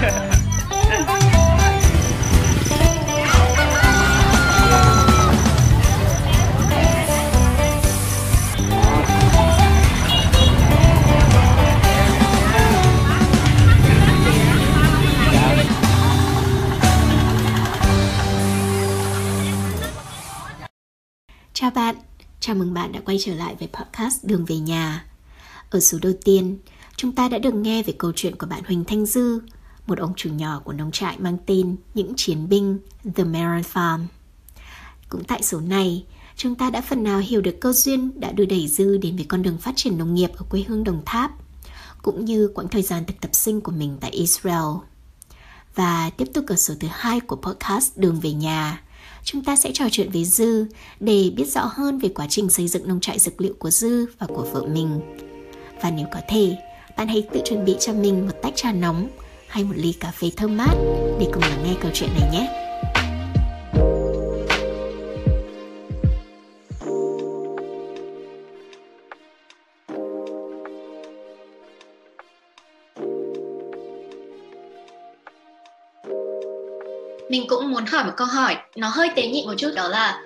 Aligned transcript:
Chào 0.00 0.10
bạn, 21.70 21.94
chào 22.40 22.56
mừng 22.56 22.74
bạn 22.74 22.92
đã 22.92 23.00
quay 23.04 23.16
trở 23.20 23.34
lại 23.34 23.54
với 23.58 23.68
podcast 23.72 24.24
Đường 24.24 24.44
về 24.44 24.58
nhà. 24.58 25.04
Ở 25.70 25.80
số 25.80 25.98
đầu 26.02 26.12
tiên, 26.24 26.58
chúng 26.96 27.12
ta 27.12 27.28
đã 27.28 27.38
được 27.38 27.54
nghe 27.54 27.82
về 27.82 27.94
câu 27.98 28.12
chuyện 28.16 28.36
của 28.36 28.46
bạn 28.46 28.62
Huỳnh 28.66 28.84
Thanh 28.84 29.06
Dư, 29.06 29.40
một 29.90 29.98
ông 29.98 30.12
chủ 30.16 30.30
nhỏ 30.30 30.60
của 30.64 30.72
nông 30.72 30.90
trại 30.90 31.18
mang 31.18 31.38
tên 31.46 31.76
Những 31.94 32.12
Chiến 32.16 32.48
binh 32.48 32.78
The 33.14 33.24
Maron 33.24 33.62
Farm. 33.72 34.00
Cũng 35.08 35.24
tại 35.24 35.42
số 35.42 35.60
này, 35.60 36.04
chúng 36.36 36.54
ta 36.54 36.70
đã 36.70 36.80
phần 36.80 37.04
nào 37.04 37.18
hiểu 37.18 37.40
được 37.40 37.56
câu 37.60 37.72
duyên 37.72 38.20
đã 38.20 38.32
đưa 38.32 38.44
đẩy 38.44 38.68
Dư 38.68 38.96
đến 38.96 39.16
với 39.16 39.24
con 39.24 39.42
đường 39.42 39.58
phát 39.58 39.72
triển 39.76 39.98
nông 39.98 40.14
nghiệp 40.14 40.30
ở 40.36 40.44
quê 40.50 40.64
hương 40.68 40.84
Đồng 40.84 41.02
Tháp, 41.06 41.30
cũng 42.02 42.24
như 42.24 42.50
quãng 42.54 42.68
thời 42.68 42.82
gian 42.82 43.04
thực 43.06 43.20
tập 43.20 43.30
sinh 43.32 43.60
của 43.60 43.72
mình 43.72 43.96
tại 44.00 44.10
Israel. 44.10 44.76
Và 45.74 46.10
tiếp 46.10 46.28
tục 46.34 46.44
ở 46.48 46.56
số 46.56 46.74
thứ 46.80 46.88
hai 46.90 47.20
của 47.20 47.36
podcast 47.36 47.96
Đường 47.96 48.20
về 48.20 48.32
nhà, 48.32 48.82
chúng 49.24 49.44
ta 49.44 49.56
sẽ 49.56 49.70
trò 49.74 49.84
chuyện 49.90 50.10
với 50.10 50.24
Dư 50.24 50.66
để 51.00 51.32
biết 51.36 51.52
rõ 51.52 51.70
hơn 51.72 51.98
về 51.98 52.08
quá 52.08 52.26
trình 52.28 52.50
xây 52.50 52.68
dựng 52.68 52.88
nông 52.88 53.00
trại 53.00 53.18
dược 53.18 53.40
liệu 53.40 53.54
của 53.58 53.70
Dư 53.70 54.06
và 54.18 54.26
của 54.26 54.48
vợ 54.52 54.66
mình. 54.66 55.00
Và 55.82 55.90
nếu 55.90 56.06
có 56.12 56.20
thể, 56.28 56.56
bạn 56.96 57.08
hãy 57.08 57.28
tự 57.32 57.40
chuẩn 57.44 57.64
bị 57.64 57.76
cho 57.80 57.92
mình 57.92 58.26
một 58.26 58.34
tách 58.42 58.52
trà 58.56 58.72
nóng 58.72 59.08
hay 59.50 59.64
một 59.64 59.74
ly 59.76 59.92
cà 60.00 60.10
phê 60.10 60.30
thơm 60.36 60.56
mát 60.56 60.74
để 61.20 61.26
cùng 61.32 61.42
lắng 61.42 61.62
nghe 61.64 61.74
câu 61.80 61.90
chuyện 61.94 62.10
này 62.20 62.28
nhé. 62.32 62.56
mình 77.30 77.46
cũng 77.48 77.70
muốn 77.70 77.86
hỏi 77.86 78.04
một 78.04 78.12
câu 78.16 78.26
hỏi, 78.26 78.56
nó 78.76 78.88
hơi 78.88 79.10
tế 79.16 79.26
nhị 79.26 79.44
một 79.46 79.54
chút, 79.58 79.70
đó 79.76 79.88
là 79.88 80.22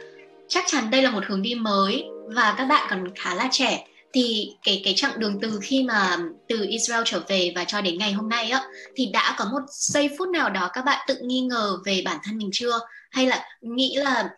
chắc 0.48 0.64
chắn 0.66 0.90
đây 0.90 1.02
là 1.02 1.10
một 1.10 1.24
hướng 1.26 1.42
đi 1.42 1.54
mới 1.54 2.04
và 2.26 2.54
các 2.58 2.64
bạn 2.64 2.86
còn 2.90 3.04
khá 3.14 3.34
là 3.34 3.48
trẻ 3.50 3.86
thì 4.14 4.50
cái 4.62 4.80
cái 4.84 4.94
chặng 4.96 5.20
đường 5.20 5.38
từ 5.42 5.58
khi 5.62 5.82
mà 5.82 6.16
từ 6.48 6.66
Israel 6.68 7.02
trở 7.06 7.20
về 7.28 7.52
và 7.56 7.64
cho 7.64 7.80
đến 7.80 7.98
ngày 7.98 8.12
hôm 8.12 8.28
nay 8.28 8.50
á, 8.50 8.62
thì 8.96 9.06
đã 9.06 9.34
có 9.38 9.44
một 9.44 9.62
giây 9.68 10.10
phút 10.18 10.28
nào 10.28 10.50
đó 10.50 10.70
các 10.72 10.84
bạn 10.84 11.04
tự 11.08 11.18
nghi 11.22 11.40
ngờ 11.40 11.76
về 11.84 12.02
bản 12.04 12.18
thân 12.24 12.36
mình 12.38 12.50
chưa? 12.52 12.78
Hay 13.10 13.26
là 13.26 13.44
nghĩ 13.60 13.96
là 13.96 14.28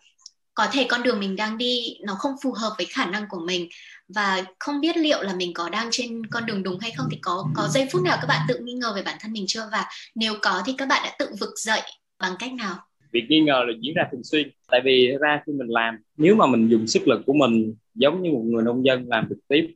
có 0.53 0.67
thể 0.71 0.85
con 0.89 1.03
đường 1.03 1.19
mình 1.19 1.35
đang 1.35 1.57
đi 1.57 1.97
nó 2.05 2.13
không 2.13 2.31
phù 2.43 2.51
hợp 2.51 2.73
với 2.77 2.85
khả 2.85 3.05
năng 3.05 3.27
của 3.29 3.39
mình? 3.45 3.69
Và 4.07 4.43
không 4.59 4.81
biết 4.81 4.97
liệu 4.97 5.21
là 5.21 5.33
mình 5.33 5.53
có 5.53 5.69
đang 5.69 5.87
trên 5.91 6.25
con 6.31 6.45
đường 6.45 6.63
đúng 6.63 6.79
hay 6.79 6.91
không 6.97 7.07
thì 7.11 7.17
có 7.21 7.45
có 7.55 7.67
giây 7.67 7.87
phút 7.91 8.01
nào 8.01 8.17
các 8.21 8.27
bạn 8.27 8.41
tự 8.47 8.59
nghi 8.61 8.73
ngờ 8.73 8.93
về 8.95 9.01
bản 9.01 9.17
thân 9.19 9.31
mình 9.31 9.45
chưa? 9.47 9.69
Và 9.71 9.85
nếu 10.15 10.33
có 10.41 10.63
thì 10.65 10.73
các 10.77 10.87
bạn 10.87 11.01
đã 11.03 11.15
tự 11.19 11.29
vực 11.39 11.53
dậy 11.59 11.81
bằng 12.19 12.35
cách 12.39 12.53
nào? 12.53 12.86
Việc 13.17 13.25
nghi 13.29 13.39
ngờ 13.39 13.63
là 13.67 13.73
diễn 13.81 13.93
ra 13.93 14.03
thường 14.11 14.23
xuyên. 14.23 14.49
Tại 14.71 14.81
vì 14.85 15.17
ra 15.21 15.41
khi 15.45 15.53
mình 15.53 15.67
làm 15.67 15.95
nếu 16.17 16.35
mà 16.35 16.45
mình 16.47 16.67
dùng 16.67 16.87
sức 16.87 17.07
lực 17.07 17.21
của 17.25 17.33
mình 17.33 17.75
giống 17.95 18.21
như 18.21 18.31
một 18.31 18.43
người 18.45 18.63
nông 18.63 18.85
dân 18.85 19.05
làm 19.07 19.25
trực 19.29 19.37
tiếp 19.47 19.73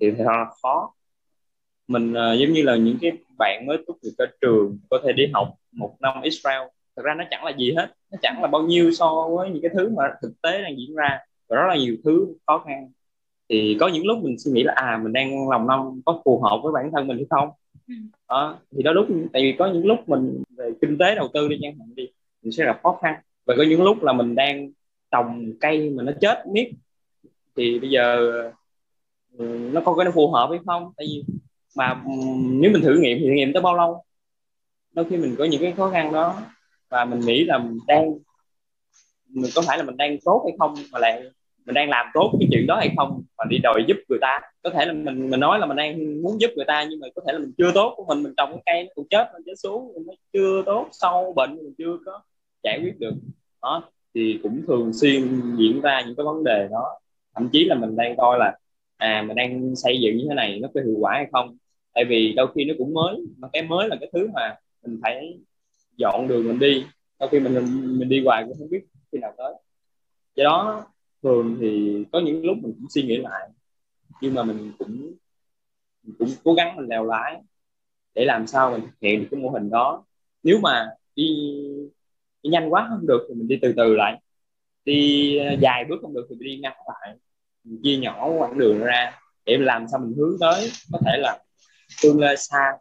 thì 0.00 0.10
thật 0.10 0.24
là 0.26 0.46
khó. 0.62 0.92
Mình 1.88 2.10
uh, 2.10 2.38
giống 2.40 2.52
như 2.52 2.62
là 2.62 2.76
những 2.76 2.98
cái 3.00 3.12
bạn 3.38 3.66
mới 3.66 3.78
tốt 3.86 3.96
nghiệp 4.02 4.10
ở 4.18 4.26
trường 4.40 4.78
có 4.90 5.00
thể 5.04 5.12
đi 5.12 5.26
học 5.32 5.54
một 5.72 5.96
năm 6.00 6.14
Israel 6.22 6.62
thật 6.96 7.02
ra 7.04 7.14
nó 7.14 7.24
chẳng 7.30 7.44
là 7.44 7.52
gì 7.58 7.72
hết. 7.76 7.94
Nó 8.12 8.18
chẳng 8.22 8.42
là 8.42 8.48
bao 8.48 8.62
nhiêu 8.62 8.90
so 8.92 9.28
với 9.36 9.50
những 9.50 9.62
cái 9.62 9.70
thứ 9.74 9.88
mà 9.96 10.02
thực 10.22 10.32
tế 10.42 10.62
đang 10.62 10.78
diễn 10.78 10.94
ra. 10.96 11.18
Và 11.48 11.56
rất 11.56 11.66
là 11.68 11.76
nhiều 11.76 11.96
thứ 12.04 12.26
khó 12.46 12.64
khăn. 12.66 12.90
Thì 13.48 13.76
có 13.80 13.88
những 13.88 14.06
lúc 14.06 14.18
mình 14.22 14.38
suy 14.38 14.52
nghĩ 14.52 14.62
là 14.62 14.72
à 14.76 15.00
mình 15.02 15.12
đang 15.12 15.48
lòng 15.48 15.66
năm 15.66 15.80
có 16.04 16.22
phù 16.24 16.40
hợp 16.40 16.60
với 16.62 16.72
bản 16.72 16.90
thân 16.92 17.06
mình 17.06 17.16
hay 17.16 17.26
không? 17.30 17.48
Đó, 18.28 18.58
thì 18.76 18.82
đó 18.82 18.92
lúc 18.92 19.06
tại 19.32 19.42
vì 19.42 19.54
có 19.58 19.72
những 19.72 19.86
lúc 19.86 20.08
mình 20.08 20.42
về 20.56 20.70
kinh 20.80 20.98
tế 20.98 21.14
đầu 21.14 21.28
tư 21.34 21.48
đi 21.48 21.56
chẳng 21.62 21.78
hạn 21.78 21.94
đi 21.94 22.08
mình 22.42 22.52
sẽ 22.52 22.64
gặp 22.64 22.80
khó 22.82 22.98
khăn. 23.02 23.14
Và 23.46 23.54
có 23.56 23.62
những 23.68 23.82
lúc 23.82 24.02
là 24.02 24.12
mình 24.12 24.34
đang 24.34 24.70
trồng 25.10 25.52
cây 25.60 25.90
mà 25.90 26.02
nó 26.02 26.12
chết 26.20 26.46
miết. 26.52 26.72
Thì 27.56 27.78
bây 27.78 27.90
giờ 27.90 28.32
ừ, 29.38 29.70
nó 29.72 29.80
có 29.84 29.94
cái 29.94 30.04
nó 30.04 30.10
phù 30.10 30.30
hợp 30.30 30.48
hay 30.50 30.58
không? 30.66 30.92
Tại 30.96 31.06
vì 31.10 31.24
mà 31.76 32.02
ừ, 32.06 32.12
nếu 32.36 32.70
mình 32.72 32.82
thử 32.82 32.98
nghiệm 33.00 33.18
thì 33.18 33.24
thử 33.24 33.32
nghiệm 33.32 33.52
tới 33.52 33.62
bao 33.62 33.76
lâu? 33.76 34.04
Đôi 34.92 35.04
khi 35.10 35.16
mình 35.16 35.34
có 35.38 35.44
những 35.44 35.62
cái 35.62 35.72
khó 35.76 35.90
khăn 35.90 36.12
đó 36.12 36.42
và 36.88 37.04
mình 37.04 37.20
nghĩ 37.20 37.44
là 37.44 37.58
mình 37.58 37.78
đang, 37.86 38.12
mình 39.28 39.50
có 39.54 39.62
phải 39.66 39.78
là 39.78 39.84
mình 39.84 39.96
đang 39.96 40.16
tốt 40.24 40.42
hay 40.44 40.56
không? 40.58 40.74
Mà 40.92 40.98
lại 40.98 41.22
mình 41.66 41.74
đang 41.74 41.88
làm 41.88 42.06
tốt 42.14 42.36
cái 42.40 42.48
chuyện 42.52 42.66
đó 42.66 42.76
hay 42.76 42.90
không? 42.96 43.22
Và 43.38 43.44
đi 43.50 43.58
đòi 43.58 43.84
giúp 43.88 43.96
người 44.08 44.18
ta. 44.22 44.40
Có 44.62 44.70
thể 44.70 44.86
là 44.86 44.92
mình 44.92 45.30
mình 45.30 45.40
nói 45.40 45.58
là 45.58 45.66
mình 45.66 45.76
đang 45.76 46.22
muốn 46.22 46.40
giúp 46.40 46.50
người 46.56 46.64
ta 46.68 46.86
nhưng 46.90 47.00
mà 47.00 47.08
có 47.14 47.22
thể 47.26 47.32
là 47.32 47.38
mình 47.38 47.52
chưa 47.58 47.72
tốt. 47.74 47.94
Của 47.96 48.04
mình 48.08 48.22
mình 48.22 48.34
trồng 48.36 48.50
cái 48.50 48.62
cây 48.66 48.84
nó 48.84 48.90
cũng 48.94 49.06
chết, 49.10 49.30
nó 49.32 49.38
chết 49.46 49.54
xuống, 49.56 49.92
nó 50.06 50.14
chưa 50.32 50.62
tốt, 50.66 50.88
sâu 50.92 51.32
bệnh, 51.36 51.56
mình 51.56 51.74
chưa 51.78 51.98
có 52.06 52.20
giải 52.62 52.80
quyết 52.82 52.98
được. 52.98 53.14
Đó 53.62 53.90
thì 54.14 54.40
cũng 54.42 54.62
thường 54.66 54.92
xuyên 54.92 55.40
diễn 55.56 55.80
ra 55.80 56.02
những 56.06 56.16
cái 56.16 56.24
vấn 56.24 56.44
đề 56.44 56.68
đó. 56.70 56.98
Thậm 57.34 57.48
chí 57.52 57.64
là 57.64 57.74
mình 57.74 57.96
đang 57.96 58.16
coi 58.16 58.38
là 58.38 58.58
à 58.96 59.24
mình 59.26 59.36
đang 59.36 59.76
xây 59.76 60.00
dựng 60.00 60.16
như 60.16 60.24
thế 60.28 60.34
này 60.34 60.58
nó 60.60 60.68
có 60.74 60.80
hiệu 60.80 60.96
quả 61.00 61.12
hay 61.14 61.26
không. 61.32 61.56
Tại 61.94 62.04
vì 62.04 62.32
đôi 62.32 62.46
khi 62.54 62.64
nó 62.64 62.74
cũng 62.78 62.94
mới 62.94 63.16
mà 63.38 63.48
cái 63.52 63.62
mới 63.62 63.88
là 63.88 63.96
cái 64.00 64.10
thứ 64.12 64.28
mà 64.34 64.56
mình 64.82 65.00
phải 65.02 65.38
dọn 65.96 66.28
đường 66.28 66.48
mình 66.48 66.58
đi. 66.58 66.84
Đôi 67.20 67.28
khi 67.28 67.40
mình 67.40 67.54
mình 67.98 68.08
đi 68.08 68.24
hoài 68.24 68.44
cũng 68.44 68.58
không 68.58 68.70
biết 68.70 68.80
khi 69.12 69.18
nào 69.18 69.34
tới. 69.36 69.54
Do 70.34 70.44
đó 70.44 70.84
thường 71.22 71.56
thì 71.60 72.04
có 72.12 72.20
những 72.20 72.44
lúc 72.44 72.56
mình 72.56 72.72
cũng 72.78 72.90
suy 72.90 73.02
nghĩ 73.02 73.16
lại. 73.16 73.48
Nhưng 74.20 74.34
mà 74.34 74.42
mình 74.42 74.72
cũng 74.78 75.12
mình 76.02 76.14
cũng 76.18 76.28
cố 76.44 76.54
gắng 76.54 76.76
mình 76.76 76.86
lèo 76.88 77.04
lái 77.04 77.42
để 78.14 78.24
làm 78.24 78.46
sao 78.46 78.70
mình 78.70 78.80
thực 78.80 79.00
hiện 79.00 79.20
được 79.20 79.26
cái 79.30 79.40
mô 79.40 79.48
hình 79.48 79.70
đó. 79.70 80.04
Nếu 80.42 80.58
mà 80.62 80.88
đi, 81.16 81.26
đi 82.42 82.50
nhanh 82.50 82.72
quá 82.72 82.86
không 82.90 83.06
được 83.06 83.26
thì 83.28 83.34
mình 83.34 83.48
đi 83.48 83.58
từ 83.62 83.74
từ 83.76 83.96
lại. 83.96 84.20
Đi 84.84 85.36
ờ, 85.38 85.56
dài 85.60 85.84
bước 85.88 85.96
không 86.02 86.14
được 86.14 86.26
thì 86.30 86.36
mình 86.36 86.48
đi 86.48 86.56
ngắn 86.56 86.76
lại. 86.86 87.16
Mình 87.64 87.80
chia 87.82 87.96
nhỏ 87.96 88.30
quãng 88.38 88.58
đường 88.58 88.78
ra 88.78 89.18
để 89.46 89.56
làm 89.58 89.86
sao 89.88 90.00
mình 90.00 90.14
hướng 90.16 90.36
tới 90.40 90.70
có 90.92 90.98
thể 91.06 91.16
là 91.18 91.38
tương 92.02 92.20
lai 92.20 92.36
xa 92.36 92.72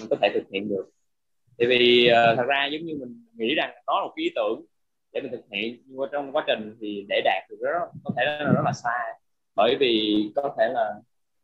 mình 0.00 0.08
có 0.10 0.16
thể 0.22 0.28
thực 0.34 0.42
hiện 0.52 0.68
được. 0.68 0.84
Tại 1.58 1.68
vì 1.68 2.10
uh, 2.10 2.36
thật 2.36 2.44
ra 2.46 2.66
giống 2.72 2.86
như 2.86 2.96
mình 3.00 3.26
nghĩ 3.34 3.54
rằng 3.54 3.70
đó 3.86 4.00
là 4.00 4.06
một 4.06 4.12
cái 4.16 4.24
ý 4.24 4.30
tưởng 4.34 4.64
để 5.12 5.20
mình 5.20 5.30
thực 5.30 5.44
hiện 5.52 5.82
nhưng 5.86 5.98
mà 5.98 6.06
trong 6.12 6.32
quá 6.32 6.44
trình 6.46 6.76
thì 6.80 7.06
để 7.08 7.20
đạt 7.24 7.50
được 7.50 7.56
đó 7.60 7.86
có 8.04 8.10
thể 8.16 8.24
là 8.24 8.52
rất 8.52 8.62
là 8.64 8.72
xa. 8.72 8.98
Bởi 9.54 9.76
vì 9.80 10.24
có 10.36 10.54
thể 10.58 10.68
là 10.68 10.94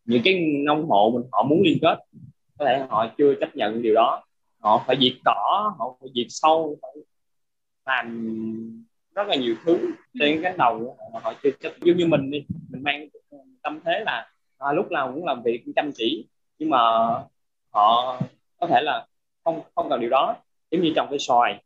những 0.04 0.22
cái 0.24 0.40
nông 0.64 0.88
hộ 0.88 1.10
mình 1.14 1.28
họ 1.32 1.42
muốn 1.42 1.62
liên 1.62 1.78
kết 1.82 1.98
có 2.58 2.64
thể 2.64 2.86
họ 2.88 3.14
chưa 3.18 3.34
chấp 3.40 3.56
nhận 3.56 3.82
điều 3.82 3.94
đó. 3.94 4.24
Họ 4.58 4.84
phải 4.86 4.96
diệt 5.00 5.12
cỏ 5.24 5.74
họ 5.78 5.96
phải 6.00 6.08
diệt 6.14 6.26
sâu 6.28 6.78
phải 6.82 6.90
làm 7.88 8.06
rất 9.14 9.28
là 9.28 9.36
nhiều 9.36 9.54
thứ 9.64 9.78
trên 10.18 10.42
cái 10.42 10.54
đầu 10.58 10.96
mà 11.14 11.20
họ 11.22 11.34
chưa 11.42 11.50
chấp 11.60 11.72
giống 11.80 11.96
như 11.96 12.06
mình 12.06 12.30
đi 12.30 12.46
mình 12.70 12.82
mang 12.82 13.08
tâm 13.62 13.80
thế 13.84 14.02
là 14.06 14.30
à, 14.58 14.72
lúc 14.72 14.90
nào 14.90 15.12
cũng 15.14 15.26
làm 15.26 15.42
việc 15.42 15.64
chăm 15.76 15.90
chỉ 15.94 16.26
nhưng 16.58 16.70
mà 16.70 16.78
họ 17.70 18.20
có 18.60 18.66
thể 18.66 18.82
là 18.82 19.06
không 19.44 19.62
không 19.74 19.90
cần 19.90 20.00
điều 20.00 20.10
đó. 20.10 20.36
Giống 20.70 20.82
như 20.82 20.92
trồng 20.96 21.06
cây 21.10 21.18
xoài 21.18 21.62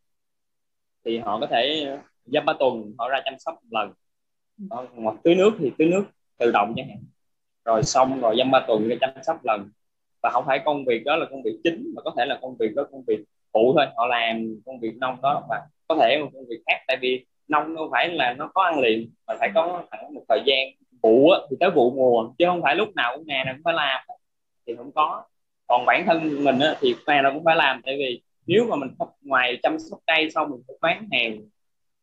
thì 1.05 1.17
họ 1.17 1.39
có 1.39 1.47
thể 1.47 1.95
dăm 2.25 2.45
ba 2.45 2.53
tuần 2.59 2.93
họ 2.97 3.09
ra 3.09 3.21
chăm 3.25 3.33
sóc 3.39 3.55
một 3.55 3.69
lần. 3.71 3.93
Hoặc 4.95 5.15
tưới 5.23 5.35
nước 5.35 5.51
thì 5.59 5.71
tưới 5.77 5.87
nước 5.87 6.03
tự 6.37 6.51
động 6.51 6.73
chẳng 6.77 6.89
hạn. 6.89 6.97
Rồi 7.65 7.83
xong 7.83 8.21
rồi 8.21 8.35
dăm 8.37 8.51
ba 8.51 8.65
tuần 8.67 8.87
ra 8.87 8.95
chăm 9.01 9.09
sóc 9.23 9.45
lần. 9.45 9.69
Và 10.23 10.29
không 10.29 10.45
phải 10.47 10.59
công 10.65 10.85
việc 10.85 11.03
đó 11.05 11.15
là 11.15 11.25
công 11.31 11.43
việc 11.43 11.59
chính 11.63 11.91
mà 11.95 12.01
có 12.01 12.13
thể 12.17 12.25
là 12.25 12.39
công 12.41 12.55
việc 12.57 12.75
đó 12.75 12.83
công 12.91 13.03
việc 13.07 13.23
phụ 13.53 13.73
thôi. 13.77 13.85
Họ 13.95 14.07
làm 14.07 14.61
công 14.65 14.79
việc 14.79 14.97
nông 14.97 15.21
đó 15.21 15.43
và 15.49 15.61
có 15.87 15.95
thể 15.95 16.19
một 16.21 16.29
công 16.33 16.45
việc 16.49 16.59
khác, 16.67 16.83
tại 16.87 16.97
vì 17.01 17.25
nông 17.47 17.75
không 17.75 17.89
phải 17.91 18.09
là 18.09 18.33
nó 18.33 18.51
có 18.53 18.63
ăn 18.63 18.79
liền, 18.79 19.09
mà 19.27 19.33
phải 19.39 19.49
có 19.55 19.83
khoảng 19.89 20.13
một 20.13 20.23
thời 20.29 20.41
gian 20.45 20.59
vụ 21.01 21.31
thì 21.49 21.57
tới 21.59 21.69
vụ 21.71 21.91
mùa, 21.91 22.33
chứ 22.37 22.45
không 22.47 22.61
phải 22.61 22.75
lúc 22.75 22.95
nào 22.95 23.17
cũng 23.17 23.27
ngày 23.27 23.45
nào 23.45 23.53
cũng 23.53 23.63
phải 23.63 23.73
làm 23.73 24.01
thì 24.67 24.75
không 24.75 24.91
có. 24.91 25.23
Còn 25.67 25.85
bản 25.85 26.05
thân 26.05 26.43
mình 26.43 26.59
thì 26.79 26.95
ngày 27.07 27.21
nào 27.21 27.31
cũng 27.33 27.43
phải 27.43 27.55
làm, 27.55 27.81
tại 27.85 27.95
vì 27.97 28.21
nếu 28.47 28.65
mà 28.69 28.75
mình 28.75 28.89
không, 28.99 29.07
ngoài 29.21 29.59
chăm 29.63 29.79
sóc 29.79 29.99
cây 30.07 30.31
xong 30.31 30.51
mình 30.51 30.61
phải 30.67 30.75
bán 30.81 31.07
hàng, 31.11 31.41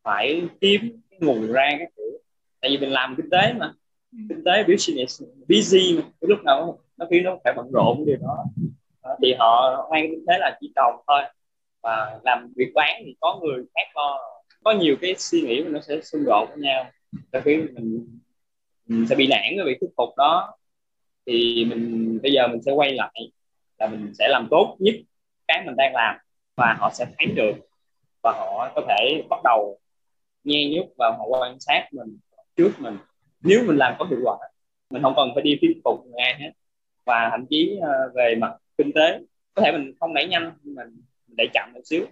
phải 0.03 0.43
kiếm 0.61 1.01
cái 1.11 1.19
nguồn 1.23 1.53
ra 1.53 1.77
các 1.79 1.89
kiểu. 1.97 2.19
Tại 2.61 2.71
vì 2.71 2.79
mình 2.79 2.91
làm 2.91 3.15
kinh 3.17 3.31
tế 3.31 3.53
mà, 3.59 3.73
kinh 4.13 4.45
tế 4.45 4.63
business, 4.69 5.23
busy 5.49 5.97
mà 5.97 6.03
cái 6.03 6.29
lúc 6.29 6.39
nào 6.45 6.79
nó 6.97 7.07
khi 7.11 7.21
nó 7.21 7.37
phải 7.45 7.53
bận 7.57 7.71
rộn 7.73 8.05
điều 8.07 8.17
đó. 8.17 8.45
Thì 9.23 9.35
họ 9.39 9.89
mang 9.91 10.07
kinh 10.11 10.25
tế 10.29 10.39
là 10.39 10.59
chỉ 10.61 10.73
trồng 10.77 10.95
thôi 11.07 11.23
và 11.83 12.21
làm 12.25 12.53
việc 12.57 12.73
bán 12.75 13.03
thì 13.05 13.17
có 13.21 13.41
người 13.43 13.65
khác 13.75 13.91
lo. 13.95 14.19
Có 14.65 14.73
nhiều 14.73 14.97
cái 15.01 15.15
suy 15.19 15.41
nghĩ 15.41 15.63
mà 15.63 15.69
nó 15.71 15.81
sẽ 15.81 16.01
xung 16.01 16.25
đột 16.25 16.47
với 16.51 16.59
nhau. 16.59 16.91
Đôi 17.33 17.43
khi 17.43 17.57
mình, 17.57 18.19
mình 18.87 19.07
sẽ 19.07 19.17
bị 19.17 19.27
nản 19.27 19.57
với 19.57 19.65
việc 19.67 19.77
thuyết 19.81 19.91
phục 19.97 20.09
đó. 20.17 20.57
Thì 21.27 21.65
mình 21.69 22.19
bây 22.23 22.33
giờ 22.33 22.49
mình 22.49 22.63
sẽ 22.63 22.73
quay 22.73 22.93
lại 22.93 23.33
là 23.79 23.87
mình 23.87 24.13
sẽ 24.19 24.29
làm 24.29 24.49
tốt 24.51 24.77
nhất 24.79 24.95
cái 25.49 25.63
mình 25.67 25.77
đang 25.77 25.95
làm 25.95 26.17
và 26.57 26.77
họ 26.79 26.91
sẽ 26.93 27.07
thấy 27.19 27.27
được 27.27 27.53
và 28.23 28.33
họ 28.33 28.73
có 28.75 28.83
thể 28.89 29.23
bắt 29.31 29.41
đầu 29.45 29.79
nghe 30.45 30.71
nhúc 30.71 30.87
và 30.99 31.17
họ 31.19 31.25
quan 31.27 31.61
sát 31.61 31.89
mình 31.93 32.19
trước 32.57 32.73
mình. 32.79 32.97
Nếu 33.41 33.65
mình 33.67 33.77
làm 33.77 33.95
có 33.99 34.05
hiệu 34.11 34.21
quả 34.25 34.39
mình 34.91 35.03
không 35.03 35.13
cần 35.17 35.31
phải 35.35 35.43
đi 35.43 35.59
thuyết 35.61 35.81
phục 35.85 36.07
người 36.07 36.21
ai 36.23 36.35
hết. 36.41 36.51
Và 37.05 37.29
thậm 37.31 37.47
chí 37.51 37.79
ờ, 37.83 38.13
về 38.15 38.35
mặt 38.35 38.53
kinh 38.79 38.93
tế 38.95 39.19
có 39.55 39.63
thể 39.63 39.73
mình 39.73 39.93
không 40.01 40.15
đẩy 40.15 40.29
nhanh 40.29 40.53
nhưng 40.63 40.75
mình 40.75 41.03
đẩy 41.41 41.49
chậm 41.55 41.73
một 41.75 41.81
xíu. 41.85 42.05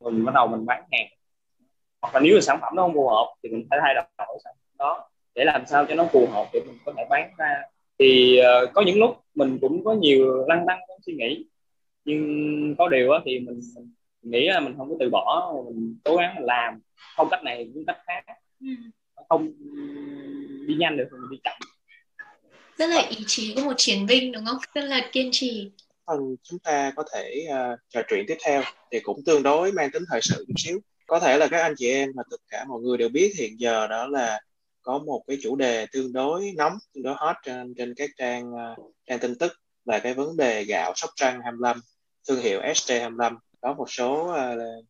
Mình 0.00 0.24
bắt 0.24 0.32
đầu 0.34 0.46
mình 0.46 0.66
bán 0.66 0.82
hàng. 0.92 1.06
Hoặc 2.02 2.14
là 2.14 2.20
nếu 2.20 2.34
là 2.34 2.40
sản 2.40 2.58
phẩm 2.60 2.72
nó 2.76 2.82
không 2.82 2.94
phù 2.94 3.08
hợp 3.08 3.34
thì 3.42 3.48
mình 3.48 3.66
phải 3.70 3.78
thay 3.82 3.94
đổi 3.94 4.38
sản 4.44 4.54
phẩm 4.56 4.76
đó 4.78 5.08
để 5.34 5.44
làm 5.44 5.66
sao 5.66 5.86
cho 5.88 5.94
nó 5.94 6.04
phù 6.12 6.26
hợp 6.26 6.46
để 6.52 6.60
mình 6.66 6.78
có 6.84 6.92
thể 6.96 7.04
bán 7.10 7.30
ra. 7.38 7.62
Thì 7.98 8.40
uh, 8.40 8.70
có 8.74 8.82
những 8.82 8.98
lúc 8.98 9.24
mình 9.34 9.58
cũng 9.60 9.84
có 9.84 9.92
nhiều 9.92 10.46
lăn 10.46 10.64
tăng 10.66 10.78
trong 10.88 10.98
suy 11.06 11.14
nghĩ. 11.14 11.44
Nhưng 12.04 12.74
có 12.78 12.88
điều 12.88 13.10
thì 13.24 13.38
mình, 13.38 13.60
mình 13.76 14.32
nghĩ 14.32 14.48
là 14.48 14.60
mình 14.60 14.74
không 14.76 14.88
có 14.88 14.96
từ 15.00 15.10
bỏ 15.10 15.54
mình 15.66 15.98
cố 16.04 16.16
gắng 16.16 16.34
mình 16.34 16.44
làm. 16.44 16.80
Không 17.16 17.28
cách 17.30 17.42
này 17.44 17.70
cũng 17.74 17.84
cách 17.86 17.98
khác. 18.06 18.22
Ừ. 18.60 18.68
không 19.28 19.52
đi 20.66 20.74
nhanh 20.74 20.96
được 20.96 21.08
thì 21.10 21.16
mình 21.18 21.30
đi 21.30 21.38
chậm. 21.44 21.56
Rất 22.76 22.86
là 22.86 23.02
ý 23.10 23.16
chí 23.26 23.54
của 23.54 23.62
một 23.62 23.74
chiến 23.76 24.06
binh 24.06 24.32
đúng 24.32 24.44
không? 24.44 24.58
Rất 24.74 24.84
là 24.84 25.08
kiên 25.12 25.28
trì 25.32 25.70
phần 26.08 26.36
chúng 26.42 26.58
ta 26.58 26.92
có 26.96 27.04
thể 27.14 27.46
uh, 27.48 27.78
trò 27.88 28.02
chuyện 28.08 28.24
tiếp 28.28 28.36
theo 28.44 28.62
thì 28.92 29.00
cũng 29.00 29.24
tương 29.26 29.42
đối 29.42 29.72
mang 29.72 29.90
tính 29.90 30.02
thời 30.10 30.20
sự 30.22 30.44
chút 30.48 30.54
xíu. 30.56 30.78
Có 31.06 31.20
thể 31.20 31.38
là 31.38 31.48
các 31.48 31.62
anh 31.62 31.74
chị 31.76 31.90
em 31.90 32.12
và 32.16 32.22
tất 32.30 32.36
cả 32.48 32.64
mọi 32.68 32.80
người 32.80 32.98
đều 32.98 33.08
biết 33.08 33.32
hiện 33.38 33.60
giờ 33.60 33.86
đó 33.86 34.06
là 34.06 34.40
có 34.82 34.98
một 34.98 35.22
cái 35.26 35.38
chủ 35.42 35.56
đề 35.56 35.86
tương 35.92 36.12
đối 36.12 36.52
nóng 36.56 36.72
tương 36.94 37.04
đối 37.04 37.14
hot 37.16 37.36
trên 37.44 37.74
trên 37.76 37.94
các 37.94 38.10
trang 38.16 38.52
uh, 38.54 38.94
trang 39.06 39.18
tin 39.18 39.38
tức 39.38 39.52
là 39.84 39.98
cái 39.98 40.14
vấn 40.14 40.36
đề 40.36 40.64
gạo 40.64 40.92
Sóc 40.96 41.10
Trăng 41.16 41.40
25 41.42 41.80
thương 42.28 42.40
hiệu 42.40 42.60
ST25 42.60 43.36
có 43.60 43.74
một 43.74 43.90
số 43.90 44.22
uh, 44.22 44.84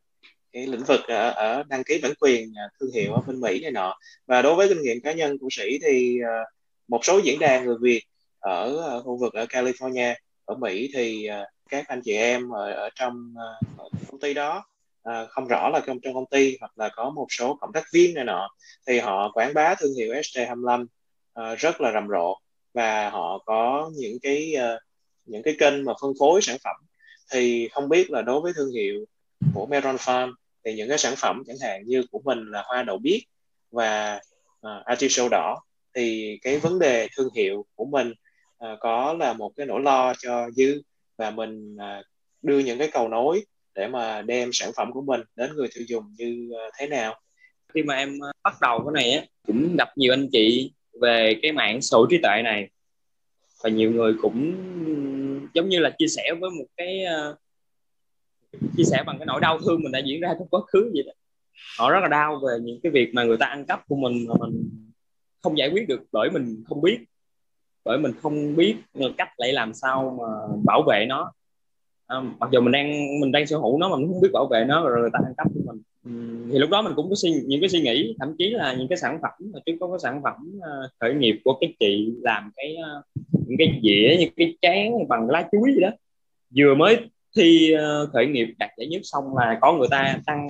cái 0.52 0.66
lĩnh 0.66 0.84
vực 0.84 1.00
ở, 1.08 1.30
ở 1.30 1.62
đăng 1.68 1.84
ký 1.84 2.00
bản 2.02 2.12
quyền 2.20 2.52
thương 2.80 2.90
hiệu 2.94 3.12
ở 3.12 3.20
bên 3.26 3.40
Mỹ 3.40 3.60
này 3.62 3.70
nọ. 3.70 3.94
Và 4.26 4.42
đối 4.42 4.54
với 4.54 4.68
kinh 4.68 4.82
nghiệm 4.82 5.00
cá 5.00 5.12
nhân 5.12 5.38
của 5.38 5.48
sĩ 5.50 5.78
thì 5.82 6.18
uh, 6.22 6.48
một 6.88 7.04
số 7.04 7.20
diễn 7.24 7.38
đàn 7.38 7.64
người 7.64 7.76
Việt 7.80 8.02
ở, 8.38 8.76
ở 8.76 9.02
khu 9.02 9.16
vực 9.16 9.34
ở 9.34 9.44
California 9.44 10.14
ở 10.48 10.54
Mỹ 10.54 10.90
thì 10.94 11.26
à, 11.26 11.46
các 11.68 11.88
anh 11.88 12.00
chị 12.04 12.12
em 12.12 12.50
ở, 12.50 12.72
ở 12.72 12.90
trong 12.94 13.34
à, 13.38 13.48
ở 13.78 13.88
công 14.10 14.20
ty 14.20 14.34
đó 14.34 14.64
à, 15.02 15.26
không 15.30 15.46
rõ 15.48 15.68
là 15.68 15.80
trong 15.86 16.00
trong 16.02 16.14
công 16.14 16.26
ty 16.26 16.56
hoặc 16.60 16.78
là 16.78 16.88
có 16.96 17.10
một 17.10 17.26
số 17.30 17.56
cộng 17.60 17.72
tác 17.72 17.84
viên 17.92 18.14
này 18.14 18.24
nọ 18.24 18.48
thì 18.86 18.98
họ 18.98 19.32
quảng 19.32 19.54
bá 19.54 19.74
thương 19.74 19.94
hiệu 19.98 20.12
ST25 20.14 20.86
à, 21.34 21.54
rất 21.54 21.80
là 21.80 21.92
rầm 21.92 22.08
rộ. 22.08 22.34
Và 22.74 23.10
họ 23.10 23.42
có 23.46 23.90
những 23.96 24.18
cái 24.22 24.54
à, 24.54 24.78
những 25.24 25.42
cái 25.42 25.56
kênh 25.58 25.84
mà 25.84 25.92
phân 26.02 26.12
phối 26.18 26.42
sản 26.42 26.56
phẩm. 26.64 26.76
Thì 27.32 27.68
không 27.72 27.88
biết 27.88 28.10
là 28.10 28.22
đối 28.22 28.40
với 28.40 28.52
thương 28.56 28.72
hiệu 28.72 29.04
của 29.54 29.66
Meron 29.66 29.96
Farm 29.96 30.32
thì 30.64 30.74
những 30.74 30.88
cái 30.88 30.98
sản 30.98 31.14
phẩm 31.16 31.42
chẳng 31.46 31.56
hạn 31.62 31.82
như 31.86 32.02
của 32.10 32.20
mình 32.24 32.38
là 32.50 32.62
hoa 32.66 32.82
đậu 32.82 32.98
biếc 32.98 33.20
và 33.70 34.20
à, 34.62 34.82
artichoke 34.84 35.28
đỏ 35.30 35.62
thì 35.94 36.38
cái 36.42 36.58
vấn 36.58 36.78
đề 36.78 37.08
thương 37.16 37.28
hiệu 37.34 37.66
của 37.74 37.84
mình 37.84 38.12
uh, 38.64 38.78
có 38.80 39.12
là 39.12 39.32
một 39.32 39.52
cái 39.56 39.66
nỗi 39.66 39.80
lo 39.80 40.14
cho 40.18 40.50
dư 40.50 40.82
và 41.16 41.30
mình 41.30 41.74
uh, 41.74 42.04
đưa 42.42 42.58
những 42.58 42.78
cái 42.78 42.90
cầu 42.92 43.08
nối 43.08 43.44
để 43.74 43.88
mà 43.88 44.22
đem 44.22 44.50
sản 44.52 44.70
phẩm 44.76 44.92
của 44.92 45.02
mình 45.02 45.20
đến 45.36 45.50
người 45.54 45.68
tiêu 45.74 45.84
dùng 45.88 46.04
như 46.18 46.50
uh, 46.52 46.72
thế 46.78 46.86
nào. 46.86 47.20
Khi 47.74 47.82
mà 47.82 47.94
em 47.94 48.18
bắt 48.42 48.54
đầu 48.60 48.78
cái 48.84 49.04
này 49.04 49.12
á 49.12 49.24
cũng 49.46 49.76
gặp 49.78 49.88
nhiều 49.96 50.12
anh 50.12 50.28
chị 50.32 50.72
về 51.00 51.38
cái 51.42 51.52
mạng 51.52 51.82
sổ 51.82 52.06
trí 52.10 52.18
tuệ 52.22 52.42
này. 52.44 52.68
Và 53.62 53.70
nhiều 53.70 53.90
người 53.90 54.14
cũng 54.22 54.54
giống 55.54 55.68
như 55.68 55.78
là 55.78 55.90
chia 55.98 56.08
sẻ 56.08 56.34
với 56.40 56.50
một 56.50 56.66
cái 56.76 57.04
uh, 57.04 57.38
chia 58.76 58.84
sẻ 58.84 59.02
bằng 59.06 59.18
cái 59.18 59.26
nỗi 59.26 59.40
đau 59.40 59.58
thương 59.58 59.82
mình 59.82 59.92
đã 59.92 59.98
diễn 59.98 60.20
ra 60.20 60.34
trong 60.38 60.48
quá 60.48 60.60
khứ 60.72 60.90
vậy 60.94 61.02
đó. 61.06 61.12
Họ 61.78 61.90
rất 61.90 62.00
là 62.00 62.08
đau 62.08 62.40
về 62.46 62.58
những 62.62 62.80
cái 62.82 62.92
việc 62.92 63.10
mà 63.12 63.24
người 63.24 63.36
ta 63.36 63.46
ăn 63.46 63.66
cắp 63.66 63.88
của 63.88 63.96
mình 63.96 64.26
mà 64.28 64.34
mình 64.38 64.70
không 65.42 65.58
giải 65.58 65.70
quyết 65.72 65.88
được 65.88 66.00
bởi 66.12 66.30
mình 66.30 66.64
không 66.68 66.82
biết 66.82 66.98
bởi 67.88 67.98
mình 67.98 68.12
không 68.22 68.56
biết 68.56 68.76
cách 69.18 69.28
lại 69.36 69.52
làm 69.52 69.74
sao 69.74 70.18
mà 70.20 70.56
bảo 70.64 70.82
vệ 70.88 71.06
nó. 71.08 71.32
À, 72.06 72.20
mặc 72.38 72.50
dù 72.52 72.60
mình 72.60 72.72
đang 72.72 73.20
mình 73.20 73.32
đang 73.32 73.46
sở 73.46 73.56
hữu 73.58 73.78
nó 73.78 73.88
mà 73.88 73.96
mình 73.96 74.08
không 74.08 74.20
biết 74.20 74.28
bảo 74.32 74.46
vệ 74.46 74.64
nó 74.64 74.88
rồi 74.88 75.00
người 75.00 75.10
ta 75.12 75.18
ăn 75.24 75.34
cắp 75.36 75.46
của 75.54 75.60
mình. 75.66 75.82
Ừ, 76.04 76.10
thì 76.52 76.58
lúc 76.58 76.70
đó 76.70 76.82
mình 76.82 76.92
cũng 76.96 77.08
có 77.08 77.14
suy 77.14 77.30
những 77.46 77.60
cái 77.60 77.68
suy 77.68 77.80
nghĩ 77.80 78.16
thậm 78.18 78.34
chí 78.38 78.50
là 78.50 78.74
những 78.74 78.88
cái 78.88 78.98
sản 78.98 79.18
phẩm 79.22 79.32
mà 79.52 79.60
trước 79.66 79.72
có 79.80 79.88
cái 79.88 79.98
sản 79.98 80.20
phẩm 80.22 80.36
uh, 80.58 80.90
khởi 81.00 81.14
nghiệp 81.14 81.40
của 81.44 81.58
cái 81.60 81.74
chị 81.80 82.12
làm 82.22 82.50
cái 82.56 82.76
uh, 82.98 83.04
những 83.46 83.58
cái 83.58 83.80
dĩa 83.82 84.16
những 84.18 84.32
cái 84.36 84.56
chén 84.62 84.92
bằng 85.08 85.30
lá 85.30 85.48
chuối 85.52 85.72
gì 85.74 85.80
đó. 85.80 85.90
Vừa 86.56 86.74
mới 86.74 86.96
thi 87.36 87.74
uh, 87.74 88.12
khởi 88.12 88.26
nghiệp 88.26 88.48
đạt 88.58 88.70
giải 88.76 88.86
nhất 88.86 89.00
xong 89.04 89.36
là 89.36 89.58
có 89.60 89.72
người 89.72 89.88
ta 89.90 90.18
đăng 90.26 90.48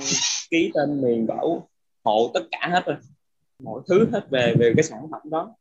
ký 0.51 0.71
tên 0.75 1.03
miền 1.03 1.27
bảo 1.27 1.69
hộ 2.05 2.31
tất 2.35 2.43
cả 2.51 2.69
hết 2.73 2.87
rồi. 2.87 2.97
Mọi 3.65 3.81
thứ 3.89 4.09
hết 4.13 4.31
về 4.31 4.55
về 4.59 4.73
cái 4.77 4.83
sản 4.83 4.99
phẩm 5.11 5.21
đó. 5.31 5.55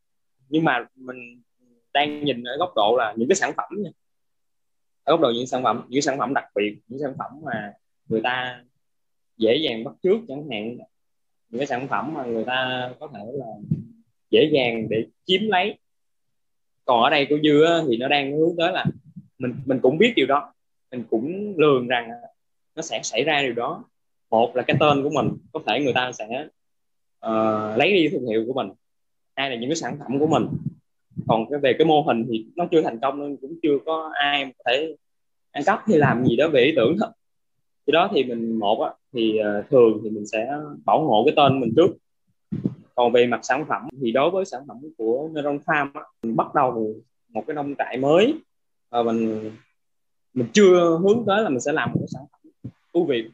Nhưng 0.50 0.63
mà 0.63 0.85
mình 0.95 1.41
đang 1.99 2.25
nhìn 2.25 2.44
ở 2.44 2.57
góc 2.57 2.73
độ 2.75 2.95
là 2.97 3.13
những 3.17 3.29
cái 3.29 3.35
sản 3.35 3.51
phẩm 3.57 3.69
nha. 3.77 3.89
Ở 5.03 5.13
góc 5.13 5.21
độ 5.21 5.31
những 5.35 5.47
sản 5.47 5.63
phẩm 5.63 5.85
những 5.89 6.01
sản 6.01 6.17
phẩm 6.17 6.33
đặc 6.33 6.45
biệt 6.55 6.77
những 6.88 6.99
sản 6.99 7.13
phẩm 7.19 7.31
mà 7.44 7.73
người 8.09 8.21
ta 8.21 8.63
dễ 9.38 9.55
dàng 9.55 9.83
bắt 9.83 9.94
trước 10.03 10.17
chẳng 10.27 10.49
hạn. 10.51 10.77
Những 11.49 11.59
cái 11.59 11.67
sản 11.67 11.88
phẩm 11.88 12.13
mà 12.13 12.25
người 12.25 12.44
ta 12.44 12.89
có 12.99 13.07
thể 13.13 13.19
là 13.33 13.45
dễ 14.29 14.49
dàng 14.53 14.88
để 14.89 15.05
chiếm 15.25 15.41
lấy. 15.47 15.77
Còn 16.85 17.03
ở 17.03 17.09
đây 17.09 17.27
của 17.29 17.38
dư 17.44 17.63
á, 17.63 17.81
thì 17.88 17.97
nó 17.97 18.07
đang 18.07 18.38
hướng 18.38 18.55
tới 18.57 18.71
là 18.71 18.85
mình 19.38 19.55
mình 19.65 19.79
cũng 19.81 19.97
biết 19.97 20.13
điều 20.15 20.25
đó. 20.25 20.53
Mình 20.91 21.03
cũng 21.09 21.53
lường 21.57 21.88
rằng 21.88 22.09
nó 22.75 22.81
sẽ 22.81 22.99
xảy 23.03 23.23
ra 23.23 23.41
điều 23.41 23.53
đó. 23.53 23.83
Một 24.29 24.55
là 24.55 24.63
cái 24.63 24.77
tên 24.79 25.03
của 25.03 25.09
mình 25.09 25.29
có 25.53 25.59
thể 25.67 25.79
người 25.79 25.94
ta 25.94 26.11
sẽ 26.11 26.47
uh, 27.25 27.77
lấy 27.77 27.94
đi 27.94 28.07
thương 28.11 28.27
hiệu 28.27 28.44
của 28.47 28.53
mình. 28.53 28.69
Hai 29.35 29.49
là 29.49 29.55
những 29.55 29.69
cái 29.69 29.75
sản 29.75 29.97
phẩm 29.99 30.19
của 30.19 30.27
mình 30.27 30.47
còn 31.27 31.45
cái 31.49 31.59
về 31.59 31.75
cái 31.77 31.87
mô 31.87 32.01
hình 32.01 32.25
thì 32.29 32.45
nó 32.55 32.65
chưa 32.71 32.81
thành 32.81 32.99
công 33.01 33.19
nên 33.19 33.37
cũng 33.41 33.53
chưa 33.63 33.77
có 33.85 34.11
ai 34.13 34.45
có 34.45 34.71
thể 34.71 34.95
ăn 35.51 35.63
cắp 35.65 35.79
hay 35.87 35.97
làm 35.97 36.25
gì 36.25 36.35
đó 36.35 36.49
về 36.53 36.61
ý 36.61 36.73
tưởng 36.75 36.97
hết. 36.97 37.11
Thì 37.87 37.93
đó 37.93 38.09
thì 38.13 38.23
mình 38.23 38.59
một 38.59 38.81
á, 38.81 38.91
thì 39.13 39.37
ờ, 39.37 39.63
thường 39.69 39.99
thì 40.03 40.09
mình 40.09 40.25
sẽ 40.25 40.47
bảo 40.85 41.07
hộ 41.07 41.23
cái 41.25 41.33
tên 41.37 41.59
mình 41.59 41.73
trước. 41.75 41.97
Còn 42.95 43.11
về 43.11 43.27
mặt 43.27 43.39
sản 43.43 43.65
phẩm 43.69 43.87
thì 44.01 44.11
đối 44.11 44.31
với 44.31 44.45
sản 44.45 44.61
phẩm 44.67 44.77
của 44.97 45.29
Neuron 45.33 45.57
Farm 45.57 45.89
á, 45.93 46.01
mình 46.23 46.35
bắt 46.35 46.55
đầu 46.55 46.95
một 47.29 47.43
cái 47.47 47.55
nông 47.55 47.75
trại 47.77 47.97
mới 47.97 48.33
và 48.89 49.03
mình 49.03 49.51
mình 50.33 50.47
chưa 50.53 50.99
hướng 51.03 51.23
tới 51.27 51.43
là 51.43 51.49
mình 51.49 51.59
sẽ 51.59 51.71
làm 51.71 51.92
một 51.92 51.99
cái 51.99 52.07
sản 52.07 52.23
phẩm 52.31 52.71
ưu 52.92 53.06
việt. 53.06 53.30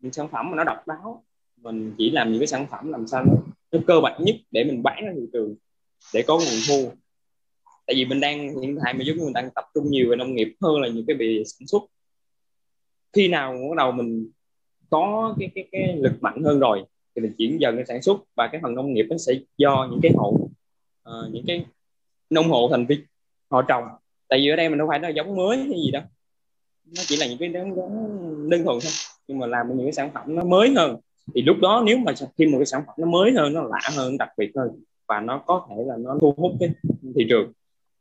Những 0.00 0.12
sản 0.12 0.28
phẩm 0.28 0.50
mà 0.50 0.56
nó 0.56 0.64
độc 0.64 0.86
đáo 0.86 1.22
mình 1.62 1.94
chỉ 1.98 2.10
làm 2.10 2.30
những 2.30 2.40
cái 2.40 2.46
sản 2.46 2.66
phẩm 2.70 2.92
làm 2.92 3.06
sao 3.06 3.24
nó, 3.24 3.32
nó 3.72 3.78
cơ 3.86 4.00
bản 4.00 4.24
nhất 4.24 4.36
để 4.50 4.64
mình 4.64 4.82
bán 4.82 5.04
ra 5.04 5.12
thị 5.16 5.26
trường 5.32 5.54
để 6.14 6.22
có 6.26 6.34
nguồn 6.34 6.60
thu. 6.68 6.92
Tại 7.86 7.94
vì 7.94 8.04
mình 8.04 8.20
đang 8.20 8.60
hiện 8.60 8.78
tại 8.84 8.94
mình 8.94 9.06
giống 9.06 9.16
mình 9.16 9.32
đang 9.32 9.50
tập 9.54 9.64
trung 9.74 9.90
nhiều 9.90 10.10
về 10.10 10.16
nông 10.16 10.34
nghiệp 10.34 10.54
hơn 10.60 10.80
là 10.80 10.88
những 10.88 11.04
cái 11.06 11.16
về 11.16 11.42
sản 11.46 11.66
xuất. 11.66 11.82
Khi 13.12 13.28
nào 13.28 13.52
bắt 13.52 13.76
đầu 13.76 13.92
mình 13.92 14.30
có 14.90 15.34
cái 15.38 15.50
cái 15.54 15.68
cái 15.72 15.96
lực 15.96 16.12
mạnh 16.20 16.42
hơn 16.44 16.58
rồi 16.58 16.84
thì 17.14 17.22
mình 17.22 17.34
chuyển 17.38 17.60
dần 17.60 17.76
cái 17.76 17.84
sản 17.86 18.02
xuất 18.02 18.16
và 18.34 18.48
cái 18.52 18.60
phần 18.62 18.74
nông 18.74 18.92
nghiệp 18.92 19.06
nó 19.10 19.16
sẽ 19.18 19.32
do 19.56 19.88
những 19.90 20.00
cái 20.02 20.12
hộ 20.16 20.28
uh, 21.08 21.32
những 21.32 21.44
cái 21.46 21.64
nông 22.30 22.48
hộ 22.48 22.68
thành 22.70 22.86
viên 22.86 23.00
họ 23.50 23.62
trồng. 23.62 23.84
Tại 24.28 24.38
vì 24.38 24.48
ở 24.48 24.56
đây 24.56 24.68
mình 24.68 24.78
đâu 24.78 24.88
phải 24.90 25.00
là 25.00 25.08
giống 25.08 25.36
mới 25.36 25.56
hay 25.56 25.80
gì 25.84 25.90
đâu. 25.90 26.02
Nó 26.84 27.02
chỉ 27.06 27.16
là 27.16 27.26
những 27.26 27.38
cái 27.38 27.52
giống 27.52 27.76
giống 27.76 28.50
đơn 28.50 28.64
thuần 28.64 28.78
thôi. 28.82 28.92
Nhưng 29.28 29.38
mà 29.38 29.46
làm 29.46 29.68
những 29.68 29.86
cái 29.86 29.92
sản 29.92 30.10
phẩm 30.14 30.34
nó 30.34 30.44
mới 30.44 30.74
hơn. 30.76 30.96
Thì 31.34 31.42
lúc 31.42 31.56
đó 31.60 31.82
nếu 31.86 31.98
mà 31.98 32.12
khi 32.38 32.46
một 32.46 32.58
cái 32.58 32.66
sản 32.66 32.82
phẩm 32.86 32.94
nó 32.98 33.06
mới 33.06 33.32
hơn 33.32 33.54
nó 33.54 33.62
lạ 33.62 33.90
hơn 33.96 34.18
đặc 34.18 34.28
biệt 34.38 34.50
hơn 34.56 34.82
và 35.12 35.20
nó 35.20 35.38
có 35.38 35.66
thể 35.68 35.76
là 35.86 35.96
nó 35.98 36.18
thu 36.20 36.34
hút 36.36 36.52
cái 36.60 36.70
thị 37.14 37.26
trường. 37.28 37.52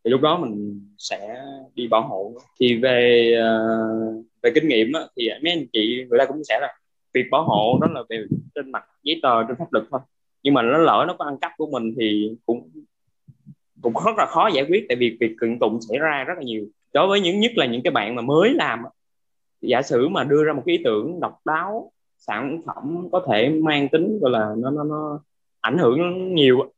Thì 0.03 0.11
lúc 0.11 0.21
đó 0.21 0.37
mình 0.37 0.81
sẽ 0.97 1.41
đi 1.75 1.87
bảo 1.87 2.07
hộ. 2.07 2.33
Thì 2.59 2.77
về 2.77 3.31
uh, 3.39 4.25
về 4.41 4.51
kinh 4.55 4.67
nghiệm 4.67 4.93
á, 4.93 5.01
thì 5.17 5.29
mấy 5.43 5.51
anh 5.53 5.65
chị 5.73 6.05
người 6.09 6.19
ta 6.19 6.25
cũng 6.25 6.43
sẽ 6.43 6.59
là 6.61 6.77
việc 7.13 7.23
bảo 7.31 7.43
hộ 7.43 7.77
đó 7.81 7.87
là 7.93 8.03
về 8.09 8.25
trên 8.55 8.71
mặt 8.71 8.83
giấy 9.03 9.19
tờ 9.23 9.43
trên 9.43 9.57
pháp 9.59 9.73
luật 9.73 9.85
thôi. 9.91 9.99
Nhưng 10.43 10.53
mà 10.53 10.61
nó 10.61 10.77
lỡ 10.77 11.05
nó 11.07 11.15
có 11.19 11.25
ăn 11.25 11.37
cắp 11.37 11.51
của 11.57 11.67
mình 11.71 11.93
thì 11.99 12.35
cũng 12.45 12.69
cũng 13.81 13.93
rất 14.05 14.17
là 14.17 14.25
khó 14.25 14.49
giải 14.53 14.65
quyết. 14.69 14.85
Tại 14.89 14.95
vì 14.95 15.17
việc 15.19 15.35
kiện 15.41 15.59
tụng 15.59 15.81
xảy 15.81 15.97
ra 15.97 16.23
rất 16.27 16.33
là 16.37 16.43
nhiều. 16.43 16.65
Đối 16.93 17.07
với 17.07 17.21
những 17.21 17.39
nhất 17.39 17.51
là 17.55 17.65
những 17.65 17.83
cái 17.83 17.91
bạn 17.91 18.15
mà 18.15 18.21
mới 18.21 18.53
làm 18.53 18.79
giả 19.61 19.81
sử 19.81 20.07
mà 20.07 20.23
đưa 20.23 20.43
ra 20.43 20.53
một 20.53 20.63
cái 20.65 20.77
ý 20.77 20.83
tưởng 20.83 21.19
độc 21.19 21.39
đáo 21.45 21.91
sản 22.17 22.61
phẩm 22.65 23.07
có 23.11 23.25
thể 23.29 23.49
mang 23.49 23.89
tính 23.89 24.19
gọi 24.21 24.31
là 24.31 24.55
nó 24.57 24.69
nó 24.71 24.83
nó 24.83 25.19
ảnh 25.61 25.77
hưởng 25.77 25.99
nhiều 26.35 26.71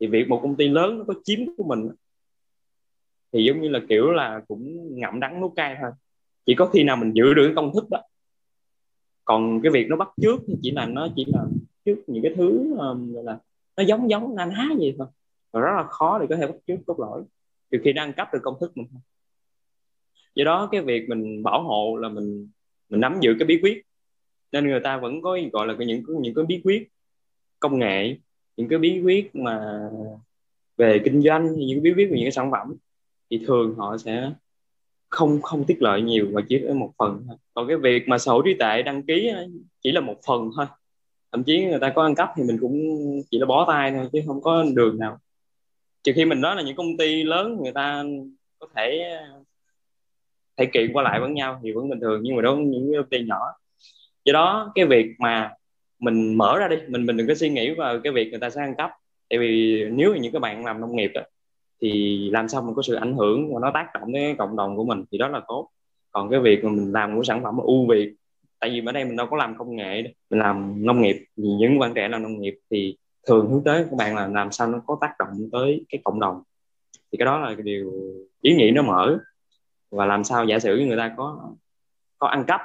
thì 0.00 0.06
việc 0.06 0.28
một 0.28 0.40
công 0.42 0.56
ty 0.56 0.68
lớn 0.68 0.98
nó 0.98 1.04
có 1.04 1.14
chiếm 1.24 1.38
của 1.56 1.64
mình 1.64 1.88
thì 3.32 3.44
giống 3.44 3.60
như 3.60 3.68
là 3.68 3.80
kiểu 3.88 4.10
là 4.10 4.40
cũng 4.48 4.94
ngậm 5.00 5.20
đắng 5.20 5.40
nuốt 5.40 5.52
cay 5.56 5.76
thôi. 5.80 5.90
Chỉ 6.46 6.54
có 6.54 6.66
khi 6.66 6.82
nào 6.84 6.96
mình 6.96 7.12
giữ 7.12 7.34
được 7.34 7.52
công 7.56 7.72
thức 7.74 7.84
đó. 7.90 8.02
Còn 9.24 9.60
cái 9.62 9.72
việc 9.72 9.86
nó 9.88 9.96
bắt 9.96 10.08
trước 10.22 10.40
thì 10.46 10.54
chỉ 10.62 10.70
là 10.70 10.86
nó 10.86 11.08
chỉ 11.16 11.24
là 11.28 11.44
trước 11.84 11.96
những 12.06 12.22
cái 12.22 12.32
thứ 12.36 12.76
um, 12.78 13.12
gọi 13.12 13.24
là 13.24 13.38
nó 13.76 13.82
giống 13.82 14.10
giống 14.10 14.36
anh 14.36 14.50
há 14.50 14.68
gì 14.78 14.94
thôi. 14.98 15.06
Và 15.52 15.60
rất 15.60 15.72
là 15.76 15.84
khó 15.84 16.18
để 16.18 16.26
có 16.30 16.36
thể 16.36 16.46
bắt 16.46 16.56
trước 16.66 16.76
cốt 16.86 17.00
lõi. 17.00 17.22
Trừ 17.70 17.78
khi 17.84 17.92
đang 17.92 18.12
cấp 18.12 18.28
được 18.32 18.40
công 18.42 18.54
thức 18.60 18.76
mình 18.76 18.86
thôi. 18.92 19.00
Do 20.34 20.44
đó 20.44 20.68
cái 20.72 20.80
việc 20.80 21.08
mình 21.08 21.42
bảo 21.42 21.62
hộ 21.62 21.96
là 21.96 22.08
mình 22.08 22.48
mình 22.88 23.00
nắm 23.00 23.18
giữ 23.20 23.36
cái 23.38 23.46
bí 23.46 23.58
quyết. 23.62 23.82
Nên 24.52 24.66
người 24.66 24.80
ta 24.84 24.96
vẫn 24.96 25.22
có 25.22 25.38
gọi 25.52 25.66
là 25.66 25.74
những 25.78 26.02
những 26.20 26.34
cái 26.34 26.44
bí 26.44 26.60
quyết 26.64 26.88
công 27.60 27.78
nghệ 27.78 28.16
những 28.58 28.68
cái 28.68 28.78
bí 28.78 29.00
quyết 29.00 29.36
mà 29.36 29.80
về 30.76 31.00
kinh 31.04 31.22
doanh 31.22 31.54
những 31.54 31.82
bí 31.82 31.92
quyết 31.92 32.04
về 32.10 32.16
những 32.16 32.24
cái 32.24 32.32
sản 32.32 32.50
phẩm 32.50 32.74
thì 33.30 33.44
thường 33.46 33.74
họ 33.74 33.96
sẽ 33.98 34.30
không 35.08 35.42
không 35.42 35.64
tiết 35.64 35.82
lợi 35.82 36.02
nhiều 36.02 36.26
mà 36.32 36.42
chỉ 36.48 36.62
ở 36.62 36.74
một 36.74 36.92
phần 36.98 37.24
thôi. 37.28 37.36
Còn 37.54 37.68
cái 37.68 37.76
việc 37.76 38.08
mà 38.08 38.18
sở 38.18 38.32
hữu 38.32 38.42
trí 38.42 38.54
tuệ 38.54 38.82
đăng 38.82 39.02
ký 39.02 39.30
chỉ 39.80 39.92
là 39.92 40.00
một 40.00 40.16
phần 40.26 40.50
thôi. 40.56 40.66
Thậm 41.32 41.44
chí 41.44 41.64
người 41.64 41.78
ta 41.80 41.92
có 41.96 42.02
ăn 42.02 42.14
cắp 42.14 42.30
thì 42.36 42.42
mình 42.42 42.58
cũng 42.60 42.74
chỉ 43.30 43.38
là 43.38 43.46
bó 43.46 43.64
tay 43.68 43.92
thôi, 43.92 44.08
chứ 44.12 44.20
không 44.26 44.42
có 44.42 44.64
đường 44.74 44.98
nào. 44.98 45.18
Trừ 46.02 46.12
khi 46.14 46.24
mình 46.24 46.40
nói 46.40 46.56
là 46.56 46.62
những 46.62 46.76
công 46.76 46.96
ty 46.96 47.22
lớn 47.22 47.58
người 47.62 47.72
ta 47.72 48.04
có 48.58 48.66
thể 48.76 49.16
thể 50.56 50.66
kiện 50.66 50.92
qua 50.92 51.02
lại 51.02 51.20
với 51.20 51.30
nhau 51.30 51.60
thì 51.62 51.72
vẫn 51.72 51.88
bình 51.88 52.00
thường, 52.00 52.20
nhưng 52.22 52.36
mà 52.36 52.42
đó 52.42 52.56
những 52.56 52.92
công 52.96 53.08
ty 53.10 53.24
nhỏ. 53.24 53.40
Do 54.24 54.32
đó, 54.32 54.72
cái 54.74 54.84
việc 54.86 55.06
mà 55.18 55.50
mình 55.98 56.34
mở 56.34 56.58
ra 56.58 56.68
đi 56.68 56.76
mình 56.88 57.06
mình 57.06 57.16
đừng 57.16 57.26
có 57.26 57.34
suy 57.34 57.48
nghĩ 57.48 57.74
vào 57.74 58.00
cái 58.04 58.12
việc 58.12 58.30
người 58.30 58.40
ta 58.40 58.50
sẽ 58.50 58.60
ăn 58.60 58.74
cắp. 58.74 58.90
Tại 59.30 59.38
vì 59.38 59.84
nếu 59.90 60.14
những 60.14 60.32
các 60.32 60.38
bạn 60.38 60.64
làm 60.64 60.80
nông 60.80 60.96
nghiệp 60.96 61.10
đó, 61.14 61.22
thì 61.80 62.18
làm 62.32 62.48
sao 62.48 62.62
mình 62.62 62.74
có 62.74 62.82
sự 62.82 62.94
ảnh 62.94 63.16
hưởng 63.16 63.54
và 63.54 63.60
nó 63.60 63.70
tác 63.74 63.90
động 63.94 64.12
đến 64.12 64.36
cộng 64.36 64.56
đồng 64.56 64.76
của 64.76 64.84
mình 64.84 65.04
thì 65.12 65.18
đó 65.18 65.28
là 65.28 65.40
tốt. 65.48 65.68
Còn 66.10 66.30
cái 66.30 66.40
việc 66.40 66.64
mà 66.64 66.70
mình 66.70 66.92
làm 66.92 67.16
của 67.16 67.22
sản 67.22 67.42
phẩm 67.42 67.58
ưu 67.58 67.86
việt 67.86 68.14
tại 68.60 68.70
vì 68.70 68.82
ở 68.86 68.92
đây 68.92 69.04
mình 69.04 69.16
đâu 69.16 69.26
có 69.30 69.36
làm 69.36 69.58
công 69.58 69.76
nghệ 69.76 70.02
mình 70.30 70.40
làm 70.40 70.86
nông 70.86 71.02
nghiệp 71.02 71.24
thì 71.36 71.42
những 71.42 71.78
bạn 71.78 71.92
trẻ 71.94 72.08
làm 72.08 72.22
nông 72.22 72.40
nghiệp 72.40 72.58
thì 72.70 72.96
thường 73.26 73.50
hướng 73.50 73.64
tới 73.64 73.84
các 73.84 73.96
bạn 73.96 74.16
là 74.16 74.26
làm 74.26 74.52
sao 74.52 74.68
nó 74.68 74.82
có 74.86 74.98
tác 75.00 75.12
động 75.18 75.48
tới 75.52 75.84
cái 75.88 76.00
cộng 76.04 76.20
đồng. 76.20 76.42
Thì 77.12 77.18
cái 77.18 77.26
đó 77.26 77.38
là 77.38 77.54
cái 77.54 77.62
điều 77.62 77.92
ý 78.42 78.54
nghĩ 78.54 78.70
nó 78.70 78.82
mở. 78.82 79.18
Và 79.90 80.06
làm 80.06 80.24
sao 80.24 80.44
giả 80.44 80.58
sử 80.58 80.76
người 80.76 80.96
ta 80.96 81.14
có 81.16 81.52
có 82.18 82.26
ăn 82.26 82.44
cắp 82.44 82.60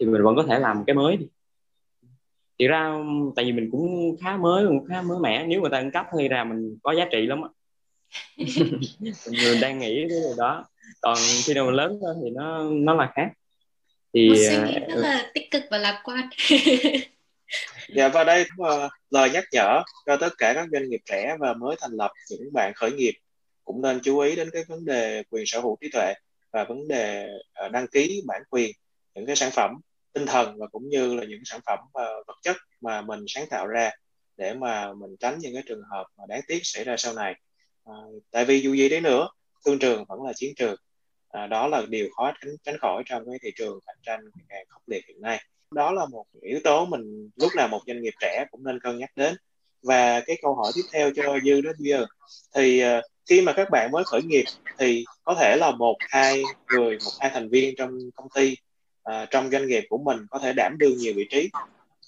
thì 0.00 0.06
mình 0.06 0.22
vẫn 0.22 0.36
có 0.36 0.42
thể 0.42 0.58
làm 0.58 0.84
cái 0.86 0.94
mới 0.94 1.18
thì 2.60 2.66
ra 2.66 2.94
tại 3.36 3.44
vì 3.44 3.52
mình 3.52 3.68
cũng 3.70 4.16
khá 4.20 4.36
mới 4.36 4.66
cũng 4.66 4.86
khá 4.88 5.02
mới 5.02 5.18
mẻ. 5.20 5.46
Nếu 5.46 5.60
người 5.60 5.70
ta 5.70 5.78
ăn 5.78 5.90
cắp 5.90 6.06
thì 6.18 6.28
ra 6.28 6.44
mình 6.44 6.78
có 6.82 6.92
giá 6.92 7.04
trị 7.12 7.26
lắm 7.26 7.42
á. 7.42 7.48
Mình 9.26 9.60
đang 9.60 9.78
nghĩ 9.78 10.06
cái 10.08 10.20
điều 10.20 10.34
đó. 10.38 10.64
Còn 11.00 11.18
khi 11.44 11.54
nào 11.54 11.64
mình 11.64 11.74
lớn 11.74 12.00
hơn 12.02 12.16
thì 12.24 12.30
nó 12.30 12.64
nó 12.70 12.94
là 12.94 13.12
khác. 13.14 13.28
Thì 14.14 14.28
một 14.28 14.34
suy 14.48 14.56
nghĩ 14.56 14.78
rất 14.88 14.96
là 14.96 15.30
tích 15.34 15.50
cực 15.50 15.62
và 15.70 15.78
lạc 15.78 16.00
quan. 16.04 16.28
Dạ 17.94 18.08
và 18.08 18.24
đây 18.24 18.44
cũng 18.56 18.66
uh, 18.66 18.90
lời 19.10 19.30
nhắc 19.30 19.44
nhở 19.52 19.82
cho 20.06 20.16
tất 20.16 20.28
cả 20.38 20.52
các 20.54 20.68
doanh 20.72 20.88
nghiệp 20.88 21.00
trẻ 21.04 21.36
và 21.38 21.54
mới 21.54 21.76
thành 21.80 21.92
lập 21.92 22.10
những 22.30 22.52
bạn 22.52 22.72
khởi 22.74 22.92
nghiệp. 22.92 23.12
Cũng 23.64 23.82
nên 23.82 24.00
chú 24.02 24.18
ý 24.18 24.36
đến 24.36 24.50
cái 24.52 24.64
vấn 24.68 24.84
đề 24.84 25.22
quyền 25.30 25.46
sở 25.46 25.60
hữu 25.60 25.76
trí 25.80 25.88
tuệ 25.92 26.14
và 26.52 26.64
vấn 26.64 26.88
đề 26.88 27.28
uh, 27.66 27.72
đăng 27.72 27.86
ký 27.88 28.22
bản 28.26 28.42
quyền 28.50 28.70
những 29.14 29.26
cái 29.26 29.36
sản 29.36 29.50
phẩm 29.50 29.70
tinh 30.12 30.26
thần 30.26 30.58
và 30.58 30.66
cũng 30.66 30.88
như 30.88 31.14
là 31.14 31.24
những 31.24 31.40
sản 31.44 31.60
phẩm 31.66 31.78
và 31.94 32.04
vật 32.26 32.36
chất 32.42 32.56
mà 32.80 33.02
mình 33.02 33.24
sáng 33.28 33.46
tạo 33.50 33.66
ra 33.66 33.90
để 34.36 34.54
mà 34.54 34.92
mình 34.92 35.16
tránh 35.20 35.38
những 35.38 35.54
cái 35.54 35.62
trường 35.66 35.82
hợp 35.90 36.04
mà 36.18 36.24
đáng 36.28 36.40
tiếc 36.46 36.60
xảy 36.62 36.84
ra 36.84 36.96
sau 36.96 37.14
này. 37.14 37.34
À, 37.84 37.94
tại 38.30 38.44
vì 38.44 38.60
dù 38.60 38.74
gì 38.74 38.88
đấy 38.88 39.00
nữa 39.00 39.28
thương 39.64 39.78
trường 39.78 40.04
vẫn 40.08 40.22
là 40.22 40.32
chiến 40.36 40.54
trường. 40.56 40.76
À, 41.28 41.46
đó 41.46 41.68
là 41.68 41.82
điều 41.88 42.08
khó 42.16 42.32
tránh, 42.40 42.56
tránh 42.62 42.78
khỏi 42.78 43.02
trong 43.06 43.24
cái 43.30 43.38
thị 43.42 43.50
trường 43.56 43.78
cạnh 43.86 43.96
tranh 44.02 44.20
ngày 44.48 44.64
khốc 44.68 44.82
liệt 44.86 45.04
hiện 45.08 45.20
nay. 45.20 45.44
Đó 45.74 45.92
là 45.92 46.06
một 46.06 46.24
yếu 46.42 46.60
tố 46.64 46.86
mình 46.86 47.30
lúc 47.36 47.52
nào 47.56 47.68
một 47.68 47.80
doanh 47.86 48.02
nghiệp 48.02 48.14
trẻ 48.20 48.44
cũng 48.50 48.64
nên 48.64 48.80
cân 48.80 48.98
nhắc 48.98 49.10
đến. 49.16 49.34
Và 49.82 50.20
cái 50.20 50.36
câu 50.42 50.54
hỏi 50.54 50.72
tiếp 50.74 50.82
theo 50.92 51.10
cho 51.16 51.38
dư 51.44 51.60
đó 51.60 51.70
dư 51.78 52.04
thì 52.54 52.82
uh, 52.84 53.04
khi 53.28 53.40
mà 53.40 53.52
các 53.52 53.70
bạn 53.70 53.90
mới 53.92 54.04
khởi 54.04 54.22
nghiệp 54.22 54.44
thì 54.78 55.04
có 55.22 55.34
thể 55.40 55.56
là 55.56 55.70
một 55.70 55.96
hai 56.00 56.42
người 56.68 56.98
một 57.04 57.10
hai 57.20 57.30
thành 57.30 57.48
viên 57.48 57.74
trong 57.76 57.98
công 58.14 58.28
ty 58.34 58.56
uh, 59.10 59.30
trong 59.30 59.50
doanh 59.50 59.66
nghiệp 59.66 59.84
của 59.88 59.98
mình 59.98 60.26
có 60.30 60.38
thể 60.38 60.52
đảm 60.52 60.78
đương 60.78 60.96
nhiều 60.96 61.12
vị 61.16 61.26
trí 61.30 61.50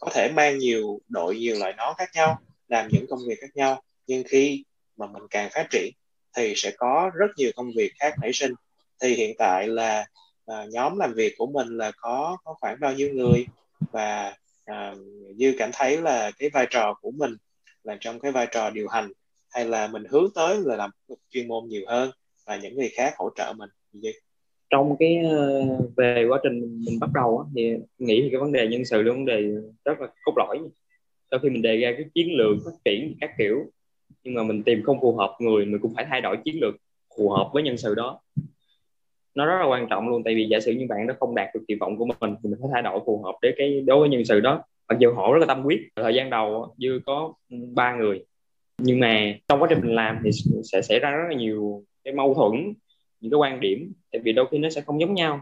có 0.01 0.11
thể 0.15 0.33
mang 0.33 0.59
nhiều 0.59 1.01
đội 1.09 1.37
nhiều 1.37 1.57
loại 1.59 1.75
nón 1.77 1.95
khác 1.99 2.11
nhau 2.15 2.41
làm 2.69 2.89
những 2.89 3.07
công 3.11 3.19
việc 3.29 3.39
khác 3.41 3.51
nhau. 3.55 3.83
Nhưng 4.07 4.23
khi 4.29 4.65
mà 4.97 5.07
mình 5.07 5.23
càng 5.31 5.51
phát 5.53 5.67
triển 5.71 5.93
thì 6.37 6.53
sẽ 6.57 6.71
có 6.77 7.11
rất 7.15 7.27
nhiều 7.37 7.51
công 7.57 7.71
việc 7.77 7.93
khác 8.01 8.15
nảy 8.21 8.33
sinh. 8.33 8.55
Thì 9.03 9.15
hiện 9.15 9.35
tại 9.39 9.69
là 9.69 10.07
à, 10.47 10.65
nhóm 10.71 10.99
làm 10.99 11.15
việc 11.15 11.35
của 11.39 11.47
mình 11.47 11.69
là 11.77 11.93
có 11.97 12.37
có 12.45 12.55
khoảng 12.61 12.81
bao 12.81 12.93
nhiêu 12.93 13.09
người? 13.15 13.47
Và 13.93 14.35
ờ, 14.67 14.75
à, 14.75 14.95
dư 15.39 15.53
cảm 15.59 15.71
thấy 15.73 15.97
là 15.97 16.31
cái 16.39 16.51
vai 16.51 16.67
trò 16.71 16.95
của 17.01 17.11
mình 17.11 17.37
là 17.85 17.97
trong 18.01 18.21
cái 18.21 18.33
vai 18.33 18.47
trò 18.51 18.71
điều 18.71 18.89
hành 18.89 19.13
hay 19.51 19.65
là 19.65 19.87
mình 19.87 20.05
hướng 20.11 20.29
tới 20.35 20.57
là 20.65 20.77
làm 20.77 20.91
chuyên 21.31 21.49
môn 21.49 21.69
nhiều 21.69 21.83
hơn 21.89 22.11
và 22.47 22.57
những 22.57 22.75
người 22.77 22.91
khác 22.97 23.15
hỗ 23.17 23.31
trợ 23.37 23.53
mình 23.57 23.71
gì 23.93 24.13
trong 24.73 24.97
cái 24.99 25.19
ờ, 25.19 25.63
về 25.97 26.27
quá 26.29 26.41
trình 26.43 26.61
mình 26.61 27.01
bắt 27.01 27.11
đầu 27.15 27.47
thì 27.57 27.75
nghĩ 27.99 28.23
thì 28.23 28.29
cái 28.31 28.41
vấn 28.41 28.53
đề 28.53 28.69
nhân 28.69 28.85
sự 28.85 29.03
là 29.03 29.13
vấn 29.13 29.25
đề 29.25 29.43
rất 29.85 30.01
là 30.01 30.07
cốt 30.25 30.33
lõi. 30.37 30.59
Sau 31.31 31.41
khi 31.41 31.51
mình 31.51 31.63
đề 31.63 31.77
ra 31.77 31.93
cái 31.97 32.05
chiến 32.15 32.29
lược 32.37 32.57
phát 32.65 32.71
triển 32.85 33.15
các 33.21 33.31
kiểu, 33.39 33.57
nhưng 34.25 34.35
mà 34.35 34.43
mình 34.43 34.63
tìm 34.63 34.83
không 34.83 35.01
phù 35.01 35.17
hợp 35.17 35.37
người, 35.41 35.67
mình 35.67 35.81
cũng 35.81 35.95
phải 35.95 36.07
thay 36.11 36.21
đổi 36.21 36.37
chiến 36.45 36.55
lược 36.61 36.75
phù 37.17 37.31
hợp 37.31 37.51
với 37.53 37.63
nhân 37.63 37.77
sự 37.77 37.95
đó. 37.95 38.21
Nó 39.35 39.47
rất 39.47 39.59
là 39.61 39.67
quan 39.67 39.87
trọng 39.91 40.09
luôn, 40.09 40.23
tại 40.25 40.35
vì 40.35 40.47
giả 40.51 40.61
sử 40.61 40.73
như 40.73 40.87
bạn 40.89 41.07
nó 41.07 41.15
không 41.21 41.35
đạt 41.35 41.49
được 41.55 41.61
kỳ 41.69 41.75
vọng 41.75 41.97
của 41.97 42.07
mình, 42.21 42.35
thì 42.43 42.51
mình 42.51 42.59
phải 42.61 42.71
thay 42.73 42.83
đổi 42.83 43.01
phù 43.07 43.23
hợp 43.23 43.35
để 43.43 43.53
cái, 43.57 43.81
đối 43.81 44.01
với 44.01 44.09
nhân 44.09 44.25
sự 44.25 44.41
đó. 44.41 44.63
Mặc 44.89 44.99
dù 44.99 45.15
họ 45.15 45.33
rất 45.33 45.39
là 45.39 45.47
tâm 45.47 45.63
huyết, 45.63 45.79
thời 45.97 46.15
gian 46.15 46.31
đầu 46.31 46.75
dư 46.79 47.01
có 47.07 47.33
ừ, 47.51 47.57
ba 47.75 47.97
người. 47.97 48.25
Nhưng 48.79 49.01
mà 49.01 49.35
trong 49.49 49.63
quá 49.63 49.67
trình 49.71 49.81
mình 49.83 49.95
làm 49.95 50.19
thì 50.25 50.31
sẽ 50.73 50.83
xảy 50.83 50.99
ra 50.99 51.11
rất 51.11 51.29
là 51.29 51.37
nhiều 51.37 51.85
cái 52.05 52.15
mâu 52.15 52.35
thuẫn 52.35 52.75
những 53.23 53.31
cái 53.31 53.39
quan 53.39 53.61
điểm, 53.61 53.93
tại 54.13 54.21
vì 54.25 54.33
đôi 54.33 54.47
khi 54.51 54.59
nó 54.59 54.71
sẽ 54.71 54.81
không 54.81 55.01
giống 55.01 55.15
nhau. 55.15 55.41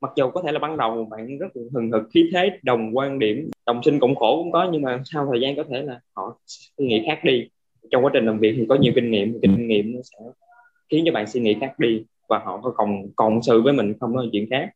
Mặc 0.00 0.12
dù 0.16 0.30
có 0.30 0.42
thể 0.42 0.52
là 0.52 0.58
ban 0.58 0.76
đầu 0.76 1.04
bạn 1.10 1.38
rất 1.38 1.56
là 1.56 1.62
hừng 1.74 1.90
hực, 1.90 2.02
khí 2.14 2.30
thế, 2.32 2.50
đồng 2.62 2.96
quan 2.96 3.18
điểm, 3.18 3.50
đồng 3.66 3.82
sinh 3.84 4.00
cộng 4.00 4.14
khổ 4.14 4.42
cũng 4.42 4.52
có, 4.52 4.68
nhưng 4.72 4.82
mà 4.82 5.02
sau 5.04 5.28
thời 5.30 5.40
gian 5.40 5.56
có 5.56 5.64
thể 5.70 5.82
là 5.82 6.00
họ 6.12 6.38
suy 6.46 6.86
nghĩ 6.86 7.02
khác 7.06 7.20
đi. 7.24 7.48
Trong 7.90 8.04
quá 8.04 8.10
trình 8.14 8.26
làm 8.26 8.38
việc 8.38 8.54
thì 8.56 8.66
có 8.68 8.74
nhiều 8.74 8.92
kinh 8.94 9.10
nghiệm 9.10 9.40
kinh 9.42 9.68
nghiệm 9.68 9.94
nó 9.94 10.00
sẽ 10.02 10.24
khiến 10.88 11.02
cho 11.06 11.12
bạn 11.12 11.26
suy 11.26 11.40
nghĩ 11.40 11.56
khác 11.60 11.78
đi 11.78 12.04
và 12.28 12.38
họ 12.38 12.60
có 12.62 12.70
cộng 12.70 13.10
cộng 13.16 13.42
sự 13.42 13.62
với 13.62 13.72
mình 13.72 13.94
không 14.00 14.16
nói 14.16 14.28
chuyện 14.32 14.46
khác. 14.50 14.70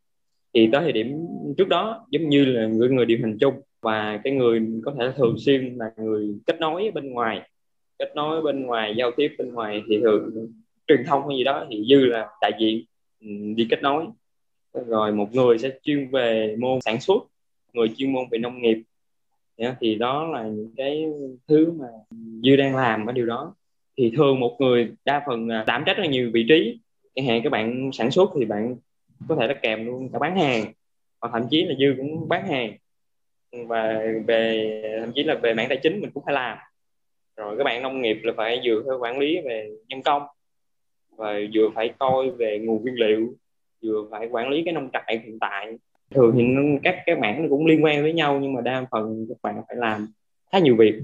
Thì 0.55 0.69
tới 0.73 0.81
thời 0.81 0.93
điểm 0.93 1.27
trước 1.59 1.69
đó, 1.69 2.07
giống 2.11 2.29
như 2.29 2.45
là 2.45 2.67
người 2.67 2.89
người 2.89 3.07
điều 3.07 3.19
hành 3.23 3.39
chung 3.39 3.55
và 3.83 4.21
cái 4.25 4.33
người 4.33 4.63
có 4.85 4.95
thể 4.99 5.13
thường 5.17 5.35
xuyên 5.39 5.77
là 5.79 5.91
người 5.97 6.35
kết 6.47 6.61
nối 6.61 6.91
bên 6.95 7.11
ngoài, 7.11 7.51
kết 7.99 8.13
nối 8.15 8.43
bên 8.43 8.67
ngoài, 8.67 8.95
giao 8.97 9.11
tiếp 9.17 9.33
bên 9.39 9.53
ngoài 9.55 9.83
thì 9.89 10.01
thường 10.03 10.53
truyền 10.89 11.05
thông 11.07 11.29
hay 11.29 11.37
gì 11.37 11.45
đó 11.45 11.67
thì 11.71 11.85
dư 11.91 12.05
là 12.05 12.29
đại 12.41 12.53
diện 12.61 12.85
ừ, 13.21 13.27
đi 13.57 13.67
kết 13.71 13.83
nối. 13.83 14.05
Rồi 14.87 15.13
một 15.13 15.35
người 15.35 15.59
sẽ 15.59 15.71
chuyên 15.83 16.09
về 16.09 16.57
môn 16.59 16.81
sản 16.81 17.01
xuất, 17.01 17.23
người 17.73 17.89
chuyên 17.97 18.13
môn 18.13 18.25
về 18.31 18.39
nông 18.39 18.63
nghiệp. 18.63 18.83
Thì 19.81 19.95
đó 19.95 20.27
là 20.27 20.43
những 20.43 20.73
cái 20.77 21.07
thứ 21.49 21.73
mà 21.73 21.87
dư 22.43 22.57
đang 22.57 22.77
làm 22.77 23.07
ở 23.07 23.13
điều 23.13 23.27
đó. 23.27 23.55
Thì 23.97 24.13
thường 24.17 24.41
một 24.41 24.57
người 24.61 24.93
đa 25.05 25.23
phần 25.27 25.49
đảm 25.67 25.83
trách 25.87 25.97
rất 25.97 26.05
nhiều 26.11 26.31
vị 26.33 26.47
trí. 26.49 26.79
Chẳng 27.15 27.27
hạn 27.27 27.41
các 27.45 27.51
bạn 27.51 27.91
sản 27.93 28.11
xuất 28.11 28.31
thì 28.39 28.45
bạn 28.45 28.77
có 29.29 29.37
thể 29.37 29.47
là 29.47 29.55
kèm 29.55 29.87
luôn 29.87 30.09
cả 30.13 30.19
bán 30.19 30.37
hàng, 30.39 30.73
hoặc 31.21 31.31
thậm 31.33 31.49
chí 31.51 31.65
là 31.65 31.75
dư 31.79 31.95
cũng 31.97 32.29
bán 32.29 32.49
hàng. 32.49 32.77
Và 33.67 34.03
về, 34.27 34.83
thậm 35.01 35.13
chí 35.15 35.23
là 35.23 35.35
về 35.35 35.55
mảng 35.55 35.69
tài 35.69 35.79
chính 35.83 36.01
mình 36.01 36.11
cũng 36.15 36.25
phải 36.25 36.35
làm. 36.35 36.59
Rồi 37.37 37.57
các 37.59 37.65
bạn 37.65 37.83
nông 37.83 38.03
nghiệp 38.03 38.19
là 38.23 38.33
phải 38.37 38.61
vừa 38.65 38.83
phải 38.87 38.97
quản 38.97 39.19
lý 39.19 39.41
về 39.45 39.71
nhân 39.89 40.03
công 40.03 40.23
và 41.17 41.41
vừa 41.55 41.69
phải 41.75 41.95
coi 41.99 42.31
về 42.31 42.59
nguồn 42.59 42.83
nguyên 42.83 42.95
liệu, 42.95 43.35
vừa 43.83 44.09
phải 44.11 44.27
quản 44.27 44.49
lý 44.49 44.63
cái 44.65 44.75
nông 44.75 44.91
trại 44.93 45.21
hiện 45.25 45.39
tại. 45.41 45.79
Thường 46.11 46.35
thì 46.37 46.45
các 46.83 47.03
cái 47.07 47.17
mảng 47.17 47.47
cũng 47.51 47.67
liên 47.67 47.85
quan 47.85 48.03
với 48.03 48.13
nhau, 48.13 48.39
nhưng 48.43 48.53
mà 48.53 48.61
đa 48.61 48.87
phần 48.91 49.27
các 49.29 49.37
bạn 49.43 49.63
phải 49.69 49.77
làm 49.77 50.07
khá 50.53 50.59
nhiều 50.59 50.77
việc. 50.77 50.95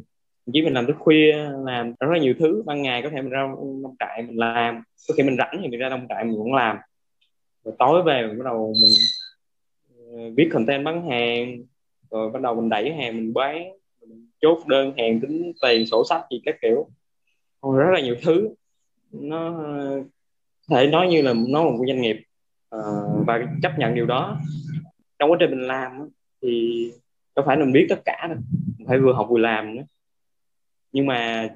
Chỉ 0.52 0.62
mình 0.62 0.72
làm 0.72 0.86
tới 0.86 0.94
khuya, 0.98 1.34
làm 1.64 1.94
rất 2.00 2.08
là 2.12 2.18
nhiều 2.18 2.34
thứ, 2.38 2.62
ban 2.66 2.82
ngày 2.82 3.02
có 3.02 3.10
thể 3.10 3.22
mình 3.22 3.30
ra 3.30 3.48
nông 3.82 3.94
trại 4.00 4.22
mình 4.22 4.38
làm, 4.38 4.82
có 5.08 5.14
khi 5.16 5.22
mình 5.22 5.36
rảnh 5.38 5.58
thì 5.62 5.68
mình 5.68 5.80
ra 5.80 5.88
nông 5.88 6.06
trại 6.08 6.24
mình 6.24 6.36
cũng 6.36 6.54
làm. 6.54 6.76
Rồi 7.64 7.74
tối 7.78 8.02
về 8.02 8.26
mình 8.26 8.38
bắt 8.38 8.44
đầu 8.44 8.74
mình 8.82 8.94
ờ, 9.96 10.30
viết 10.36 10.48
content 10.52 10.84
bán 10.84 11.08
hàng, 11.10 11.62
rồi 12.10 12.30
bắt 12.30 12.42
đầu 12.42 12.54
mình 12.54 12.68
đẩy 12.68 12.92
hàng 12.92 13.16
mình 13.16 13.34
bán, 13.34 13.72
mình 14.00 14.26
chốt 14.40 14.58
đơn 14.66 14.92
hàng 14.98 15.20
tính 15.20 15.52
tiền, 15.62 15.86
sổ 15.86 16.04
sách 16.08 16.22
gì 16.30 16.40
các 16.44 16.56
kiểu. 16.62 16.88
Còn 17.60 17.76
rất 17.76 17.90
là 17.92 18.00
nhiều 18.00 18.16
thứ 18.22 18.48
nó 19.12 19.64
thể 20.70 20.86
nói 20.86 21.08
như 21.08 21.22
là 21.22 21.34
nó 21.48 21.62
một 21.62 21.84
doanh 21.86 22.00
nghiệp 22.00 22.16
uh, 22.76 23.26
và 23.26 23.46
chấp 23.62 23.72
nhận 23.78 23.94
điều 23.94 24.06
đó. 24.06 24.40
Trong 25.18 25.30
quá 25.30 25.36
trình 25.40 25.50
mình 25.50 25.66
làm 25.66 26.08
thì 26.42 26.92
có 27.34 27.42
phải 27.46 27.56
mình 27.56 27.72
biết 27.72 27.86
tất 27.88 28.00
cả 28.04 28.26
đâu 28.28 28.38
phải 28.86 28.98
vừa 28.98 29.12
học 29.12 29.26
vừa 29.30 29.38
làm 29.38 29.76
nữa. 29.76 29.82
Nhưng 30.92 31.06
mà 31.06 31.48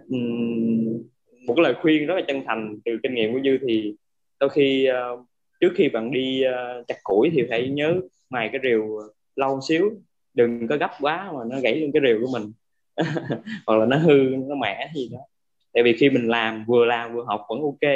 một 1.46 1.54
cái 1.56 1.62
lời 1.62 1.74
khuyên 1.82 2.06
rất 2.06 2.14
là 2.14 2.22
chân 2.28 2.42
thành 2.46 2.78
từ 2.84 2.98
kinh 3.02 3.14
nghiệm 3.14 3.32
của 3.32 3.40
dư 3.44 3.58
thì 3.68 3.94
đôi 4.40 4.50
khi 4.50 4.88
uh, 4.90 5.26
trước 5.60 5.72
khi 5.76 5.88
bạn 5.88 6.10
đi 6.10 6.42
uh, 6.46 6.86
chặt 6.88 6.96
củi 7.04 7.30
thì 7.32 7.42
phải 7.48 7.68
nhớ 7.68 8.00
mài 8.30 8.48
cái 8.52 8.60
rìu 8.64 9.00
lâu 9.36 9.60
xíu. 9.68 9.90
Đừng 10.34 10.68
có 10.68 10.76
gấp 10.76 10.90
quá 11.00 11.32
mà 11.32 11.40
nó 11.50 11.60
gãy 11.60 11.80
lên 11.80 11.90
cái 11.92 12.02
rìu 12.06 12.26
của 12.26 12.32
mình. 12.32 12.52
Hoặc 13.66 13.76
là 13.76 13.86
nó 13.86 13.96
hư 13.96 14.14
nó 14.48 14.54
mẻ 14.54 14.90
gì 14.94 15.08
đó 15.12 15.18
tại 15.76 15.82
vì 15.82 15.92
khi 15.92 16.10
mình 16.10 16.28
làm, 16.28 16.64
vừa 16.64 16.84
làm, 16.84 17.14
vừa 17.14 17.24
học 17.24 17.46
vẫn 17.48 17.60
ok. 17.60 17.92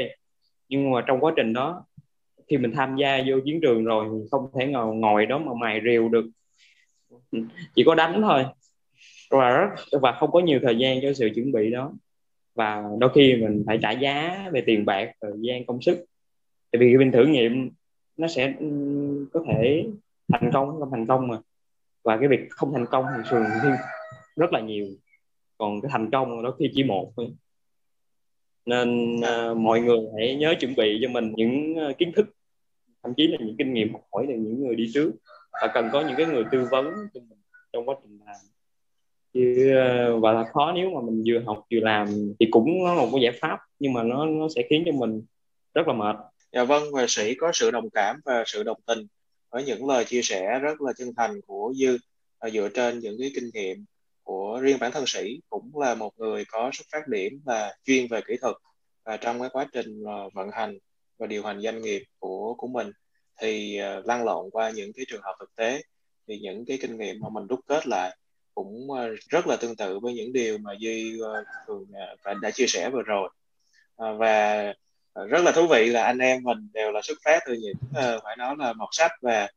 Nhưng 0.69 0.91
mà 0.91 1.01
trong 1.07 1.21
quá 1.21 1.33
trình 1.37 1.53
đó, 1.53 1.85
khi 2.49 2.59
mình 2.59 2.73
tham 2.77 2.97
gia 2.97 3.19
vô 3.27 3.37
chiến 3.45 3.61
trường 3.63 3.85
rồi 3.85 4.09
không 4.31 4.51
thể 4.59 4.67
ngồi 4.67 4.97
ngồi 4.97 5.27
đó 5.27 5.39
mà 5.39 5.53
mài 5.61 5.81
rìu 5.85 6.09
được. 6.09 6.25
Chỉ 7.75 7.85
có 7.87 7.95
đánh 7.95 8.23
thôi. 8.23 8.45
Và 9.31 9.51
rất, 9.51 9.99
và 10.03 10.13
không 10.13 10.31
có 10.31 10.41
nhiều 10.41 10.61
thời 10.63 10.79
gian 10.79 10.99
cho 11.03 11.13
sự 11.13 11.31
chuẩn 11.35 11.53
bị 11.53 11.71
đó. 11.71 11.93
Và 12.55 12.85
đôi 12.99 13.11
khi 13.15 13.37
mình 13.37 13.65
phải 13.67 13.79
trả 13.83 13.91
giá 13.91 14.49
về 14.53 14.63
tiền 14.67 14.85
bạc, 14.85 15.13
thời 15.21 15.33
gian, 15.41 15.67
công 15.67 15.83
sức. 15.83 16.05
Tại 16.73 16.81
vì 16.81 16.97
mình 16.97 17.13
thử 17.13 17.27
nghiệm, 17.27 17.71
nó 18.17 18.29
sẽ 18.29 18.55
ừ, 18.61 18.67
có 19.33 19.45
thể 19.49 19.85
thành 20.33 20.51
công 20.53 20.81
không 20.81 20.91
thành 20.91 21.07
công 21.07 21.29
mà. 21.29 21.39
Và 22.05 22.17
cái 22.17 22.29
việc 22.29 22.41
không 22.51 22.73
thành 22.73 22.87
công 22.87 23.05
thì 23.17 23.23
thường 23.31 23.45
rất 24.37 24.53
là 24.53 24.61
nhiều. 24.61 24.87
Còn 25.59 25.81
cái 25.81 25.91
thành 25.93 26.11
công 26.11 26.43
đôi 26.43 26.53
khi 26.59 26.71
chỉ 26.75 26.85
một 26.85 27.13
thôi 27.17 27.31
nên 28.71 29.17
uh, 29.17 29.57
mọi 29.57 29.81
người 29.81 29.99
hãy 30.19 30.37
nhớ 30.37 30.55
chuẩn 30.61 30.75
bị 30.75 30.99
cho 31.03 31.09
mình 31.09 31.33
những 31.37 31.75
uh, 31.91 31.99
kiến 31.99 32.13
thức 32.17 32.27
thậm 33.03 33.13
chí 33.17 33.27
là 33.27 33.39
những 33.41 33.57
kinh 33.59 33.75
nghiệm 33.75 33.93
học 33.93 34.03
hỏi 34.13 34.25
từ 34.29 34.35
những 34.35 34.65
người 34.65 34.75
đi 34.75 34.91
trước. 34.95 35.13
Và 35.53 35.71
cần 35.75 35.89
có 35.93 36.01
những 36.01 36.17
cái 36.17 36.27
người 36.27 36.45
tư 36.53 36.67
vấn 36.71 36.85
cho 37.15 37.21
mình 37.21 37.39
trong 37.73 37.89
quá 37.89 37.97
trình 38.03 38.19
làm. 38.27 38.37
Chứ 39.35 39.73
uh, 40.17 40.23
và 40.23 40.33
là 40.33 40.45
khó 40.53 40.73
nếu 40.73 40.91
mà 40.91 41.01
mình 41.01 41.23
vừa 41.27 41.41
học 41.47 41.67
vừa 41.71 41.81
làm 41.81 42.07
thì 42.41 42.47
cũng 42.51 42.85
là 42.85 42.95
một 42.95 43.09
cái 43.13 43.23
giải 43.23 43.33
pháp 43.41 43.59
nhưng 43.79 43.93
mà 43.93 44.03
nó 44.03 44.27
nó 44.27 44.49
sẽ 44.55 44.63
khiến 44.71 44.83
cho 44.87 44.93
mình 44.93 45.23
rất 45.75 45.89
là 45.89 45.93
mệt. 45.93 46.17
Dạ 46.53 46.65
vâng 46.65 46.83
và 46.93 47.07
sĩ 47.09 47.35
có 47.35 47.51
sự 47.55 47.71
đồng 47.71 47.91
cảm 47.91 48.17
và 48.25 48.45
sự 48.47 48.63
đồng 48.63 48.81
tình 48.87 48.99
với 49.51 49.65
những 49.65 49.89
lời 49.89 50.05
chia 50.05 50.23
sẻ 50.23 50.59
rất 50.59 50.81
là 50.81 50.93
chân 50.97 51.09
thành 51.17 51.41
của 51.47 51.73
dư 51.77 51.99
dựa 52.53 52.69
trên 52.75 52.99
những 52.99 53.17
cái 53.21 53.31
kinh 53.35 53.51
nghiệm 53.55 53.85
của 54.31 54.61
riêng 54.63 54.79
bản 54.81 54.93
thân 54.93 55.05
sĩ 55.07 55.41
cũng 55.49 55.79
là 55.79 55.95
một 55.95 56.13
người 56.19 56.45
có 56.45 56.71
xuất 56.73 56.87
phát 56.93 57.09
điểm 57.09 57.41
là 57.47 57.77
chuyên 57.85 58.07
về 58.11 58.21
kỹ 58.27 58.37
thuật 58.41 58.57
và 59.05 59.17
trong 59.17 59.41
cái 59.41 59.49
quá 59.53 59.67
trình 59.73 60.05
à, 60.07 60.17
vận 60.35 60.51
hành 60.53 60.79
và 61.19 61.27
điều 61.27 61.43
hành 61.43 61.61
doanh 61.61 61.83
nghiệp 61.83 62.03
của 62.19 62.55
của 62.55 62.67
mình. 62.67 62.91
Thì 63.41 63.79
à, 63.79 64.01
lăn 64.05 64.25
lộn 64.25 64.51
qua 64.51 64.71
những 64.71 64.93
cái 64.93 65.05
trường 65.09 65.23
hợp 65.23 65.35
thực 65.41 65.55
tế, 65.57 65.83
thì 66.29 66.39
những 66.39 66.65
cái 66.67 66.79
kinh 66.81 66.99
nghiệm 66.99 67.21
mà 67.21 67.29
mình 67.29 67.47
đúc 67.47 67.61
kết 67.67 67.87
lại 67.87 68.17
cũng 68.55 68.93
à, 68.93 69.09
rất 69.29 69.47
là 69.47 69.57
tương 69.57 69.77
tự 69.77 69.99
với 69.99 70.15
những 70.15 70.33
điều 70.33 70.59
mà 70.59 70.73
duy 70.79 71.21
thường 71.67 71.87
đã 72.43 72.51
chia 72.51 72.67
sẻ 72.67 72.91
vừa 72.91 73.03
rồi. 73.03 73.31
Và 73.97 74.63
rất 75.29 75.43
là 75.45 75.53
thú 75.53 75.67
vị 75.67 75.87
là 75.87 76.05
anh 76.05 76.19
em 76.19 76.43
mình 76.43 76.69
đều 76.73 76.93
là 76.93 77.01
xuất 77.03 77.19
phát 77.25 77.39
từ 77.47 77.55
những 77.55 77.75
phải 77.95 78.37
nói 78.37 78.55
là 78.59 78.73
mọt 78.73 78.89
sách 78.93 79.11
và 79.21 79.49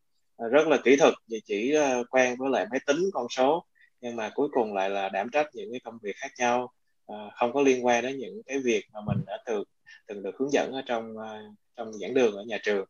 rất 0.52 0.68
là 0.68 0.78
kỹ 0.84 0.96
thuật, 0.96 1.14
và 1.28 1.38
chỉ 1.46 1.76
quen 2.10 2.36
với 2.38 2.50
lại 2.50 2.66
máy 2.72 2.80
tính 2.86 2.98
con 3.14 3.28
số 3.30 3.66
nhưng 4.04 4.16
mà 4.16 4.32
cuối 4.36 4.50
cùng 4.52 4.74
lại 4.74 4.90
là 4.90 5.10
đảm 5.10 5.30
trách 5.30 5.48
những 5.54 5.72
cái 5.72 5.80
công 5.80 5.98
việc 6.02 6.16
khác 6.16 6.32
nhau. 6.38 6.72
À, 7.08 7.16
không 7.36 7.54
có 7.54 7.62
liên 7.62 7.86
quan 7.86 8.04
đến 8.04 8.18
những 8.18 8.42
cái 8.46 8.60
việc 8.60 8.86
mà 8.94 9.00
mình 9.06 9.18
đã 9.28 9.38
từng 9.46 9.64
từng 10.08 10.24
được 10.24 10.32
hướng 10.40 10.52
dẫn 10.52 10.72
ở 10.72 10.82
trong 10.86 11.18
uh, 11.18 11.56
trong 11.76 11.94
giảng 11.94 12.14
đường 12.14 12.36
ở 12.36 12.44
nhà 12.44 12.58
trường. 12.64 12.86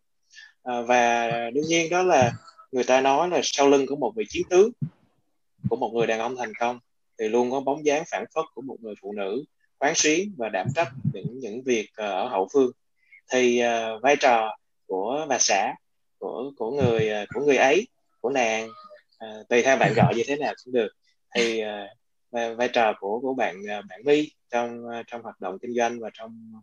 À, 0.64 0.82
và 0.82 1.30
đương 1.54 1.66
nhiên 1.68 1.90
đó 1.90 2.04
là 2.04 2.32
người 2.72 2.84
ta 2.84 3.02
nói 3.02 3.30
là 3.30 3.40
sau 3.44 3.70
lưng 3.70 3.86
của 3.88 3.96
một 3.96 4.14
vị 4.16 4.26
chiến 4.30 4.44
tướng 4.50 4.72
của 5.70 5.76
một 5.76 5.92
người 5.94 6.08
đàn 6.08 6.20
ông 6.20 6.36
thành 6.36 6.54
công 6.60 6.80
thì 7.20 7.30
luôn 7.30 7.52
có 7.52 7.60
bóng 7.60 7.86
dáng 7.86 8.04
phản 8.12 8.26
phất 8.36 8.46
của 8.54 8.62
một 8.62 8.78
người 8.80 8.96
phụ 9.02 9.12
nữ 9.12 9.44
quán 9.78 9.96
xuyến 9.96 10.34
và 10.38 10.50
đảm 10.50 10.68
trách 10.76 10.90
những 11.14 11.40
những 11.40 11.64
việc 11.64 11.90
à, 11.96 12.08
ở 12.08 12.28
hậu 12.28 12.48
phương. 12.54 12.72
Thì 13.32 13.62
uh, 13.64 14.02
vai 14.02 14.16
trò 14.16 14.58
của 14.88 15.26
bà 15.30 15.38
xã 15.40 15.74
của 16.20 16.52
của 16.58 16.72
người 16.72 17.12
của 17.34 17.42
người 17.42 17.58
ấy 17.58 17.88
của 18.22 18.30
nàng 18.30 18.70
uh, 19.26 19.50
tùy 19.50 19.62
theo 19.64 19.78
bạn 19.78 19.94
gọi 19.96 20.16
như 20.16 20.24
thế 20.28 20.36
nào 20.36 20.54
cũng 20.66 20.74
được 20.74 20.90
thì 21.36 21.64
uh, 21.64 22.58
vai 22.58 22.70
trò 22.74 22.94
của 23.00 23.20
của 23.20 23.34
bạn 23.34 23.56
uh, 23.62 23.86
bạn 23.90 24.02
My 24.06 24.32
trong 24.52 24.86
uh, 24.86 25.06
trong 25.08 25.22
hoạt 25.22 25.42
động 25.42 25.58
kinh 25.62 25.74
doanh 25.74 26.00
và 26.00 26.10
trong 26.14 26.54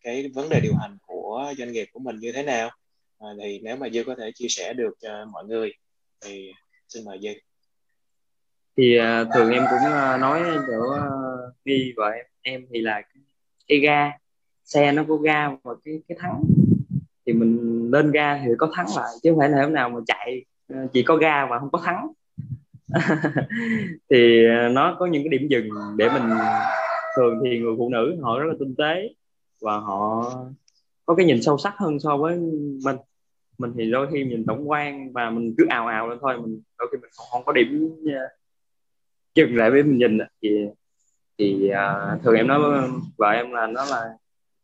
cái 0.00 0.30
vấn 0.34 0.48
đề 0.48 0.60
điều 0.62 0.74
hành 0.80 0.98
của 1.06 1.52
doanh 1.58 1.72
nghiệp 1.72 1.88
của 1.92 2.00
mình 2.00 2.18
như 2.18 2.32
thế 2.32 2.42
nào? 2.42 2.70
Uh, 3.24 3.38
thì 3.42 3.60
nếu 3.62 3.76
mà 3.76 3.88
dư 3.88 4.04
có 4.04 4.14
thể 4.14 4.32
chia 4.34 4.48
sẻ 4.48 4.72
được 4.72 4.94
cho 5.00 5.24
mọi 5.32 5.44
người 5.44 5.72
thì 6.20 6.52
xin 6.88 7.04
mời 7.04 7.18
dư. 7.22 7.28
Thì 8.76 8.98
uh, 8.98 9.28
thường 9.34 9.50
em 9.50 9.64
cũng 9.70 9.88
uh, 9.88 10.20
nói 10.20 10.42
chỗ 10.66 10.78
uh, 10.78 11.54
My 11.64 11.92
và 11.96 12.08
em 12.08 12.26
em 12.42 12.66
thì 12.72 12.80
là 12.80 13.02
cái 13.68 13.78
ga 13.78 14.10
xe 14.64 14.92
nó 14.92 15.04
có 15.08 15.16
ga 15.16 15.48
và 15.48 15.74
cái 15.84 16.00
cái 16.08 16.18
thắng. 16.20 16.42
Thì 17.26 17.32
mình 17.32 17.90
lên 17.92 18.10
ga 18.10 18.38
thì 18.38 18.50
có 18.58 18.70
thắng 18.74 18.86
lại 18.96 19.08
chứ 19.22 19.30
không 19.30 19.38
phải 19.38 19.48
là 19.48 19.62
hôm 19.62 19.72
nào 19.72 19.90
mà 19.90 20.00
chạy 20.06 20.44
chỉ 20.92 21.02
có 21.02 21.16
ga 21.16 21.46
mà 21.46 21.58
không 21.58 21.70
có 21.70 21.82
thắng. 21.84 22.08
thì 24.10 24.44
ờ, 24.44 24.68
nó 24.68 24.96
có 24.98 25.06
những 25.06 25.22
cái 25.22 25.38
điểm 25.38 25.48
dừng 25.48 25.68
để 25.96 26.08
mình 26.08 26.22
thường 27.16 27.40
thì 27.44 27.58
người 27.58 27.74
phụ 27.78 27.88
nữ 27.88 28.16
họ 28.22 28.38
rất 28.38 28.46
là 28.46 28.54
tinh 28.58 28.74
tế 28.78 29.14
và 29.60 29.78
họ 29.78 30.30
có 31.06 31.14
cái 31.14 31.26
nhìn 31.26 31.42
sâu 31.42 31.58
sắc 31.58 31.74
hơn 31.76 32.00
so 32.00 32.16
với 32.16 32.36
mình. 32.84 32.96
Mình 33.58 33.72
thì 33.78 33.90
đôi 33.90 34.06
khi 34.12 34.24
nhìn 34.24 34.44
tổng 34.46 34.70
quan 34.70 35.12
và 35.12 35.30
mình 35.30 35.54
cứ 35.58 35.66
ào 35.68 35.86
ào 35.86 36.08
lên 36.08 36.18
thôi 36.20 36.40
mình 36.40 36.60
đôi 36.78 36.88
khi 36.92 36.98
mình 36.98 37.10
không, 37.16 37.26
không 37.30 37.44
có 37.44 37.52
điểm 37.52 37.96
ờ, 38.06 38.28
dừng 39.34 39.56
lại 39.56 39.70
với 39.70 39.82
mình 39.82 39.98
nhìn 39.98 40.18
thì 40.42 40.48
thì 41.38 41.70
uh, 41.70 42.22
thường 42.22 42.34
em 42.34 42.46
nói 42.46 42.60
với 42.60 42.88
vợ 43.16 43.30
em 43.30 43.52
là 43.52 43.66
nó 43.66 43.84
là 43.84 44.08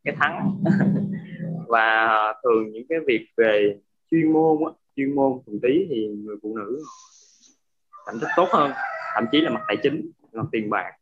cái 0.04 0.16
thắng. 0.18 0.62
Và 1.68 2.08
thường 2.42 2.72
những 2.72 2.86
cái 2.88 2.98
việc 3.06 3.26
về 3.36 3.76
chuyên 4.10 4.32
môn 4.32 4.58
á, 4.66 4.70
chuyên 4.96 5.14
môn 5.14 5.38
thuần 5.46 5.60
tí 5.60 5.86
thì 5.88 6.06
người 6.06 6.36
phụ 6.42 6.56
nữ 6.56 6.82
thành 8.06 8.20
tích 8.20 8.28
tốt 8.36 8.48
hơn 8.52 8.70
thậm 9.14 9.24
chí 9.32 9.40
là 9.40 9.50
mặt 9.50 9.62
tài 9.68 9.76
chính 9.82 10.10
mặt 10.32 10.46
tiền 10.52 10.70
bạc. 10.70 10.92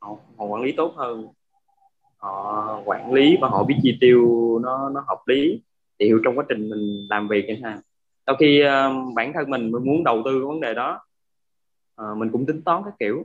Họ, 0.00 0.16
họ 0.38 0.44
quản 0.44 0.62
lý 0.62 0.72
tốt 0.72 0.94
hơn. 0.96 1.28
Họ 2.16 2.82
quản 2.84 3.12
lý 3.12 3.36
và 3.40 3.48
họ 3.48 3.64
biết 3.64 3.76
chi 3.82 3.98
tiêu 4.00 4.22
nó 4.62 4.88
nó 4.88 5.04
hợp 5.08 5.22
lý. 5.26 5.62
Thì 5.98 6.06
hiểu 6.06 6.20
trong 6.24 6.38
quá 6.38 6.44
trình 6.48 6.70
mình 6.70 7.06
làm 7.10 7.28
việc 7.28 7.58
ha. 7.64 7.78
sau 8.26 8.36
khi 8.36 8.62
uh, 8.64 9.14
bản 9.14 9.32
thân 9.32 9.50
mình 9.50 9.70
muốn 9.70 10.04
đầu 10.04 10.22
tư 10.24 10.30
cái 10.40 10.46
vấn 10.46 10.60
đề 10.60 10.74
đó 10.74 11.00
uh, 12.02 12.16
mình 12.16 12.30
cũng 12.32 12.46
tính 12.46 12.62
toán 12.62 12.82
các 12.84 12.94
kiểu. 12.98 13.24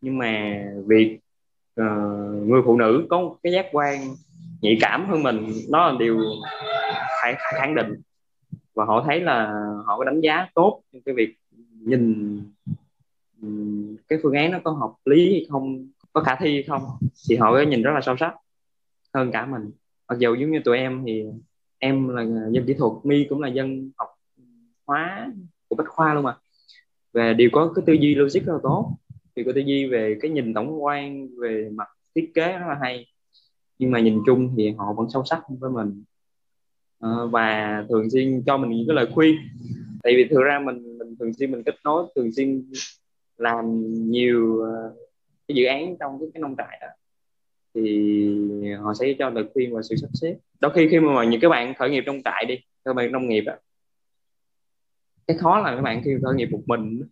Nhưng 0.00 0.18
mà 0.18 0.64
việc 0.86 1.18
uh, 1.80 2.48
người 2.48 2.62
phụ 2.64 2.76
nữ 2.76 3.06
có 3.10 3.20
một 3.20 3.36
cái 3.42 3.52
giác 3.52 3.66
quan 3.72 4.00
nhạy 4.60 4.78
cảm 4.80 5.08
hơn 5.08 5.22
mình 5.22 5.52
nó 5.70 5.86
là 5.86 5.94
điều 5.98 6.18
phải 7.22 7.34
khẳng 7.38 7.74
định. 7.74 8.00
Và 8.74 8.84
họ 8.84 9.02
thấy 9.06 9.20
là 9.20 9.52
họ 9.86 9.98
có 9.98 10.04
đánh 10.04 10.20
giá 10.20 10.46
tốt 10.54 10.82
cái 11.04 11.14
việc 11.14 11.36
nhìn 11.84 12.40
cái 14.08 14.18
phương 14.22 14.32
án 14.32 14.50
nó 14.50 14.58
có 14.64 14.70
hợp 14.70 14.92
lý 15.04 15.32
hay 15.32 15.46
không 15.48 15.88
có 16.12 16.20
khả 16.20 16.36
thi 16.36 16.52
hay 16.52 16.62
không 16.62 16.82
thì 17.28 17.36
họ 17.36 17.52
có 17.52 17.62
nhìn 17.62 17.82
rất 17.82 17.90
là 17.94 18.00
sâu 18.00 18.16
sắc 18.16 18.34
hơn 19.14 19.30
cả 19.32 19.46
mình. 19.46 19.70
Mặc 20.08 20.18
dù 20.18 20.34
giống 20.34 20.50
như 20.50 20.60
tụi 20.64 20.78
em 20.78 21.02
thì 21.06 21.24
em 21.78 22.08
là 22.08 22.22
dân 22.50 22.64
kỹ 22.66 22.74
thuật 22.74 22.92
mi 23.04 23.26
cũng 23.28 23.40
là 23.40 23.48
dân 23.48 23.90
học 23.96 24.08
hóa 24.86 25.32
của 25.68 25.76
bách 25.76 25.88
khoa 25.88 26.14
luôn 26.14 26.24
mà. 26.24 26.36
Và 27.12 27.32
đều 27.32 27.48
có 27.52 27.72
cái 27.74 27.82
tư 27.86 27.92
duy 27.92 28.14
logic 28.14 28.44
rất 28.44 28.52
là 28.52 28.58
tốt. 28.62 28.96
Thì 29.36 29.42
có 29.44 29.52
tư 29.54 29.60
duy 29.60 29.86
về 29.86 30.18
cái 30.20 30.30
nhìn 30.30 30.54
tổng 30.54 30.84
quan 30.84 31.28
về 31.38 31.68
mặt 31.72 31.88
thiết 32.14 32.30
kế 32.34 32.52
rất 32.52 32.66
là 32.68 32.78
hay. 32.82 33.06
Nhưng 33.78 33.90
mà 33.90 34.00
nhìn 34.00 34.18
chung 34.26 34.54
thì 34.56 34.70
họ 34.70 34.92
vẫn 34.92 35.10
sâu 35.10 35.24
sắc 35.24 35.42
với 35.48 35.70
mình. 35.70 36.04
À, 37.00 37.10
và 37.30 37.84
thường 37.88 38.10
xuyên 38.10 38.42
cho 38.46 38.56
mình 38.56 38.70
những 38.70 38.86
cái 38.88 38.96
lời 38.96 39.06
khuyên. 39.14 39.36
Tại 40.02 40.12
vì 40.16 40.24
thực 40.30 40.42
ra 40.42 40.58
mình 40.58 40.82
mình 40.84 40.91
thường 41.18 41.32
xuyên 41.34 41.50
mình 41.50 41.62
kết 41.62 41.74
nối 41.84 42.06
thường 42.14 42.32
xuyên 42.32 42.72
làm 43.36 43.64
nhiều 44.10 44.60
ờ, 44.60 44.94
cái 45.48 45.54
dự 45.56 45.64
án 45.64 45.96
trong 46.00 46.18
cái, 46.20 46.28
cái 46.34 46.40
nông 46.40 46.54
trại 46.58 46.78
đó. 46.80 46.86
Thì 47.74 48.72
họ 48.80 48.94
sẽ 48.94 49.14
cho 49.18 49.30
lời 49.30 49.44
khuyên 49.54 49.74
và 49.74 49.82
sự 49.82 49.96
sắp 49.96 50.08
xếp. 50.14 50.36
Đôi 50.60 50.72
khi 50.74 50.88
khi 50.90 51.00
mà 51.00 51.24
những 51.24 51.40
các 51.40 51.48
bạn 51.48 51.74
khởi 51.74 51.90
nghiệp 51.90 52.02
trong 52.06 52.22
trại 52.24 52.44
đi 52.48 52.58
các 52.84 52.96
bạn 52.96 53.12
nông 53.12 53.28
nghiệp 53.28 53.40
đó, 53.40 53.54
cái 55.26 55.36
khó 55.38 55.58
là 55.58 55.76
các 55.76 55.82
bạn 55.82 56.02
khi 56.04 56.10
khởi 56.22 56.34
nghiệp 56.34 56.48
một 56.50 56.62
mình 56.66 57.02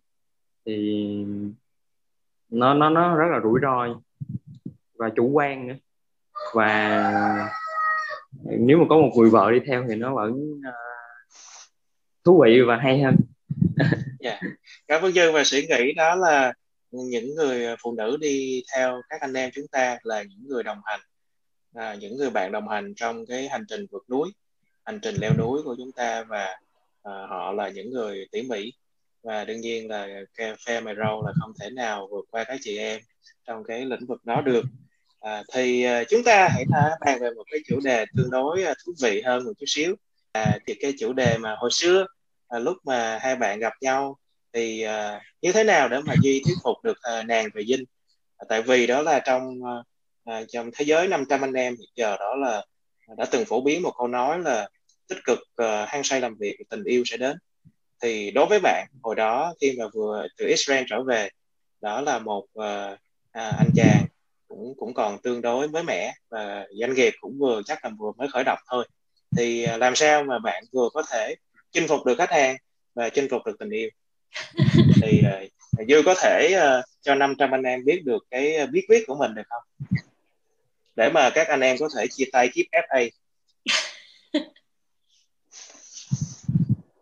thì 0.65 1.25
nó 2.49 2.73
nó 2.73 2.89
nó 2.89 3.15
rất 3.15 3.27
là 3.31 3.39
rủi 3.43 3.59
ro 3.61 4.01
và 4.95 5.09
chủ 5.15 5.29
quan 5.29 5.67
nữa. 5.67 5.75
Và 6.53 7.49
nếu 8.43 8.77
mà 8.77 8.85
có 8.89 8.97
một 8.97 9.11
người 9.17 9.29
vợ 9.29 9.51
đi 9.51 9.59
theo 9.67 9.85
thì 9.89 9.95
nó 9.95 10.15
vẫn 10.15 10.31
uh, 10.51 10.73
thú 12.23 12.41
vị 12.43 12.61
và 12.61 12.75
hay 12.75 13.01
hơn 13.01 13.15
dạ. 14.19 14.39
Cảm 14.87 15.01
ơn 15.01 15.15
dương 15.15 15.33
và 15.33 15.43
suy 15.43 15.67
nghĩ 15.67 15.93
đó 15.93 16.15
là 16.15 16.53
những 16.91 17.35
người 17.35 17.75
phụ 17.83 17.91
nữ 17.91 18.17
đi 18.21 18.63
theo 18.75 19.01
các 19.09 19.21
anh 19.21 19.33
em 19.33 19.49
chúng 19.53 19.67
ta 19.67 19.97
là 20.03 20.23
những 20.23 20.47
người 20.47 20.63
đồng 20.63 20.79
hành 20.85 20.99
à, 21.75 21.95
những 21.95 22.17
người 22.17 22.29
bạn 22.29 22.51
đồng 22.51 22.67
hành 22.67 22.93
trong 22.95 23.25
cái 23.25 23.49
hành 23.49 23.65
trình 23.69 23.85
vượt 23.91 24.09
núi 24.09 24.31
hành 24.83 24.99
trình 24.99 25.15
leo 25.15 25.33
núi 25.37 25.61
của 25.63 25.75
chúng 25.77 25.91
ta 25.91 26.23
và 26.23 26.45
à, 27.03 27.11
họ 27.29 27.51
là 27.51 27.69
những 27.69 27.91
người 27.91 28.27
tỉ 28.31 28.41
mỉ. 28.41 28.73
Và 29.23 29.45
đương 29.45 29.61
nhiên 29.61 29.89
là 29.89 30.07
phe 30.67 30.79
mày 30.81 30.95
râu 30.95 31.25
là 31.25 31.33
không 31.41 31.53
thể 31.59 31.69
nào 31.69 32.07
vượt 32.11 32.25
qua 32.31 32.43
các 32.43 32.59
chị 32.61 32.77
em 32.77 33.01
trong 33.47 33.63
cái 33.63 33.85
lĩnh 33.85 34.05
vực 34.05 34.25
đó 34.25 34.41
được. 34.41 34.65
À, 35.19 35.43
thì 35.53 35.83
à, 35.83 36.03
chúng 36.03 36.23
ta 36.23 36.49
hãy 36.51 36.65
bàn 37.05 37.19
về 37.21 37.31
một 37.31 37.43
cái 37.51 37.59
chủ 37.67 37.79
đề 37.83 38.05
tương 38.17 38.29
đối 38.29 38.63
à, 38.63 38.73
thú 38.85 38.93
vị 39.01 39.21
hơn 39.25 39.43
một 39.45 39.51
chút 39.59 39.65
xíu. 39.67 39.95
À, 40.31 40.57
thì 40.67 40.73
cái 40.81 40.93
chủ 40.99 41.13
đề 41.13 41.37
mà 41.37 41.55
hồi 41.57 41.69
xưa 41.73 42.05
à, 42.51 42.59
lúc 42.59 42.77
mà 42.85 43.19
hai 43.21 43.35
bạn 43.35 43.59
gặp 43.59 43.73
nhau 43.81 44.17
thì 44.53 44.81
à, 44.81 45.21
như 45.41 45.51
thế 45.51 45.63
nào 45.63 45.89
để 45.89 46.01
mà 46.05 46.13
duy 46.21 46.41
thuyết 46.45 46.55
phục 46.63 46.83
được 46.83 46.97
à, 47.01 47.23
nàng 47.23 47.47
về 47.53 47.63
dinh 47.65 47.83
à, 48.37 48.45
tại 48.49 48.61
vì 48.61 48.87
đó 48.87 49.01
là 49.01 49.19
trong 49.19 49.59
à, 49.65 49.75
à 50.25 50.41
trong 50.47 50.69
thế 50.73 50.85
giới 50.85 51.07
500 51.07 51.41
anh 51.41 51.53
em 51.53 51.75
hiện 51.79 51.89
giờ 51.95 52.17
đó 52.19 52.35
là 52.35 52.65
đã 53.17 53.25
từng 53.31 53.45
phổ 53.45 53.61
biến 53.61 53.81
một 53.81 53.93
câu 53.97 54.07
nói 54.07 54.39
là 54.39 54.69
tích 55.07 55.19
cực 55.25 55.39
uh, 55.39 55.89
hăng 55.89 56.03
say 56.03 56.21
làm 56.21 56.35
việc 56.35 56.57
tình 56.69 56.83
yêu 56.83 57.03
sẽ 57.05 57.17
đến. 57.17 57.37
Thì 58.01 58.31
đối 58.31 58.45
với 58.45 58.59
bạn 58.59 58.87
hồi 59.03 59.15
đó 59.15 59.53
khi 59.61 59.75
mà 59.79 59.85
vừa 59.93 60.27
từ 60.37 60.47
Israel 60.47 60.83
trở 60.89 61.03
về 61.03 61.29
đó 61.81 62.01
là 62.01 62.19
một 62.19 62.45
à, 62.55 62.97
à 63.31 63.51
anh 63.59 63.69
chàng 63.75 64.05
cũng 64.47 64.73
cũng 64.77 64.93
còn 64.93 65.17
tương 65.21 65.41
đối 65.41 65.67
mới 65.67 65.83
mẻ 65.83 66.13
và 66.29 66.67
doanh 66.79 66.93
nghiệp 66.93 67.13
cũng 67.21 67.39
vừa 67.39 67.61
chắc 67.65 67.85
là 67.85 67.91
vừa 67.99 68.11
mới 68.17 68.27
khởi 68.27 68.43
động 68.43 68.59
thôi. 68.69 68.87
Thì 69.37 69.65
làm 69.65 69.95
sao 69.95 70.23
mà 70.23 70.39
bạn 70.39 70.63
vừa 70.71 70.89
có 70.93 71.03
thể 71.11 71.35
chinh 71.71 71.87
phục 71.87 72.05
được 72.05 72.15
khách 72.17 72.31
hàng 72.31 72.55
và 72.95 73.09
chinh 73.09 73.27
phục 73.31 73.41
được 73.45 73.55
tình 73.59 73.69
yêu. 73.69 73.89
Thì 75.01 75.21
uh, 75.81 75.87
dư 75.89 76.01
có 76.05 76.15
thể 76.23 76.55
uh, 76.57 76.85
cho 77.01 77.15
500 77.15 77.51
anh 77.51 77.63
em 77.63 77.85
biết 77.85 78.01
được 78.05 78.25
cái 78.31 78.67
bí 78.67 78.81
quyết 78.87 79.03
của 79.07 79.15
mình 79.15 79.35
được 79.35 79.43
không? 79.49 79.63
Để 80.95 81.09
mà 81.09 81.29
các 81.29 81.47
anh 81.47 81.61
em 81.61 81.77
có 81.79 81.89
thể 81.97 82.07
chia 82.07 82.25
tay 82.31 82.49
kiếp 82.53 82.65
FA 82.71 83.09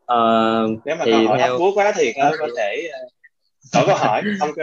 ờ, 0.05 0.67
nếu 0.85 0.95
mà 0.95 1.05
thì 1.05 1.11
câu 1.11 1.27
hỏi 1.27 1.37
theo... 1.39 1.59
hấp 1.59 1.71
quá 1.75 1.93
thì 1.95 2.13
có, 2.15 2.31
có 2.39 2.47
thể 2.57 2.91
có 3.73 3.83
câu 3.87 3.95
hỏi 3.95 4.23
không 4.39 4.49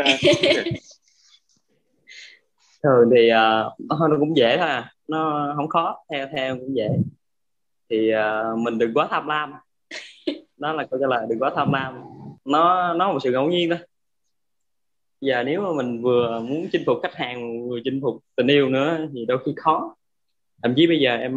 thường 2.82 3.10
thì 3.16 3.30
uh, 3.30 3.90
nó 4.10 4.16
cũng 4.18 4.36
dễ 4.36 4.56
thôi 4.56 4.68
à 4.68 4.92
nó 5.08 5.52
không 5.56 5.68
khó 5.68 6.04
theo 6.10 6.26
theo 6.36 6.56
cũng 6.56 6.76
dễ. 6.76 6.88
Thì 7.90 8.12
uh, 8.14 8.58
mình 8.58 8.78
đừng 8.78 8.94
quá 8.94 9.08
tham 9.10 9.26
lam 9.26 9.52
đó 10.56 10.72
là 10.72 10.84
coi 10.90 11.00
như 11.00 11.06
là 11.06 11.26
đừng 11.28 11.38
quá 11.38 11.52
tham 11.56 11.72
lam. 11.72 11.94
Nó 12.44 12.94
nó 12.94 13.12
một 13.12 13.18
sự 13.22 13.32
ngẫu 13.32 13.50
nhiên 13.50 13.70
thôi. 13.70 13.78
Và 15.20 15.42
nếu 15.42 15.60
mà 15.60 15.68
mình 15.76 16.02
vừa 16.02 16.40
muốn 16.40 16.68
chinh 16.72 16.82
phục 16.86 16.98
khách 17.02 17.14
hàng 17.14 17.68
vừa 17.68 17.78
chinh 17.84 18.00
phục 18.02 18.22
tình 18.36 18.46
yêu 18.46 18.68
nữa 18.68 18.98
thì 19.14 19.24
đôi 19.24 19.38
khi 19.46 19.52
khó. 19.56 19.96
Thậm 20.62 20.74
chí 20.76 20.86
bây 20.86 21.00
giờ 21.00 21.16
em 21.16 21.34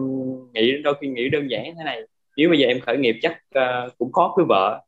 nghĩ 0.53 0.81
đôi 0.83 0.93
khi 1.01 1.07
nghĩ 1.07 1.29
đơn 1.29 1.47
giản 1.51 1.63
thế 1.77 1.83
này. 1.85 2.01
Nếu 2.37 2.49
bây 2.49 2.59
giờ 2.59 2.67
em 2.67 2.79
khởi 2.79 2.97
nghiệp 2.97 3.15
chắc 3.21 3.39
uh, 3.57 3.97
cũng 3.97 4.11
khó 4.11 4.33
cưới 4.37 4.45
vợ. 4.49 4.81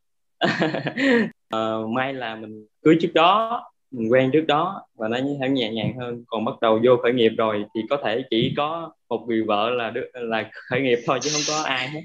Uh, 1.56 1.90
may 1.96 2.14
là 2.14 2.36
mình 2.36 2.66
cưới 2.84 2.98
trước 3.02 3.14
đó 3.14 3.62
mình 3.92 4.12
quen 4.12 4.30
trước 4.34 4.48
đó 4.48 4.88
và 4.96 5.08
nó 5.08 5.18
sẽ 5.40 5.50
nhẹ 5.50 5.72
nhàng 5.72 5.94
hơn. 6.00 6.24
Còn 6.28 6.46
bắt 6.46 6.54
đầu 6.62 6.80
vô 6.84 6.98
khởi 7.04 7.14
nghiệp 7.14 7.32
rồi 7.38 7.66
thì 7.76 7.82
có 7.90 7.98
thể 8.04 8.24
chỉ 8.30 8.54
có 8.58 8.92
một 9.10 9.26
người 9.28 9.44
vợ 9.44 9.70
là 9.70 9.94
là 10.14 10.50
khởi 10.54 10.82
nghiệp 10.82 11.00
thôi 11.06 11.20
chứ 11.22 11.30
không 11.34 11.56
có 11.56 11.64
ai 11.64 11.88
hết 11.88 12.02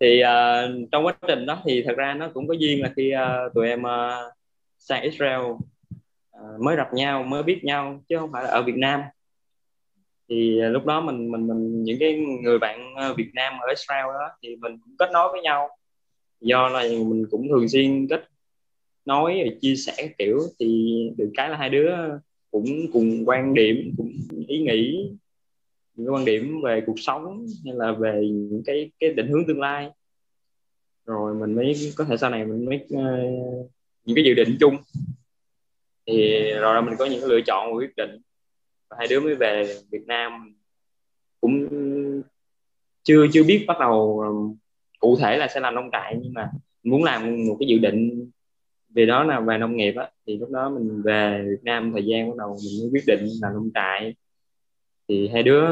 thì 0.00 0.22
uh, 0.22 0.88
trong 0.92 1.06
quá 1.06 1.16
trình 1.28 1.46
đó 1.46 1.62
thì 1.64 1.82
thật 1.82 1.94
ra 1.96 2.14
nó 2.14 2.28
cũng 2.34 2.48
có 2.48 2.54
duyên 2.54 2.82
là 2.82 2.92
khi 2.96 3.12
uh, 3.14 3.54
tụi 3.54 3.68
em 3.68 3.82
uh, 3.82 4.32
sang 4.78 5.02
Israel 5.02 5.40
uh, 5.40 6.60
mới 6.60 6.76
gặp 6.76 6.94
nhau 6.94 7.22
mới 7.22 7.42
biết 7.42 7.64
nhau 7.64 8.02
chứ 8.08 8.18
không 8.18 8.32
phải 8.32 8.44
là 8.44 8.50
ở 8.50 8.62
Việt 8.62 8.76
Nam. 8.76 9.00
Thì 10.28 10.60
uh, 10.66 10.72
lúc 10.72 10.86
đó 10.86 11.00
mình 11.00 11.30
mình 11.30 11.46
mình 11.46 11.84
những 11.84 11.96
cái 12.00 12.24
người 12.42 12.58
bạn 12.58 12.94
Việt 13.16 13.30
Nam 13.34 13.52
ở 13.60 13.68
Israel 13.68 14.04
đó 14.04 14.28
thì 14.42 14.56
mình 14.56 14.78
cũng 14.84 14.94
kết 14.98 15.10
nối 15.12 15.32
với 15.32 15.42
nhau. 15.42 15.68
Do 16.40 16.68
là 16.68 16.82
mình 16.82 17.24
cũng 17.30 17.48
thường 17.48 17.68
xuyên 17.68 18.06
kết 18.08 18.24
nói 19.04 19.42
và 19.44 19.56
chia 19.60 19.74
sẻ 19.74 20.08
kiểu 20.18 20.40
thì 20.60 20.94
được 21.16 21.30
cái 21.34 21.48
là 21.48 21.56
hai 21.56 21.70
đứa 21.70 21.90
cũng 22.50 22.66
cùng 22.92 23.22
quan 23.26 23.54
điểm 23.54 23.94
cũng 23.96 24.12
ý 24.48 24.58
nghĩ 24.58 25.10
những 26.00 26.06
cái 26.06 26.14
quan 26.14 26.24
điểm 26.24 26.60
về 26.64 26.82
cuộc 26.86 26.98
sống 27.00 27.46
hay 27.64 27.74
là 27.74 27.92
về 27.92 28.28
những 28.30 28.62
cái 28.66 28.90
cái 29.00 29.10
định 29.10 29.28
hướng 29.28 29.46
tương 29.46 29.60
lai. 29.60 29.90
Rồi 31.06 31.34
mình 31.34 31.54
mới 31.54 31.92
có 31.96 32.04
thể 32.04 32.16
sau 32.16 32.30
này 32.30 32.44
mình 32.44 32.64
mới 32.64 32.76
uh, 32.84 33.70
những 34.04 34.16
cái 34.16 34.24
dự 34.24 34.34
định 34.34 34.56
chung. 34.60 34.76
Thì 36.06 36.42
rồi 36.52 36.82
mình 36.82 36.94
có 36.98 37.04
những 37.04 37.24
lựa 37.24 37.40
chọn 37.46 37.72
và 37.72 37.78
quyết 37.78 37.96
định. 37.96 38.10
Và 38.90 38.96
hai 38.98 39.08
đứa 39.08 39.20
mới 39.20 39.34
về 39.34 39.76
Việt 39.90 40.06
Nam. 40.06 40.54
Cũng 41.40 41.68
chưa 43.02 43.26
chưa 43.32 43.44
biết 43.44 43.64
bắt 43.68 43.76
đầu 43.80 44.20
ờ, 44.20 44.28
cụ 44.98 45.16
thể 45.20 45.36
là 45.36 45.48
sẽ 45.48 45.60
làm 45.60 45.74
nông 45.74 45.88
trại 45.92 46.16
nhưng 46.22 46.34
mà 46.34 46.50
muốn 46.82 47.04
làm 47.04 47.46
một 47.48 47.56
cái 47.60 47.68
dự 47.68 47.78
định 47.78 48.30
về 48.94 49.06
đó 49.06 49.24
là 49.24 49.40
về 49.40 49.58
nông 49.58 49.76
nghiệp 49.76 49.94
á 49.96 50.10
thì 50.26 50.38
lúc 50.38 50.50
đó 50.50 50.70
mình 50.70 51.02
về 51.02 51.44
Việt 51.50 51.64
Nam 51.64 51.92
thời 51.92 52.04
gian 52.06 52.30
bắt 52.30 52.36
đầu 52.38 52.56
mình 52.64 52.80
mới 52.80 52.90
quyết 52.92 53.04
định 53.06 53.28
làm 53.42 53.54
nông 53.54 53.70
trại 53.74 54.14
thì 55.10 55.28
hai 55.28 55.42
đứa 55.42 55.66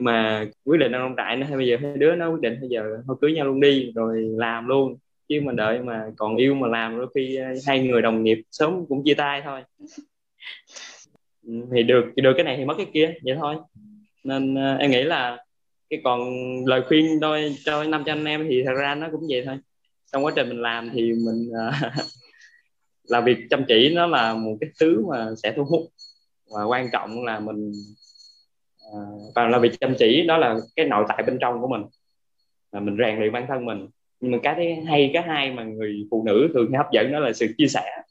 nhưng 0.00 0.04
mà 0.04 0.46
quyết 0.64 0.78
định 0.78 0.92
làm 0.92 1.00
nông 1.00 1.14
trại 1.16 1.36
nó 1.36 1.46
hay 1.46 1.56
bây 1.56 1.66
giờ 1.66 1.76
hai 1.82 1.96
đứa 1.96 2.14
nó 2.14 2.30
quyết 2.30 2.40
định 2.40 2.60
bây 2.60 2.68
giờ 2.68 2.82
thôi 3.06 3.16
cưới 3.20 3.32
nhau 3.32 3.46
luôn 3.46 3.60
đi 3.60 3.92
rồi 3.94 4.30
làm 4.36 4.68
luôn. 4.68 4.96
Chứ 5.28 5.40
mà 5.44 5.52
đợi 5.52 5.78
mà 5.78 6.04
còn 6.16 6.36
yêu 6.36 6.54
mà 6.54 6.68
làm 6.68 6.98
đôi 6.98 7.06
khi 7.14 7.38
hai 7.66 7.80
người 7.80 8.02
đồng 8.02 8.22
nghiệp 8.22 8.42
sớm 8.50 8.86
cũng 8.88 9.02
chia 9.04 9.14
tay 9.14 9.42
thôi. 9.44 9.62
Ừ, 11.46 11.52
thì 11.74 11.82
được 11.82 12.04
được 12.16 12.32
cái 12.36 12.44
này 12.44 12.56
thì 12.56 12.64
mất 12.64 12.74
cái 12.76 12.86
kia 12.94 13.14
vậy 13.24 13.36
thôi. 13.40 13.56
Nên 14.24 14.54
uh, 14.54 14.80
em 14.80 14.90
nghĩ 14.90 15.02
là 15.02 15.44
cái 15.90 16.00
còn 16.04 16.20
lời 16.66 16.82
khuyên 16.88 17.20
đôi 17.20 17.56
cho 17.64 17.84
năm 17.84 18.02
cho 18.06 18.12
anh 18.12 18.24
em 18.24 18.46
thì 18.48 18.62
thật 18.66 18.74
ra 18.78 18.94
nó 18.94 19.08
cũng 19.12 19.26
vậy 19.30 19.42
thôi. 19.46 19.58
Trong 20.12 20.24
quá 20.24 20.32
trình 20.36 20.48
mình 20.48 20.62
làm 20.62 20.90
thì 20.92 21.12
mình 21.12 21.50
uh, 21.68 21.74
làm 23.08 23.24
việc 23.24 23.38
chăm 23.50 23.64
chỉ 23.68 23.94
nó 23.94 24.06
là 24.06 24.34
một 24.34 24.56
cái 24.60 24.70
thứ 24.80 25.06
mà 25.08 25.28
sẽ 25.42 25.52
thu 25.56 25.64
hút. 25.64 25.80
Và 26.54 26.64
quan 26.64 26.88
trọng 26.92 27.24
là 27.24 27.40
mình 27.40 27.72
À, 28.94 29.00
và 29.34 29.48
là 29.48 29.58
việc 29.58 29.80
chăm 29.80 29.94
chỉ, 29.98 30.26
đó 30.26 30.36
là 30.36 30.56
cái 30.76 30.86
nội 30.86 31.04
tại 31.08 31.22
bên 31.22 31.38
trong 31.40 31.60
của 31.60 31.68
mình. 31.68 31.82
Là 32.72 32.80
mình 32.80 32.96
rèn 32.98 33.18
luyện 33.18 33.32
bản 33.32 33.46
thân 33.48 33.64
mình. 33.64 33.88
Nhưng 34.20 34.32
mà 34.32 34.38
cái 34.42 34.54
thứ 34.56 34.62
hay, 34.88 35.10
cái 35.14 35.22
hai 35.22 35.50
mà 35.50 35.64
người 35.64 36.06
phụ 36.10 36.24
nữ 36.26 36.48
thường 36.54 36.72
hấp 36.72 36.86
dẫn 36.92 37.12
đó 37.12 37.18
là 37.18 37.32
sự 37.32 37.46
chia 37.58 37.66
sẻ. 37.66 38.02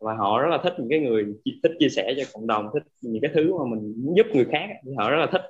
Và 0.00 0.14
họ 0.14 0.42
rất 0.42 0.48
là 0.50 0.58
thích 0.62 0.74
những 0.78 0.88
cái 0.90 0.98
người 0.98 1.26
thích 1.62 1.72
chia 1.78 1.88
sẻ 1.88 2.14
cho 2.16 2.22
cộng 2.32 2.46
đồng, 2.46 2.70
thích 2.74 2.82
những 3.00 3.22
cái 3.22 3.30
thứ 3.34 3.58
mà 3.58 3.64
mình 3.70 3.94
muốn 3.96 4.16
giúp 4.16 4.26
người 4.34 4.46
khác. 4.52 4.66
Thì 4.84 4.90
họ 4.98 5.10
rất 5.10 5.16
là 5.16 5.26
thích. 5.32 5.42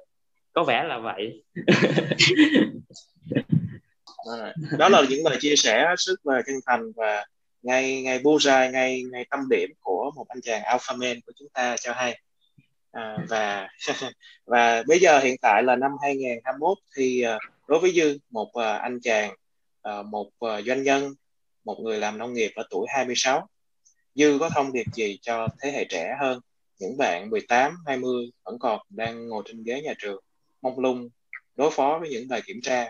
Có 0.53 0.64
vẻ 0.64 0.85
là 0.85 0.99
vậy. 0.99 1.43
Đó 4.79 4.88
là 4.88 5.03
những 5.11 5.25
lời 5.25 5.37
chia 5.40 5.57
sẻ 5.57 5.95
rất 5.99 6.27
là 6.27 6.43
chân 6.47 6.57
thành 6.67 6.93
và 6.97 7.25
ngay 7.62 8.03
ngay 8.03 8.19
bullseye, 8.25 8.71
ngay 8.71 9.03
ngay 9.12 9.27
tâm 9.31 9.40
điểm 9.51 9.71
của 9.81 10.11
một 10.17 10.25
anh 10.29 10.40
chàng 10.43 10.62
alpha 10.62 10.95
man 10.97 11.17
của 11.27 11.33
chúng 11.38 11.49
ta. 11.55 11.77
Cho 11.81 11.93
hay 11.93 12.21
à, 12.94 13.18
và 13.28 13.68
và 14.46 14.83
bây 14.87 14.98
giờ 14.98 15.18
hiện 15.18 15.37
tại 15.42 15.62
là 15.62 15.76
năm 15.76 15.90
2021 16.02 16.78
thì 16.96 17.22
à, 17.22 17.38
đối 17.68 17.80
với 17.80 17.92
dư 17.92 18.18
một 18.30 18.52
à, 18.54 18.76
anh 18.76 18.98
chàng 19.02 19.35
à, 19.83 20.02
một 20.02 20.30
doanh 20.66 20.83
nhân 20.83 21.14
một 21.64 21.80
người 21.80 21.98
làm 21.98 22.18
nông 22.18 22.33
nghiệp 22.33 22.52
ở 22.54 22.64
tuổi 22.70 22.87
26 22.94 23.48
dư 24.14 24.38
có 24.40 24.50
thông 24.54 24.72
điệp 24.72 24.87
gì 24.94 25.18
cho 25.22 25.48
thế 25.62 25.72
hệ 25.72 25.85
trẻ 25.85 26.16
hơn? 26.20 26.40
Những 26.78 26.96
bạn 26.98 27.30
18 27.30 27.76
20 27.87 28.30
vẫn 28.44 28.59
còn 28.59 28.80
đang 28.88 29.28
ngồi 29.28 29.42
trên 29.46 29.62
ghế 29.62 29.83
nhà 29.83 29.94
trường 29.98 30.20
mông 30.62 30.78
lung 30.78 31.09
đối 31.57 31.70
phó 31.70 31.98
với 32.00 32.11
những 32.11 32.28
bài 32.28 32.42
kiểm 32.46 32.61
tra 32.62 32.88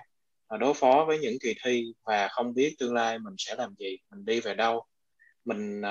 đối 0.58 0.74
phó 0.74 1.04
với 1.08 1.18
những 1.18 1.36
kỳ 1.40 1.54
thi 1.64 1.94
và 2.04 2.28
không 2.28 2.54
biết 2.54 2.74
tương 2.78 2.94
lai 2.94 3.18
mình 3.18 3.34
sẽ 3.38 3.54
làm 3.54 3.74
gì 3.78 3.96
mình 4.10 4.24
đi 4.24 4.40
về 4.40 4.54
đâu 4.54 4.84
mình 5.44 5.82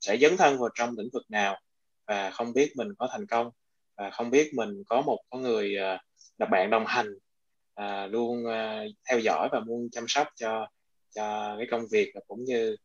sẽ 0.00 0.16
dấn 0.16 0.36
thân 0.36 0.58
vào 0.58 0.68
trong 0.74 0.94
lĩnh 0.98 1.08
vực 1.12 1.24
nào? 1.28 1.60
Và 2.06 2.30
không 2.30 2.52
biết 2.52 2.72
mình 2.76 2.88
có 2.98 3.08
thành 3.12 3.26
công 3.26 3.50
và 3.96 4.10
không 4.10 4.30
biết 4.30 4.54
mình 4.54 4.82
có 4.86 5.02
một 5.02 5.18
có 5.30 5.38
người 5.38 5.76
uh, 5.76 6.00
là 6.38 6.46
bạn 6.46 6.70
đồng 6.70 6.84
hành 6.86 7.08
uh, 7.80 8.12
luôn 8.12 8.44
uh, 8.44 8.92
theo 9.08 9.18
dõi 9.18 9.48
và 9.52 9.60
luôn 9.66 9.88
chăm 9.92 10.04
sóc 10.08 10.28
cho 10.36 10.66
cho 11.14 11.54
cái 11.58 11.66
công 11.70 11.82
việc 11.92 12.10
và 12.14 12.20
cũng 12.26 12.44
như 12.44 12.76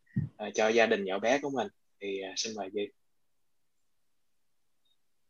cho 0.54 0.68
gia 0.68 0.86
đình 0.86 1.06
nhỏ 1.06 1.20
bé 1.20 1.40
của 1.42 1.50
mình. 1.50 1.68
Thì 2.02 2.22
xin 2.36 2.54
mời 2.56 2.70
Duy. 2.74 2.92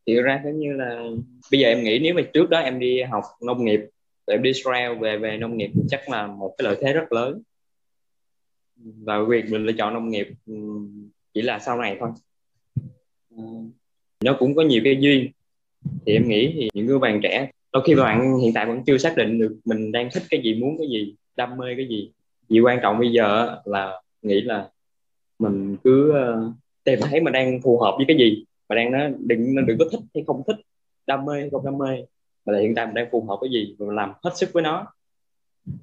Thì 0.06 0.14
ra 0.14 0.42
giống 0.44 0.58
như 0.58 0.72
là 0.72 1.02
bây 1.50 1.60
giờ 1.60 1.68
em 1.68 1.84
nghĩ 1.84 1.98
nếu 1.98 2.14
mà 2.14 2.22
trước 2.34 2.50
đó 2.50 2.58
em 2.58 2.78
đi 2.78 3.02
học 3.02 3.24
nông 3.42 3.64
nghiệp 3.64 3.80
em 4.26 4.42
đi 4.42 4.50
Israel 4.50 4.98
về 4.98 5.18
về 5.18 5.36
nông 5.36 5.56
nghiệp 5.56 5.70
chắc 5.88 6.08
là 6.08 6.26
một 6.26 6.54
cái 6.58 6.64
lợi 6.64 6.76
thế 6.80 6.92
rất 6.92 7.12
lớn. 7.12 7.42
Và 8.76 9.22
việc 9.28 9.44
mình 9.48 9.64
lựa 9.64 9.72
chọn 9.78 9.94
nông 9.94 10.08
nghiệp 10.08 10.28
chỉ 11.34 11.42
là 11.42 11.58
sau 11.58 11.78
này 11.78 11.96
thôi 12.00 12.10
nó 14.24 14.36
cũng 14.38 14.54
có 14.54 14.62
nhiều 14.62 14.80
cái 14.84 14.96
duyên. 15.00 15.30
Thì 16.06 16.12
em 16.12 16.28
nghĩ 16.28 16.52
thì 16.54 16.68
những 16.74 16.86
người 16.86 16.98
bạn 16.98 17.20
trẻ, 17.22 17.50
đôi 17.72 17.82
khi 17.86 17.94
bạn 17.94 18.38
hiện 18.42 18.52
tại 18.54 18.66
vẫn 18.66 18.82
chưa 18.86 18.98
xác 18.98 19.16
định 19.16 19.38
được 19.38 19.58
mình 19.64 19.92
đang 19.92 20.08
thích 20.12 20.22
cái 20.30 20.40
gì, 20.42 20.54
muốn 20.54 20.78
cái 20.78 20.88
gì, 20.88 21.14
đam 21.36 21.56
mê 21.56 21.74
cái 21.76 21.88
gì. 21.88 22.10
Vì 22.48 22.60
quan 22.60 22.78
trọng 22.82 22.98
bây 22.98 23.12
giờ 23.12 23.56
là 23.64 24.02
nghĩ 24.22 24.40
là 24.40 24.68
mình 25.38 25.76
cứ 25.84 26.12
ờ, 26.12 26.52
tìm 26.84 26.98
thấy 27.02 27.20
mình 27.20 27.32
đang 27.32 27.60
phù 27.62 27.78
hợp 27.78 27.94
với 27.96 28.04
cái 28.08 28.16
gì 28.16 28.44
và 28.68 28.76
đang 28.76 28.92
nó 28.92 28.98
đừng 29.18 29.66
đừng 29.66 29.78
có 29.78 29.84
thích 29.92 30.00
hay 30.14 30.24
không 30.26 30.42
thích, 30.46 30.56
đam 31.06 31.24
mê 31.24 31.40
hay 31.40 31.50
không 31.50 31.64
đam 31.64 31.78
mê, 31.78 32.04
mà 32.44 32.52
là 32.52 32.58
hiện 32.58 32.74
tại 32.74 32.86
mình 32.86 32.94
đang 32.94 33.08
phù 33.10 33.26
hợp 33.28 33.36
với 33.40 33.50
gì 33.50 33.74
và 33.78 33.92
làm 33.94 34.12
hết 34.22 34.30
sức 34.36 34.50
với 34.52 34.62
nó. 34.62 34.86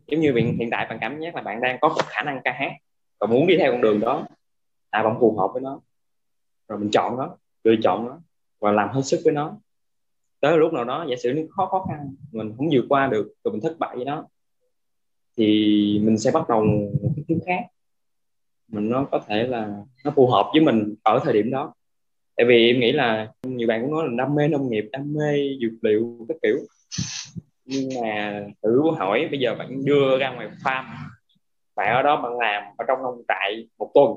Giống 0.07 0.21
như 0.21 0.33
hiện 0.33 0.57
hiện 0.57 0.69
tại 0.71 0.85
bạn 0.89 0.97
cảm 1.01 1.19
giác 1.19 1.35
là 1.35 1.41
bạn 1.41 1.61
đang 1.61 1.77
có 1.81 1.89
khả 2.07 2.23
năng 2.23 2.41
ca 2.43 2.51
hát 2.51 2.71
và 3.19 3.27
muốn 3.27 3.47
đi 3.47 3.57
theo 3.57 3.71
con 3.71 3.81
đường 3.81 3.99
đó 3.99 4.27
à 4.89 5.03
bạn 5.03 5.17
phù 5.19 5.37
hợp 5.37 5.49
với 5.53 5.61
nó. 5.61 5.79
Rồi 6.67 6.79
mình 6.79 6.89
chọn 6.91 7.17
nó, 7.17 7.37
lựa 7.63 7.75
chọn 7.83 8.07
nó 8.07 8.19
và 8.59 8.71
làm 8.71 8.89
hết 8.89 9.01
sức 9.01 9.19
với 9.23 9.33
nó. 9.33 9.57
Tới 10.39 10.57
lúc 10.57 10.73
nào 10.73 10.83
đó 10.83 11.05
giả 11.09 11.15
sử 11.23 11.33
nó 11.33 11.41
khó 11.49 11.65
khó 11.65 11.85
khăn, 11.89 12.15
mình 12.31 12.53
không 12.57 12.67
vượt 12.71 12.85
qua 12.89 13.07
được, 13.07 13.33
rồi 13.43 13.51
mình 13.51 13.61
thất 13.61 13.75
bại 13.79 13.95
với 13.95 14.05
nó, 14.05 14.25
thì 15.37 15.99
mình 16.03 16.17
sẽ 16.17 16.31
bắt 16.31 16.49
đầu 16.49 16.63
một 16.63 17.11
cái 17.15 17.25
thứ 17.27 17.35
khác. 17.45 17.65
Mình 18.67 18.89
nó 18.89 19.07
có 19.11 19.19
thể 19.27 19.47
là 19.47 19.83
nó 20.05 20.11
phù 20.15 20.27
hợp 20.27 20.49
với 20.53 20.61
mình 20.61 20.95
ở 21.03 21.19
thời 21.23 21.33
điểm 21.33 21.51
đó. 21.51 21.73
Tại 22.35 22.45
vì 22.45 22.67
em 22.67 22.79
nghĩ 22.79 22.91
là 22.91 23.31
nhiều 23.43 23.67
bạn 23.67 23.81
cũng 23.81 23.91
nói 23.91 24.07
là 24.07 24.13
đam 24.17 24.35
mê 24.35 24.47
nông 24.47 24.69
nghiệp, 24.69 24.89
đam 24.91 25.13
mê 25.13 25.57
dược 25.61 25.83
liệu, 25.83 26.25
các 26.29 26.37
kiểu. 26.41 26.57
Nhưng 27.65 27.89
mà 28.01 28.43
thử 28.63 28.81
hỏi 28.97 29.27
bây 29.31 29.39
giờ 29.39 29.55
bạn 29.55 29.85
đưa 29.85 30.17
ra 30.19 30.33
ngoài 30.33 30.47
farm, 30.63 30.83
bạn 31.75 31.95
ở 31.95 32.01
đó 32.01 32.21
bạn 32.21 32.37
làm 32.37 32.63
ở 32.77 32.85
trong 32.87 33.03
nông 33.03 33.21
trại 33.27 33.67
một 33.77 33.91
tuần, 33.93 34.11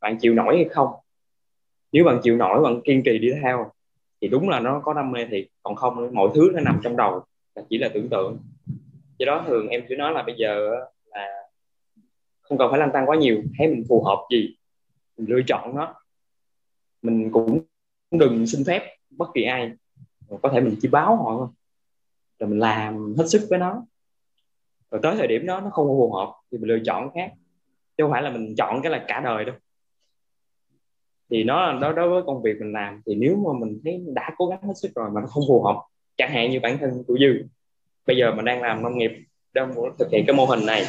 bạn 0.00 0.18
chịu 0.20 0.34
nổi 0.34 0.56
hay 0.56 0.64
không? 0.64 0.88
Nếu 1.92 2.04
bạn 2.04 2.20
chịu 2.22 2.36
nổi, 2.36 2.62
bạn 2.62 2.80
kiên 2.84 3.02
trì 3.04 3.18
đi 3.18 3.28
theo 3.42 3.70
thì 4.24 4.28
đúng 4.28 4.48
là 4.48 4.60
nó 4.60 4.80
có 4.84 4.94
đam 4.94 5.12
mê 5.12 5.26
thì 5.30 5.48
còn 5.62 5.74
không 5.74 6.14
mọi 6.14 6.28
thứ 6.34 6.50
nó 6.54 6.60
nằm 6.60 6.80
trong 6.82 6.96
đầu, 6.96 7.24
là 7.54 7.62
chỉ 7.70 7.78
là 7.78 7.88
tưởng 7.94 8.08
tượng. 8.08 8.38
Do 9.18 9.26
đó 9.26 9.44
thường 9.46 9.68
em 9.68 9.84
cứ 9.88 9.96
nói 9.96 10.12
là 10.12 10.22
bây 10.22 10.34
giờ 10.38 10.70
là 11.06 11.28
không 12.42 12.58
cần 12.58 12.70
phải 12.70 12.80
lăn 12.80 12.90
tăng 12.92 13.08
quá 13.08 13.16
nhiều, 13.16 13.42
thấy 13.58 13.68
mình 13.68 13.84
phù 13.88 14.04
hợp 14.04 14.26
gì, 14.30 14.56
mình 15.16 15.30
lựa 15.30 15.40
chọn 15.46 15.76
nó. 15.76 15.94
Mình 17.02 17.30
cũng 17.32 17.60
đừng 18.10 18.46
xin 18.46 18.64
phép 18.66 18.96
bất 19.10 19.28
kỳ 19.34 19.42
ai 19.42 19.72
có 20.42 20.48
thể 20.48 20.60
mình 20.60 20.76
chỉ 20.80 20.88
báo 20.88 21.16
họ 21.16 21.36
thôi, 21.38 21.48
rồi 22.38 22.48
mình 22.48 22.58
làm 22.58 23.14
hết 23.18 23.24
sức 23.26 23.46
với 23.50 23.58
nó. 23.58 23.82
Rồi 24.90 25.00
tới 25.02 25.16
thời 25.16 25.26
điểm 25.26 25.46
đó 25.46 25.60
nó 25.60 25.70
không 25.70 25.86
phù 25.86 26.12
hợp 26.12 26.32
thì 26.52 26.58
mình 26.58 26.68
lựa 26.68 26.78
chọn 26.84 27.10
khác. 27.14 27.32
Chứ 27.96 28.04
không 28.04 28.10
phải 28.10 28.22
là 28.22 28.30
mình 28.30 28.54
chọn 28.56 28.82
cái 28.82 28.92
là 28.92 29.04
cả 29.08 29.20
đời 29.20 29.44
đâu 29.44 29.54
thì 31.34 31.44
nó 31.44 31.78
đó 31.80 31.92
đối 31.92 32.08
với 32.08 32.22
công 32.26 32.42
việc 32.42 32.56
mình 32.60 32.72
làm 32.72 33.02
thì 33.06 33.14
nếu 33.14 33.36
mà 33.36 33.58
mình 33.58 33.80
thấy 33.84 34.02
đã 34.14 34.30
cố 34.36 34.46
gắng 34.46 34.62
hết 34.62 34.72
sức 34.76 34.90
rồi 34.94 35.10
mà 35.10 35.20
nó 35.20 35.26
không 35.26 35.42
phù 35.48 35.62
hợp, 35.62 35.82
chẳng 36.16 36.30
hạn 36.30 36.50
như 36.50 36.60
bản 36.60 36.78
thân 36.78 37.04
của 37.06 37.18
dư, 37.20 37.44
bây 38.06 38.16
giờ 38.16 38.34
mình 38.34 38.44
đang 38.44 38.62
làm 38.62 38.82
nông 38.82 38.98
nghiệp, 38.98 39.10
đang 39.54 39.74
thực 39.98 40.08
hiện 40.12 40.24
cái 40.26 40.36
mô 40.36 40.44
hình 40.44 40.66
này. 40.66 40.84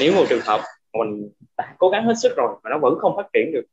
Nếu 0.00 0.14
một 0.14 0.24
trường 0.28 0.42
hợp 0.44 0.60
mình 0.98 1.28
đã 1.58 1.74
cố 1.78 1.88
gắng 1.90 2.04
hết 2.04 2.14
sức 2.22 2.32
rồi 2.36 2.48
mà 2.62 2.70
nó 2.70 2.78
vẫn 2.78 2.98
không 2.98 3.16
phát 3.16 3.26
triển 3.32 3.52
được, 3.52 3.64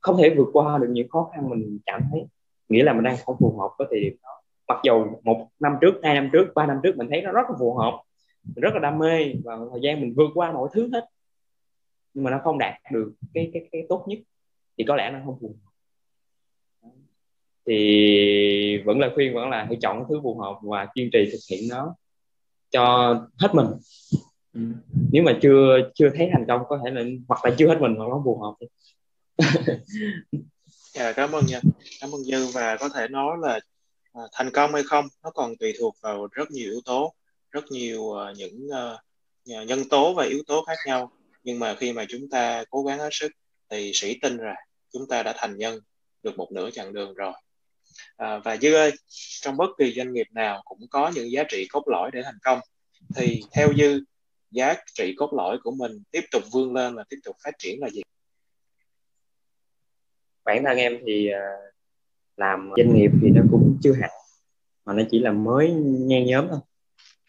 không 0.00 0.16
thể 0.16 0.34
vượt 0.36 0.48
qua 0.52 0.78
được 0.78 0.88
những 0.90 1.08
khó 1.08 1.30
khăn 1.34 1.50
mình 1.50 1.78
cảm 1.86 2.02
thấy, 2.10 2.26
nghĩa 2.68 2.82
là 2.82 2.92
mình 2.92 3.02
đang 3.02 3.16
không 3.24 3.36
phù 3.40 3.58
hợp 3.58 3.68
với 3.78 3.86
thời 3.90 4.00
điểm 4.00 4.16
đó 4.22 4.30
mặc 4.68 4.80
dù 4.84 5.06
một 5.22 5.48
năm 5.60 5.72
trước, 5.80 5.94
hai 6.02 6.14
năm 6.14 6.30
trước, 6.32 6.46
ba 6.54 6.66
năm 6.66 6.76
trước 6.82 6.96
mình 6.96 7.08
thấy 7.10 7.22
nó 7.22 7.32
rất 7.32 7.50
là 7.50 7.56
phù 7.58 7.74
hợp, 7.74 8.02
mình 8.44 8.60
rất 8.62 8.74
là 8.74 8.80
đam 8.80 8.98
mê 8.98 9.34
và 9.44 9.58
thời 9.72 9.80
gian 9.82 10.00
mình 10.00 10.14
vượt 10.16 10.30
qua 10.34 10.52
mọi 10.52 10.68
thứ 10.72 10.90
hết, 10.92 11.08
nhưng 12.14 12.24
mà 12.24 12.30
nó 12.30 12.40
không 12.44 12.58
đạt 12.58 12.74
được 12.92 13.12
cái 13.34 13.50
cái 13.52 13.68
cái 13.72 13.86
tốt 13.88 14.04
nhất 14.06 14.18
thì 14.78 14.84
có 14.88 14.96
lẽ 14.96 15.10
nó 15.12 15.18
không 15.24 15.38
phù 15.40 15.56
hợp. 15.64 15.70
Thì 17.66 18.82
vẫn 18.84 19.00
là 19.00 19.10
khuyên 19.14 19.34
vẫn 19.34 19.50
là 19.50 19.64
hãy 19.64 19.76
chọn 19.82 20.04
thứ 20.08 20.20
phù 20.22 20.38
hợp 20.38 20.58
và 20.62 20.86
kiên 20.94 21.10
trì 21.12 21.28
thực 21.32 21.38
hiện 21.50 21.68
nó 21.68 21.94
cho 22.70 23.14
hết 23.38 23.48
mình. 23.54 23.66
Ừ. 24.54 24.60
nếu 25.12 25.22
mà 25.22 25.38
chưa 25.42 25.90
chưa 25.94 26.10
thấy 26.14 26.28
thành 26.32 26.44
công 26.48 26.60
có 26.68 26.80
thể 26.84 26.90
là 26.90 27.02
hoặc 27.28 27.44
là 27.44 27.54
chưa 27.58 27.68
hết 27.68 27.76
mình 27.80 27.94
hoặc 27.94 28.06
nó 28.10 28.22
phù 28.24 28.40
hợp 28.42 28.54
dạ 30.94 31.12
cảm 31.12 31.32
ơn 31.32 31.46
nha. 31.46 31.60
Cảm 32.00 32.10
ơn 32.14 32.20
dư 32.20 32.46
và 32.46 32.76
có 32.76 32.88
thể 32.88 33.08
nói 33.08 33.36
là 33.42 33.60
à, 34.12 34.22
thành 34.32 34.50
công 34.50 34.74
hay 34.74 34.82
không 34.82 35.04
nó 35.22 35.30
còn 35.30 35.56
tùy 35.56 35.72
thuộc 35.78 35.94
vào 36.02 36.28
rất 36.32 36.50
nhiều 36.50 36.70
yếu 36.70 36.80
tố 36.84 37.14
rất 37.50 37.64
nhiều 37.70 38.00
uh, 38.00 38.36
những 38.36 38.68
uh, 38.68 39.66
nhân 39.66 39.88
tố 39.90 40.14
và 40.14 40.24
yếu 40.24 40.42
tố 40.46 40.64
khác 40.66 40.78
nhau. 40.86 41.10
Nhưng 41.44 41.58
mà 41.58 41.74
khi 41.74 41.92
mà 41.92 42.04
chúng 42.08 42.28
ta 42.30 42.64
cố 42.70 42.82
gắng 42.82 42.98
hết 42.98 43.08
sức 43.12 43.32
thì 43.76 43.90
sĩ 43.94 44.18
tin 44.22 44.36
rằng 44.36 44.56
chúng 44.92 45.02
ta 45.08 45.22
đã 45.22 45.34
thành 45.36 45.56
nhân 45.56 45.78
được 46.22 46.38
một 46.38 46.52
nửa 46.52 46.70
chặng 46.70 46.92
đường 46.92 47.14
rồi. 47.14 47.32
À, 48.16 48.38
và 48.44 48.56
dư 48.56 48.74
ơi 48.74 48.92
trong 49.40 49.56
bất 49.56 49.70
kỳ 49.78 49.92
doanh 49.96 50.12
nghiệp 50.12 50.26
nào 50.30 50.62
cũng 50.64 50.88
có 50.90 51.12
những 51.14 51.30
giá 51.30 51.44
trị 51.48 51.66
cốt 51.70 51.88
lõi 51.88 52.10
để 52.12 52.22
thành 52.24 52.38
công 52.44 52.58
thì 53.16 53.40
theo 53.52 53.68
dư 53.78 54.00
giá 54.50 54.74
trị 54.94 55.14
cốt 55.16 55.32
lõi 55.32 55.58
của 55.62 55.70
mình 55.70 55.92
tiếp 56.10 56.24
tục 56.30 56.42
vươn 56.52 56.74
lên 56.74 56.94
và 56.94 57.04
tiếp 57.08 57.16
tục 57.24 57.36
phát 57.44 57.54
triển 57.58 57.80
là 57.80 57.90
gì? 57.90 58.02
Bản 60.44 60.64
thân 60.64 60.76
em 60.76 60.98
thì 61.06 61.28
à, 61.28 61.44
làm 62.36 62.70
doanh 62.76 62.94
nghiệp 62.94 63.10
thì 63.22 63.28
nó 63.30 63.42
cũng 63.50 63.78
chưa 63.82 63.92
hẳn 63.92 64.10
mà 64.84 64.92
nó 64.92 65.02
chỉ 65.10 65.18
là 65.18 65.32
mới 65.32 65.72
nhen 65.82 66.26
nhóm 66.26 66.46
thôi. 66.50 66.60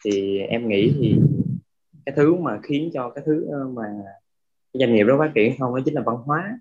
Thì 0.06 0.40
em 0.40 0.68
nghĩ 0.70 0.94
thì 1.00 1.16
cái 2.06 2.16
thứ 2.16 2.36
mà 2.36 2.60
khiến 2.64 2.92
cho 2.94 3.10
cái 3.10 3.24
thứ 3.28 3.48
mà 3.74 3.84
doanh 4.80 4.94
nghiệp 4.94 5.04
đó 5.04 5.16
phát 5.20 5.32
triển 5.36 5.54
không 5.60 5.76
đó 5.76 5.82
chính 5.86 5.94
là 5.94 6.02
văn 6.06 6.16
hóa. 6.16 6.60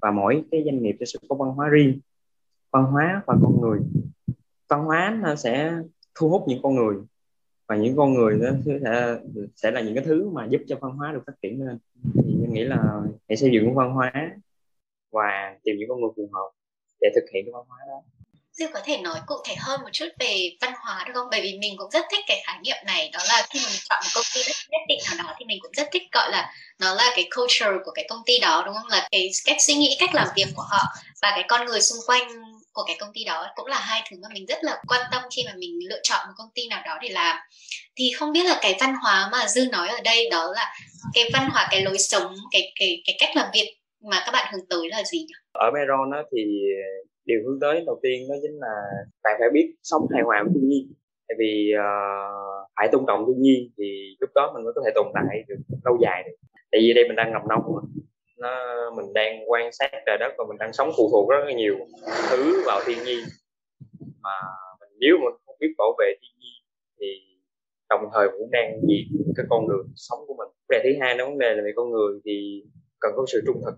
Và 0.00 0.10
mỗi 0.10 0.44
cái 0.50 0.62
doanh 0.64 0.82
nghiệp 0.82 0.96
sẽ 1.00 1.18
có 1.28 1.36
văn 1.36 1.48
hóa 1.48 1.68
riêng, 1.68 2.00
văn 2.70 2.84
hóa 2.84 3.22
và 3.26 3.36
con 3.42 3.60
người. 3.60 3.80
Văn 4.68 4.84
hóa 4.84 5.18
nó 5.22 5.34
sẽ 5.34 5.72
thu 6.14 6.28
hút 6.28 6.44
những 6.48 6.62
con 6.62 6.74
người 6.74 6.96
và 7.68 7.76
những 7.76 7.96
con 7.96 8.14
người 8.14 8.38
đó 8.38 8.50
sẽ 8.64 9.18
sẽ 9.56 9.70
là 9.70 9.80
những 9.80 9.94
cái 9.94 10.04
thứ 10.04 10.30
mà 10.30 10.46
giúp 10.46 10.60
cho 10.68 10.76
văn 10.80 10.96
hóa 10.96 11.12
được 11.12 11.22
phát 11.26 11.32
triển 11.42 11.66
lên. 11.66 11.78
Thì 12.14 12.40
em 12.42 12.52
nghĩ 12.52 12.64
là 12.64 13.02
hãy 13.28 13.36
xây 13.36 13.50
dựng 13.52 13.74
văn 13.74 13.92
hóa 13.92 14.12
và 15.12 15.56
tìm 15.64 15.76
những 15.78 15.88
con 15.88 16.00
người 16.00 16.10
phù 16.16 16.30
hợp 16.32 16.50
để 17.00 17.08
thực 17.14 17.24
hiện 17.34 17.44
cái 17.44 17.52
văn 17.52 17.64
hóa 17.68 17.78
đó 17.88 18.02
dư 18.60 18.66
có 18.74 18.80
thể 18.84 18.96
nói 18.98 19.18
cụ 19.26 19.34
thể 19.46 19.54
hơn 19.58 19.80
một 19.80 19.88
chút 19.92 20.08
về 20.18 20.50
văn 20.60 20.72
hóa 20.84 21.04
được 21.06 21.12
không? 21.14 21.26
Bởi 21.30 21.40
vì 21.40 21.58
mình 21.58 21.74
cũng 21.76 21.90
rất 21.90 22.04
thích 22.10 22.24
cái 22.26 22.42
khái 22.46 22.58
niệm 22.64 22.76
này 22.86 23.10
Đó 23.12 23.20
là 23.28 23.46
khi 23.50 23.60
mà 23.64 23.68
mình 23.70 23.80
chọn 23.88 24.00
một 24.04 24.10
công 24.14 24.24
ty 24.34 24.40
nhất 24.70 24.80
định 24.88 24.98
nào 25.06 25.26
đó 25.26 25.34
Thì 25.38 25.44
mình 25.44 25.58
cũng 25.62 25.72
rất 25.72 25.88
thích 25.92 26.02
gọi 26.12 26.30
là 26.30 26.52
nó 26.78 26.94
là 26.94 27.12
cái 27.16 27.28
culture 27.36 27.70
của 27.84 27.92
cái 27.94 28.06
công 28.08 28.22
ty 28.26 28.38
đó 28.38 28.62
đúng 28.66 28.74
không? 28.74 28.88
Là 28.88 29.08
cái 29.10 29.30
cách 29.44 29.56
suy 29.60 29.74
nghĩ, 29.74 29.96
cách 30.00 30.14
làm 30.14 30.28
việc 30.36 30.46
của 30.54 30.66
họ 30.70 30.82
Và 31.22 31.30
cái 31.30 31.44
con 31.48 31.66
người 31.66 31.80
xung 31.80 31.98
quanh 32.06 32.28
của 32.72 32.82
cái 32.86 32.96
công 33.00 33.10
ty 33.14 33.24
đó 33.24 33.46
cũng 33.54 33.66
là 33.66 33.78
hai 33.78 34.02
thứ 34.10 34.16
mà 34.22 34.28
mình 34.34 34.46
rất 34.46 34.58
là 34.64 34.82
quan 34.88 35.00
tâm 35.12 35.22
khi 35.36 35.42
mà 35.46 35.52
mình 35.58 35.78
lựa 35.90 36.00
chọn 36.02 36.26
một 36.26 36.32
công 36.36 36.48
ty 36.54 36.68
nào 36.68 36.82
đó 36.86 36.98
để 37.02 37.08
làm 37.08 37.36
thì 37.96 38.12
không 38.16 38.32
biết 38.32 38.44
là 38.44 38.58
cái 38.62 38.76
văn 38.80 38.94
hóa 39.02 39.28
mà 39.32 39.46
dư 39.46 39.66
nói 39.72 39.88
ở 39.88 40.00
đây 40.04 40.28
đó 40.30 40.52
là 40.54 40.74
cái 41.14 41.24
văn 41.32 41.48
hóa 41.52 41.68
cái 41.70 41.82
lối 41.82 41.98
sống 41.98 42.34
cái 42.50 42.72
cái 42.80 43.02
cái 43.06 43.16
cách 43.18 43.36
làm 43.36 43.46
việc 43.54 43.76
mà 44.10 44.22
các 44.26 44.32
bạn 44.32 44.52
hướng 44.52 44.66
tới 44.70 44.88
là 44.90 45.02
gì 45.04 45.18
nhỉ? 45.18 45.34
ở 45.52 45.70
Meron 45.74 46.24
thì 46.32 46.42
điều 47.30 47.40
hướng 47.44 47.60
tới 47.60 47.82
đầu 47.86 47.98
tiên 48.02 48.18
đó 48.28 48.34
chính 48.42 48.56
là 48.64 48.74
bạn 49.24 49.34
phải 49.40 49.50
biết 49.56 49.66
sống 49.82 50.02
hài 50.12 50.22
hòa 50.22 50.42
với 50.44 50.52
thiên 50.54 50.68
nhiên. 50.68 50.84
Tại 51.28 51.36
vì 51.40 51.52
uh, 51.74 52.70
phải 52.76 52.88
tôn 52.92 53.02
trọng 53.08 53.24
thiên 53.26 53.40
nhiên 53.42 53.60
thì 53.78 54.16
lúc 54.20 54.30
đó 54.34 54.52
mình 54.54 54.64
mới 54.64 54.72
có 54.76 54.82
thể 54.84 54.90
tồn 54.94 55.06
tại 55.14 55.34
được 55.48 55.60
lâu 55.84 55.98
dài 56.02 56.18
được. 56.26 56.36
Tại 56.70 56.80
vì 56.80 56.94
đây 56.94 57.04
mình 57.08 57.16
đang 57.16 57.32
ngập 57.32 57.42
nóng 57.48 57.64
mà 57.74 57.82
nó 58.42 58.52
mình 58.96 59.12
đang 59.12 59.50
quan 59.50 59.72
sát 59.72 59.90
trời 60.06 60.16
đất 60.20 60.32
và 60.38 60.44
mình 60.48 60.58
đang 60.58 60.72
sống 60.72 60.90
phụ 60.96 61.08
thuộc 61.12 61.30
rất 61.30 61.42
là 61.46 61.52
nhiều 61.52 61.76
thứ 62.30 62.62
vào 62.66 62.80
thiên 62.86 62.98
nhiên. 63.04 63.24
Mà 64.22 64.36
mình 64.80 64.92
nếu 65.00 65.14
mình 65.24 65.34
không 65.46 65.56
biết 65.60 65.72
bảo 65.78 65.92
vệ 65.98 66.08
thiên 66.20 66.34
nhiên 66.42 66.60
thì 67.00 67.06
đồng 67.90 68.04
thời 68.14 68.28
cũng 68.38 68.50
đang 68.50 68.80
diệt 68.88 69.06
cái 69.36 69.46
con 69.50 69.68
đường 69.68 69.86
sống 69.94 70.18
của 70.26 70.34
mình. 70.34 70.48
Vấn 70.48 70.70
đề 70.70 70.80
thứ 70.84 70.90
hai 71.00 71.16
là 71.16 71.24
vấn 71.24 71.38
đề 71.38 71.54
là 71.54 71.62
về 71.64 71.72
con 71.76 71.90
người 71.90 72.20
thì 72.24 72.64
cần 73.00 73.12
có 73.16 73.24
sự 73.32 73.42
trung 73.46 73.60
thực. 73.64 73.76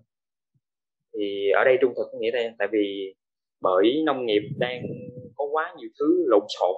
Thì 1.14 1.50
ở 1.50 1.64
đây 1.64 1.76
trung 1.80 1.92
thực 1.96 2.06
có 2.12 2.18
nghĩa 2.18 2.30
đây 2.30 2.50
tại 2.58 2.68
vì 2.72 3.14
bởi 3.62 4.02
nông 4.06 4.26
nghiệp 4.26 4.42
đang 4.58 4.82
có 5.36 5.44
quá 5.52 5.74
nhiều 5.78 5.88
thứ 5.98 6.24
lộn 6.26 6.42
xộn. 6.58 6.76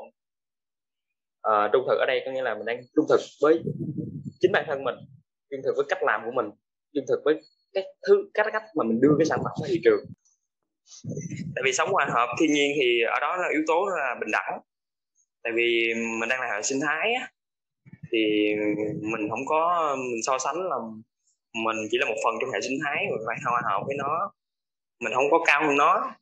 À, 1.42 1.70
trung 1.72 1.84
thực 1.88 1.98
ở 1.98 2.04
đây 2.06 2.22
có 2.24 2.32
nghĩa 2.32 2.42
là 2.42 2.54
mình 2.54 2.64
đang 2.66 2.80
trung 2.96 3.06
thực 3.08 3.20
với 3.42 3.62
chính 4.40 4.52
bản 4.52 4.64
thân 4.68 4.84
mình 4.84 4.94
trung 5.50 5.60
thực 5.64 5.74
với 5.76 5.84
cách 5.88 6.02
làm 6.02 6.20
của 6.24 6.32
mình 6.34 6.46
trung 6.94 7.04
thực 7.08 7.20
với 7.24 7.34
cái 7.72 7.84
thứ 8.08 8.30
cách 8.34 8.46
cách 8.52 8.62
mà 8.74 8.84
mình 8.84 9.00
đưa 9.00 9.14
cái 9.18 9.24
sản 9.24 9.38
phẩm 9.44 9.52
ra 9.62 9.68
thị 9.68 9.80
trường. 9.84 10.04
Tại 11.54 11.62
vì 11.64 11.72
sống 11.72 11.88
hòa 11.92 12.08
hợp 12.14 12.28
thiên 12.40 12.52
nhiên 12.52 12.72
thì 12.80 13.00
ở 13.14 13.20
đó 13.20 13.36
là 13.36 13.48
yếu 13.52 13.62
tố 13.66 13.86
là 13.96 14.14
bình 14.20 14.30
đẳng. 14.32 14.60
Tại 15.42 15.52
vì 15.56 15.94
mình 16.20 16.28
đang 16.28 16.40
là 16.40 16.54
hệ 16.54 16.62
sinh 16.62 16.80
thái 16.86 17.12
á, 17.20 17.28
thì 18.12 18.18
mình 19.12 19.28
không 19.30 19.46
có 19.46 19.94
mình 19.98 20.22
so 20.26 20.38
sánh 20.38 20.56
là 20.56 20.76
mình 21.64 21.76
chỉ 21.90 21.98
là 22.00 22.06
một 22.06 22.16
phần 22.24 22.34
trong 22.40 22.50
hệ 22.50 22.60
sinh 22.60 22.78
thái 22.84 23.06
mình 23.10 23.26
phải 23.26 23.36
hòa 23.44 23.62
hợp 23.64 23.82
với 23.86 23.96
nó. 23.98 24.32
Mình 25.00 25.12
không 25.14 25.30
có 25.30 25.38
cao 25.46 25.66
hơn 25.66 25.76
nó 25.76 26.16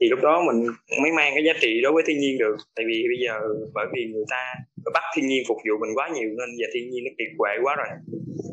thì 0.00 0.08
lúc 0.08 0.20
đó 0.22 0.42
mình 0.46 0.66
mới 1.02 1.12
mang 1.12 1.32
cái 1.34 1.44
giá 1.46 1.52
trị 1.60 1.80
đối 1.82 1.92
với 1.92 2.02
thiên 2.06 2.18
nhiên 2.18 2.38
được. 2.38 2.56
Tại 2.76 2.84
vì 2.88 3.04
bây 3.12 3.18
giờ, 3.26 3.34
bởi 3.74 3.86
vì 3.94 4.04
người 4.12 4.24
ta 4.30 4.54
bắt 4.94 5.04
thiên 5.14 5.26
nhiên 5.26 5.42
phục 5.48 5.56
vụ 5.56 5.74
mình 5.80 5.90
quá 5.94 6.08
nhiều 6.14 6.28
nên 6.38 6.48
giờ 6.58 6.66
thiên 6.74 6.90
nhiên 6.90 7.04
nó 7.04 7.10
kiệt 7.18 7.30
quệ 7.38 7.52
quá 7.62 7.76
rồi. 7.76 7.86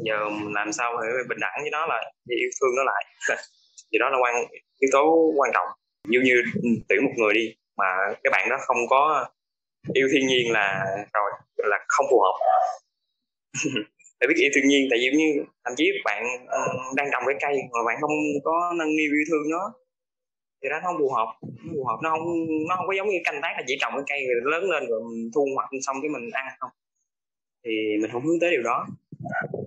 Giờ 0.06 0.18
làm 0.56 0.72
sao 0.72 0.94
để 1.02 1.08
bình 1.30 1.40
đẳng 1.42 1.58
với 1.62 1.72
nó 1.72 1.86
là 1.86 2.02
yêu 2.28 2.50
thương 2.62 2.76
nó 2.78 2.84
lại. 2.84 3.04
Thì 3.92 3.98
đó 4.00 4.10
là 4.10 4.18
quan, 4.24 4.36
yếu 4.80 4.90
tố 4.92 5.34
quan 5.38 5.52
trọng. 5.54 5.68
Như 6.08 6.20
như 6.24 6.36
tuyển 6.90 7.06
một 7.06 7.12
người 7.18 7.34
đi, 7.34 7.56
mà 7.78 7.86
các 8.24 8.30
bạn 8.32 8.50
đó 8.50 8.58
không 8.60 8.78
có 8.90 9.26
yêu 9.94 10.08
thiên 10.12 10.28
nhiên 10.28 10.52
là 10.52 10.86
rồi, 11.14 11.32
là 11.58 11.78
không 11.88 12.06
phù 12.12 12.20
hợp. 12.20 12.36
Phải 14.20 14.28
biết 14.28 14.36
yêu 14.38 14.52
thiên 14.56 14.68
nhiên, 14.68 14.88
tại 14.90 15.00
vì 15.02 15.18
như 15.18 15.44
thậm 15.66 15.74
chí, 15.78 15.86
bạn 16.06 16.24
ừ, 16.48 16.60
đang 16.96 17.08
trồng 17.12 17.24
cái 17.26 17.36
cây 17.42 17.56
mà 17.74 17.80
bạn 17.86 17.98
không 18.02 18.12
có 18.44 18.74
nâng 18.78 18.96
niu 18.98 19.12
yêu 19.18 19.26
thương 19.30 19.50
nó 19.52 19.74
thì 20.64 20.70
nó 20.70 20.80
không 20.84 20.96
phù 21.00 21.10
hợp 21.16 21.30
nó 21.42 21.72
phù 21.76 21.84
hợp, 21.86 21.98
nó 22.04 22.10
không 22.10 22.26
nó 22.70 22.76
không 22.76 22.88
có 22.88 22.94
giống 22.98 23.10
như 23.10 23.20
canh 23.24 23.40
tác 23.44 23.54
là 23.58 23.64
chỉ 23.68 23.78
trồng 23.82 23.94
cái 23.96 24.04
cây 24.08 24.20
rồi 24.28 24.52
lớn 24.52 24.64
lên 24.72 24.84
rồi 24.90 25.00
mình 25.08 25.32
thu 25.36 25.48
hoạch 25.56 25.70
xong 25.86 25.98
cái 26.02 26.10
mình 26.10 26.30
ăn 26.32 26.46
không. 26.60 26.72
Thì 27.64 27.72
mình 28.02 28.12
không 28.12 28.26
hướng 28.26 28.40
tới 28.42 28.52
điều 28.52 28.64
đó. 28.64 28.86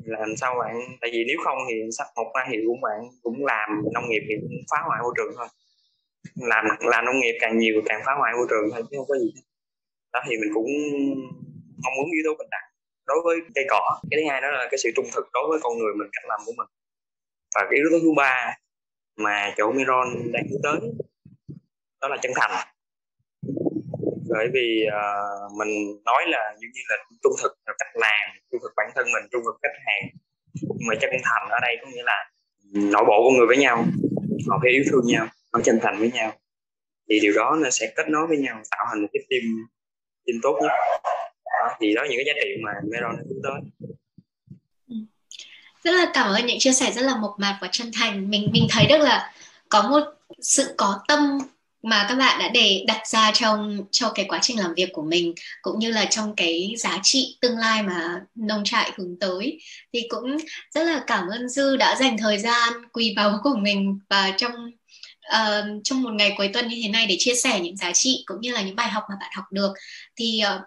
Là 0.05 0.19
làm 0.19 0.37
sao 0.37 0.55
bạn, 0.61 0.75
tại 1.01 1.11
vì 1.13 1.25
nếu 1.29 1.39
không 1.45 1.59
thì 1.69 1.75
sắp 1.99 2.07
một 2.17 2.33
hai 2.35 2.49
hiệu 2.51 2.63
của 2.67 2.79
bạn 2.83 3.01
cũng 3.23 3.47
làm 3.47 3.69
nông 3.95 4.05
nghiệp 4.09 4.23
thì 4.29 4.35
cũng 4.41 4.57
phá 4.71 4.79
hoại 4.87 5.01
môi 5.03 5.13
trường 5.17 5.33
thôi. 5.37 5.49
Làm 6.35 6.65
làm 6.81 7.05
nông 7.05 7.21
nghiệp 7.21 7.37
càng 7.41 7.59
nhiều 7.59 7.83
càng 7.85 8.01
phá 8.07 8.13
hoại 8.19 8.33
môi 8.37 8.47
trường 8.51 8.67
thôi 8.73 8.83
chứ 8.91 8.97
không 8.99 9.09
có 9.09 9.17
gì. 9.19 9.31
Đó 10.13 10.21
thì 10.29 10.37
mình 10.41 10.51
cũng 10.55 10.71
mong 11.83 11.95
muốn 11.97 12.11
yếu 12.17 12.23
tố 12.25 12.31
bình 12.39 12.51
đẳng 12.51 12.69
đối 13.07 13.19
với 13.25 13.37
cây 13.55 13.65
cỏ. 13.71 14.01
Cái 14.11 14.21
thứ 14.21 14.31
hai 14.31 14.41
đó 14.41 14.51
là 14.51 14.69
cái 14.71 14.79
sự 14.83 14.89
trung 14.97 15.07
thực 15.15 15.25
đối 15.33 15.45
với 15.51 15.59
con 15.63 15.79
người 15.79 15.93
mình, 15.99 16.09
cách 16.13 16.25
làm 16.29 16.41
của 16.47 16.53
mình. 16.57 16.71
Và 17.55 17.61
cái 17.71 17.77
yếu 17.81 17.89
tố 17.91 17.99
thứ 18.03 18.13
ba 18.17 18.57
mà 19.23 19.55
chỗ 19.57 19.73
Miron 19.73 20.33
đang 20.33 20.45
hướng 20.51 20.63
tới 20.63 20.79
đó 22.01 22.09
là 22.09 22.17
chân 22.23 22.33
thành. 22.37 22.67
Bởi 24.29 24.47
vì 24.53 24.85
uh, 24.87 25.59
mình 25.59 25.69
nói 26.05 26.23
là 26.27 26.55
như 26.59 26.69
như 26.75 26.81
là 26.89 26.97
trung 27.23 27.33
thực 27.43 27.53
là 27.67 27.75
cách 27.79 27.93
làm 27.95 28.37
trung 28.51 28.61
thực 28.63 28.73
bản 28.77 28.91
thân 28.95 29.05
mình 29.13 29.29
trung 29.31 29.43
thực 29.45 29.59
khách 29.63 29.79
hàng. 29.87 30.11
Nhưng 30.63 30.89
mà 30.89 30.95
chân 31.01 31.11
thành 31.25 31.49
ở 31.51 31.59
đây 31.63 31.77
có 31.83 31.89
nghĩa 31.89 32.03
là 32.03 32.31
nội 32.93 33.05
bộ 33.09 33.23
của 33.23 33.31
người 33.31 33.47
với 33.47 33.57
nhau 33.57 33.85
họ 34.49 34.59
phải 34.63 34.71
yêu 34.71 34.85
thương 34.91 35.07
nhau 35.07 35.27
họ 35.53 35.61
chân 35.65 35.79
thành 35.83 35.99
với 35.99 36.11
nhau. 36.13 36.33
Thì 37.09 37.21
điều 37.21 37.33
đó 37.37 37.59
nó 37.63 37.71
sẽ 37.71 37.93
kết 37.97 38.09
nối 38.09 38.27
với 38.27 38.39
nhau 38.39 38.63
tạo 38.71 38.87
thành 38.91 39.03
một 39.03 39.09
cái 39.13 39.23
team 39.31 39.43
team 40.27 40.41
tốt 40.43 40.59
nhất. 40.63 40.73
Đó, 41.45 41.77
thì 41.81 41.95
đó 41.95 42.03
là 42.03 42.09
những 42.09 42.19
cái 42.19 42.25
giá 42.27 42.33
trị 42.43 42.49
mà 42.65 42.73
Meron 42.91 43.17
hướng 43.17 43.43
tới 43.43 43.61
rất 45.85 45.93
là 45.93 46.11
cảm 46.15 46.33
ơn 46.35 46.47
những 46.47 46.59
chia 46.59 46.73
sẻ 46.73 46.93
rất 46.93 47.03
là 47.03 47.17
mộc 47.17 47.35
mạc 47.39 47.59
và 47.61 47.69
chân 47.73 47.91
thành. 47.95 48.31
Mình 48.31 48.49
mình 48.53 48.67
thấy 48.71 48.87
được 48.87 48.99
là 48.99 49.33
có 49.69 49.83
một 49.83 50.05
sự 50.43 50.75
có 50.77 51.01
tâm 51.09 51.39
mà 51.83 52.07
các 52.09 52.15
bạn 52.15 52.39
đã 52.39 52.49
để 52.49 52.85
đặt 52.87 53.07
ra 53.07 53.31
trong 53.35 53.85
cho 53.91 54.13
cái 54.15 54.25
quá 54.29 54.39
trình 54.43 54.59
làm 54.59 54.75
việc 54.75 54.89
của 54.93 55.03
mình 55.03 55.35
cũng 55.63 55.79
như 55.79 55.91
là 55.91 56.05
trong 56.05 56.35
cái 56.37 56.75
giá 56.79 56.99
trị 57.03 57.39
tương 57.41 57.59
lai 57.59 57.83
mà 57.83 58.21
nông 58.35 58.65
trại 58.65 58.93
hướng 58.97 59.19
tới. 59.21 59.59
Thì 59.93 60.03
cũng 60.09 60.37
rất 60.75 60.85
là 60.85 61.05
cảm 61.07 61.29
ơn 61.29 61.49
dư 61.49 61.77
đã 61.77 61.97
dành 61.97 62.19
thời 62.19 62.39
gian 62.39 62.73
quý 62.93 63.15
báu 63.17 63.41
của 63.43 63.57
mình 63.63 63.99
và 64.11 64.31
trong 64.37 64.71
uh, 65.37 65.81
trong 65.85 66.03
một 66.03 66.13
ngày 66.13 66.35
cuối 66.37 66.51
tuần 66.53 66.69
như 66.69 66.81
thế 66.83 66.89
này 66.89 67.07
để 67.07 67.17
chia 67.19 67.35
sẻ 67.35 67.61
những 67.61 67.77
giá 67.77 67.93
trị 67.93 68.23
cũng 68.27 68.41
như 68.41 68.53
là 68.53 68.63
những 68.63 68.77
bài 68.77 68.89
học 68.89 69.03
mà 69.11 69.17
bạn 69.21 69.31
học 69.35 69.45
được. 69.51 69.73
Thì 70.17 70.43
uh, 70.57 70.63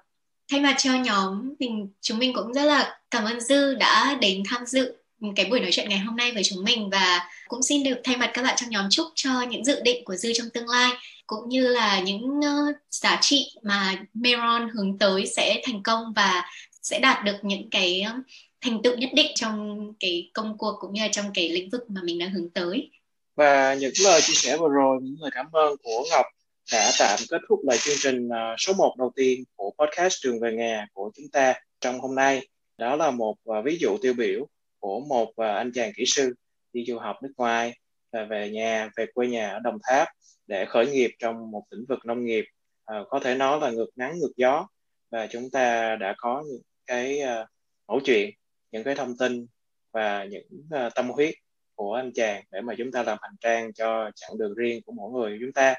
thay 0.51 0.59
mặt 0.59 0.75
cho 0.77 0.93
nhóm 0.93 1.53
mình 1.59 1.89
chúng 2.01 2.19
mình 2.19 2.33
cũng 2.33 2.53
rất 2.53 2.63
là 2.63 2.97
cảm 3.11 3.25
ơn 3.25 3.41
dư 3.41 3.73
đã 3.73 4.17
đến 4.21 4.43
tham 4.49 4.65
dự 4.65 4.93
cái 5.35 5.45
buổi 5.45 5.59
nói 5.59 5.71
chuyện 5.71 5.89
ngày 5.89 5.99
hôm 5.99 6.15
nay 6.15 6.31
với 6.31 6.43
chúng 6.43 6.63
mình 6.63 6.89
và 6.89 7.29
cũng 7.47 7.63
xin 7.63 7.83
được 7.83 8.01
thay 8.03 8.17
mặt 8.17 8.31
các 8.33 8.43
bạn 8.43 8.55
trong 8.57 8.69
nhóm 8.69 8.85
chúc 8.89 9.07
cho 9.15 9.41
những 9.41 9.65
dự 9.65 9.81
định 9.81 10.05
của 10.05 10.15
dư 10.15 10.33
trong 10.33 10.47
tương 10.53 10.69
lai 10.69 10.91
cũng 11.27 11.49
như 11.49 11.67
là 11.67 11.99
những 11.99 12.39
uh, 12.39 12.75
giá 12.91 13.17
trị 13.21 13.51
mà 13.63 13.95
Meron 14.13 14.69
hướng 14.69 14.97
tới 14.97 15.27
sẽ 15.27 15.61
thành 15.65 15.83
công 15.83 16.13
và 16.15 16.43
sẽ 16.81 16.99
đạt 16.99 17.25
được 17.25 17.35
những 17.41 17.69
cái 17.69 18.01
ờ, 18.01 18.13
thành 18.61 18.81
tựu 18.83 18.97
nhất 18.97 19.09
định 19.13 19.31
trong 19.35 19.87
cái 19.99 20.29
công 20.33 20.57
cuộc 20.57 20.75
cũng 20.79 20.93
như 20.93 21.01
là 21.01 21.07
trong 21.11 21.25
cái 21.33 21.49
lĩnh 21.49 21.69
vực 21.69 21.81
mà 21.89 22.01
mình 22.03 22.19
đang 22.19 22.31
hướng 22.31 22.49
tới 22.49 22.89
và 23.35 23.73
những 23.73 23.93
lời 24.03 24.21
chia 24.21 24.33
sẻ 24.33 24.57
vừa 24.57 24.69
rồi 24.69 24.99
những 25.01 25.15
lời 25.21 25.31
cảm 25.33 25.45
ơn 25.51 25.75
của 25.83 26.03
Ngọc 26.11 26.25
đã 26.71 26.91
tạm 26.99 27.19
kết 27.29 27.41
thúc 27.49 27.59
lại 27.63 27.77
chương 27.77 27.95
trình 27.99 28.29
ờ, 28.29 28.55
số 28.57 28.73
1 28.73 28.95
đầu 28.97 29.11
tiên 29.15 29.43
của 29.55 29.71
podcast 29.79 30.15
Trường 30.21 30.39
về 30.39 30.51
nhà 30.51 30.87
của 30.93 31.11
chúng 31.15 31.29
ta 31.29 31.53
trong 31.81 31.99
hôm 31.99 32.15
nay. 32.15 32.47
Đó 32.77 32.95
là 32.95 33.11
một 33.11 33.35
ví 33.65 33.77
dụ 33.81 33.97
tiêu 34.01 34.13
biểu 34.13 34.47
của 34.83 34.99
một 34.99 35.35
à, 35.35 35.55
anh 35.55 35.71
chàng 35.73 35.91
kỹ 35.95 36.03
sư 36.07 36.33
đi 36.73 36.85
du 36.85 36.97
học 36.97 37.15
nước 37.23 37.31
ngoài 37.37 37.79
và 38.11 38.23
về 38.23 38.49
nhà, 38.49 38.89
về 38.97 39.05
quê 39.13 39.27
nhà 39.27 39.49
ở 39.49 39.59
Đồng 39.59 39.77
Tháp 39.83 40.07
để 40.47 40.65
khởi 40.65 40.87
nghiệp 40.87 41.11
trong 41.19 41.51
một 41.51 41.63
lĩnh 41.69 41.85
vực 41.89 41.99
nông 42.05 42.25
nghiệp. 42.25 42.45
À, 42.85 42.99
có 43.09 43.19
thể 43.19 43.35
nói 43.35 43.59
là 43.59 43.71
ngược 43.71 43.89
nắng 43.95 44.19
ngược 44.19 44.31
gió 44.37 44.67
và 45.11 45.27
chúng 45.27 45.49
ta 45.51 45.95
đã 45.95 46.15
có 46.17 46.43
những 46.47 46.61
cái 46.85 47.21
uh, 47.21 47.47
mẫu 47.87 47.99
chuyện, 48.05 48.29
những 48.71 48.83
cái 48.83 48.95
thông 48.95 49.17
tin 49.17 49.45
và 49.91 50.25
những 50.25 50.47
uh, 50.75 50.95
tâm 50.95 51.09
huyết 51.09 51.33
của 51.75 51.93
anh 51.93 52.11
chàng 52.15 52.43
để 52.51 52.61
mà 52.61 52.75
chúng 52.77 52.91
ta 52.91 53.03
làm 53.03 53.17
hành 53.21 53.35
trang 53.41 53.73
cho 53.73 54.11
chặng 54.15 54.37
đường 54.37 54.53
riêng 54.55 54.81
của 54.85 54.91
mỗi 54.91 55.11
người 55.11 55.37
chúng 55.41 55.53
ta. 55.53 55.75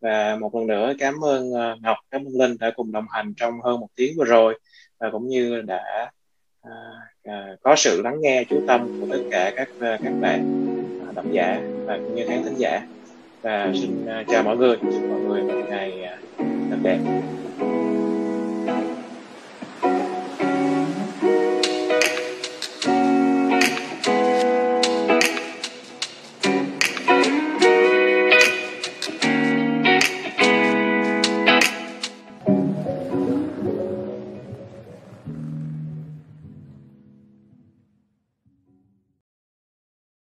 Và 0.00 0.36
một 0.36 0.54
lần 0.54 0.66
nữa 0.66 0.92
cảm 0.98 1.14
ơn 1.24 1.50
uh, 1.50 1.82
Ngọc, 1.82 1.96
cảm 2.10 2.24
ơn 2.24 2.32
Linh 2.38 2.56
đã 2.60 2.70
cùng 2.76 2.92
đồng 2.92 3.06
hành 3.10 3.34
trong 3.36 3.54
hơn 3.64 3.80
một 3.80 3.88
tiếng 3.94 4.16
vừa 4.18 4.24
rồi 4.24 4.60
và 4.98 5.10
cũng 5.12 5.28
như 5.28 5.62
đã 5.62 6.10
À, 6.62 6.70
à, 7.24 7.56
có 7.62 7.76
sự 7.76 8.02
lắng 8.02 8.20
nghe 8.20 8.44
chú 8.44 8.62
tâm 8.66 9.00
của 9.00 9.06
tất 9.10 9.22
cả 9.30 9.52
các 9.56 9.68
à, 9.80 9.98
các 10.04 10.12
bạn 10.20 10.66
à, 11.08 11.12
độc 11.14 11.24
giả 11.32 11.60
và 11.86 11.96
cũng 11.96 12.14
như 12.14 12.24
khán 12.28 12.42
thính 12.44 12.58
giả. 12.58 12.86
Và 13.42 13.72
xin 13.74 14.06
chào 14.28 14.42
mọi 14.42 14.56
người 14.56 14.76
chúc 14.76 15.02
mọi 15.10 15.20
người 15.20 15.42
một 15.42 15.66
ngày 15.68 16.08
thật 16.70 16.76
đẹp. 16.82 16.98